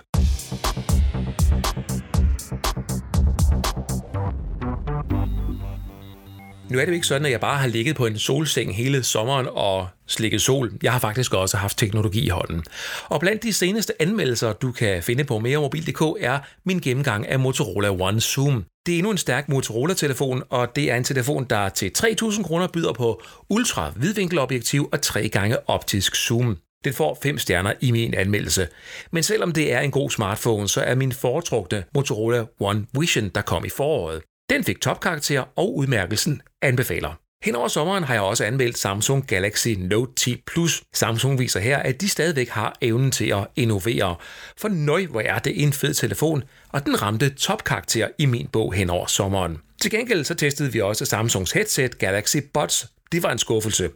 Nu 6.69 6.77
er 6.77 6.81
det 6.81 6.87
jo 6.87 6.93
ikke 6.93 7.07
sådan, 7.07 7.25
at 7.25 7.31
jeg 7.31 7.39
bare 7.39 7.57
har 7.57 7.67
ligget 7.67 7.95
på 7.95 8.05
en 8.05 8.17
solseng 8.17 8.75
hele 8.75 9.03
sommeren 9.03 9.47
og 9.51 9.87
slikket 10.07 10.41
sol. 10.41 10.71
Jeg 10.83 10.91
har 10.91 10.99
faktisk 10.99 11.33
også 11.33 11.57
haft 11.57 11.77
teknologi 11.77 12.25
i 12.25 12.29
hånden. 12.29 12.63
Og 13.03 13.19
blandt 13.19 13.43
de 13.43 13.53
seneste 13.53 14.01
anmeldelser, 14.01 14.53
du 14.53 14.71
kan 14.71 15.03
finde 15.03 15.23
på 15.23 15.39
meremobil.dk, 15.39 16.01
er 16.19 16.39
min 16.65 16.79
gennemgang 16.79 17.27
af 17.27 17.39
Motorola 17.39 17.89
One 17.89 18.21
Zoom. 18.21 18.65
Det 18.85 18.93
er 18.93 18.97
endnu 18.97 19.11
en 19.11 19.17
stærk 19.17 19.49
Motorola-telefon, 19.49 20.43
og 20.49 20.75
det 20.75 20.91
er 20.91 20.95
en 20.95 21.03
telefon, 21.03 21.45
der 21.49 21.69
til 21.69 21.91
3.000 21.97 22.43
kroner 22.43 22.67
byder 22.67 22.93
på 22.93 23.21
ultra 23.49 23.89
hvidvinkelobjektiv 23.95 24.89
og 24.91 25.01
3 25.01 25.29
gange 25.29 25.69
optisk 25.69 26.15
zoom. 26.15 26.57
Den 26.83 26.93
får 26.93 27.17
5 27.23 27.37
stjerner 27.37 27.73
i 27.81 27.91
min 27.91 28.13
anmeldelse. 28.13 28.67
Men 29.11 29.23
selvom 29.23 29.51
det 29.51 29.73
er 29.73 29.79
en 29.79 29.91
god 29.91 30.09
smartphone, 30.09 30.67
så 30.67 30.81
er 30.81 30.95
min 30.95 31.11
foretrukne 31.11 31.83
Motorola 31.95 32.45
One 32.59 32.85
Vision, 32.99 33.29
der 33.35 33.41
kom 33.41 33.65
i 33.65 33.69
foråret. 33.69 34.21
Den 34.49 34.63
fik 34.63 34.81
topkarakter 34.81 35.43
og 35.55 35.75
udmærkelsen 35.75 36.41
anbefaler. 36.61 37.19
Hen 37.43 37.55
over 37.55 37.67
sommeren 37.67 38.03
har 38.03 38.13
jeg 38.13 38.23
også 38.23 38.45
anmeldt 38.45 38.77
Samsung 38.77 39.27
Galaxy 39.27 39.67
Note 39.67 40.11
10 40.15 40.43
Plus. 40.47 40.81
Samsung 40.93 41.39
viser 41.39 41.59
her, 41.59 41.77
at 41.77 42.01
de 42.01 42.09
stadigvæk 42.09 42.49
har 42.49 42.77
evnen 42.81 43.11
til 43.11 43.29
at 43.29 43.47
innovere. 43.55 44.15
For 44.57 44.67
nøj, 44.67 45.05
hvor 45.05 45.21
er 45.21 45.39
det 45.39 45.63
en 45.63 45.73
fed 45.73 45.93
telefon, 45.93 46.43
og 46.69 46.85
den 46.85 47.01
ramte 47.01 47.29
topkarakter 47.29 48.07
i 48.17 48.25
min 48.25 48.47
bog 48.47 48.73
hen 48.73 48.89
over 48.89 49.05
sommeren. 49.05 49.57
Til 49.81 49.91
gengæld 49.91 50.23
så 50.23 50.33
testede 50.33 50.71
vi 50.71 50.81
også 50.81 51.05
Samsungs 51.05 51.51
headset 51.51 51.97
Galaxy 51.97 52.37
Buds. 52.53 52.85
Det 53.11 53.23
var 53.23 53.31
en 53.31 53.37
skuffelse. 53.37 53.89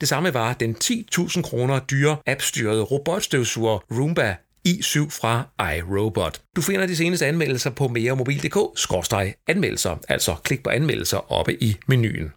Det 0.00 0.08
samme 0.08 0.34
var 0.34 0.52
den 0.52 0.76
10.000 0.84 1.42
kroner 1.42 1.78
dyre 1.78 2.16
appstyrede 2.26 2.82
robotstøvsuger 2.82 3.78
Roomba 3.90 4.36
i7 4.68 5.10
fra 5.20 5.42
iRobot. 5.76 6.40
Du 6.56 6.62
finder 6.62 6.86
de 6.86 6.96
seneste 6.96 7.26
anmeldelser 7.26 7.70
på 7.70 7.88
meremobil.dk-anmeldelser, 7.88 9.96
altså 10.08 10.34
klik 10.44 10.62
på 10.62 10.70
anmeldelser 10.70 11.32
oppe 11.32 11.62
i 11.62 11.76
menuen. 11.86 12.32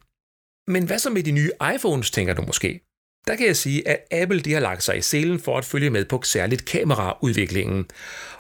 Men 0.68 0.86
hvad 0.86 1.00
så 1.00 1.10
med 1.10 1.24
de 1.24 1.32
nye 1.32 1.52
iPhones, 1.76 2.12
tænker 2.12 2.34
du 2.34 2.42
måske? 2.42 2.82
Der 3.28 3.36
kan 3.36 3.48
jeg 3.48 3.56
sige, 3.56 3.88
at 3.88 3.98
Apple 4.12 4.40
de 4.40 4.54
har 4.54 4.60
lagt 4.60 4.84
sig 4.84 4.98
i 4.98 5.02
selen 5.02 5.40
for 5.40 5.58
at 5.58 5.66
følge 5.66 5.90
med 5.90 6.06
på 6.06 6.22
særligt 6.24 6.66
kameraudviklingen. 6.66 7.86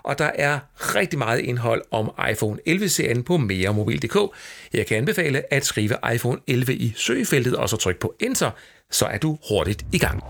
Og 0.03 0.19
der 0.19 0.31
er 0.35 0.59
rigtig 0.77 1.19
meget 1.19 1.39
indhold 1.39 1.81
om 1.91 2.11
iPhone 2.31 2.59
11-serien 2.69 3.23
på 3.23 3.37
meremobil.dk. 3.37 4.17
Jeg 4.73 4.85
kan 4.85 4.97
anbefale 4.97 5.53
at 5.53 5.65
skrive 5.65 5.95
iPhone 6.13 6.39
11 6.47 6.75
i 6.75 6.93
søgefeltet 6.95 7.55
og 7.55 7.69
så 7.69 7.77
trykke 7.77 7.99
på 7.99 8.15
Enter, 8.19 8.51
så 8.91 9.05
er 9.05 9.17
du 9.17 9.37
hurtigt 9.49 9.85
i 9.93 9.97
gang. 9.97 10.23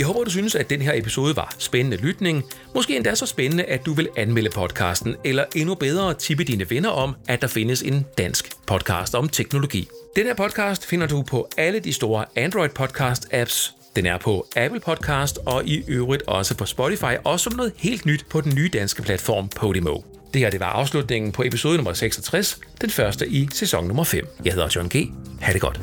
Jeg 0.00 0.06
håber, 0.06 0.24
du 0.24 0.30
synes, 0.30 0.54
at 0.54 0.70
den 0.70 0.82
her 0.82 0.92
episode 0.94 1.36
var 1.36 1.54
spændende 1.58 1.96
lytning. 1.96 2.44
Måske 2.74 2.96
endda 2.96 3.14
så 3.14 3.26
spændende, 3.26 3.64
at 3.64 3.86
du 3.86 3.92
vil 3.92 4.08
anmelde 4.16 4.50
podcasten, 4.50 5.16
eller 5.24 5.44
endnu 5.56 5.74
bedre 5.74 6.14
tippe 6.14 6.44
dine 6.44 6.70
venner 6.70 6.88
om, 6.88 7.16
at 7.28 7.42
der 7.42 7.46
findes 7.46 7.82
en 7.82 8.06
dansk 8.18 8.52
podcast 8.66 9.14
om 9.14 9.28
teknologi. 9.28 9.88
Den 10.16 10.26
her 10.26 10.34
podcast 10.34 10.86
finder 10.86 11.06
du 11.06 11.22
på 11.22 11.48
alle 11.56 11.80
de 11.80 11.92
store 11.92 12.24
Android 12.36 12.68
podcast 12.68 13.28
apps. 13.32 13.74
Den 13.96 14.06
er 14.06 14.18
på 14.18 14.46
Apple 14.56 14.80
Podcast 14.80 15.38
og 15.46 15.64
i 15.64 15.84
øvrigt 15.88 16.22
også 16.26 16.56
på 16.56 16.64
Spotify, 16.64 17.14
og 17.24 17.40
som 17.40 17.52
noget 17.52 17.72
helt 17.76 18.06
nyt 18.06 18.26
på 18.30 18.40
den 18.40 18.54
nye 18.54 18.70
danske 18.72 19.02
platform 19.02 19.48
Podimo. 19.48 20.00
Det 20.34 20.40
her 20.40 20.50
det 20.50 20.60
var 20.60 20.66
afslutningen 20.66 21.32
på 21.32 21.42
episode 21.42 21.76
nummer 21.76 21.92
66, 21.92 22.60
den 22.80 22.90
første 22.90 23.28
i 23.28 23.48
sæson 23.52 23.86
nummer 23.86 24.04
5. 24.04 24.26
Jeg 24.44 24.52
hedder 24.52 24.68
John 24.76 24.88
G. 24.88 25.10
Ha' 25.40 25.52
det 25.52 25.60
godt. 25.60 25.80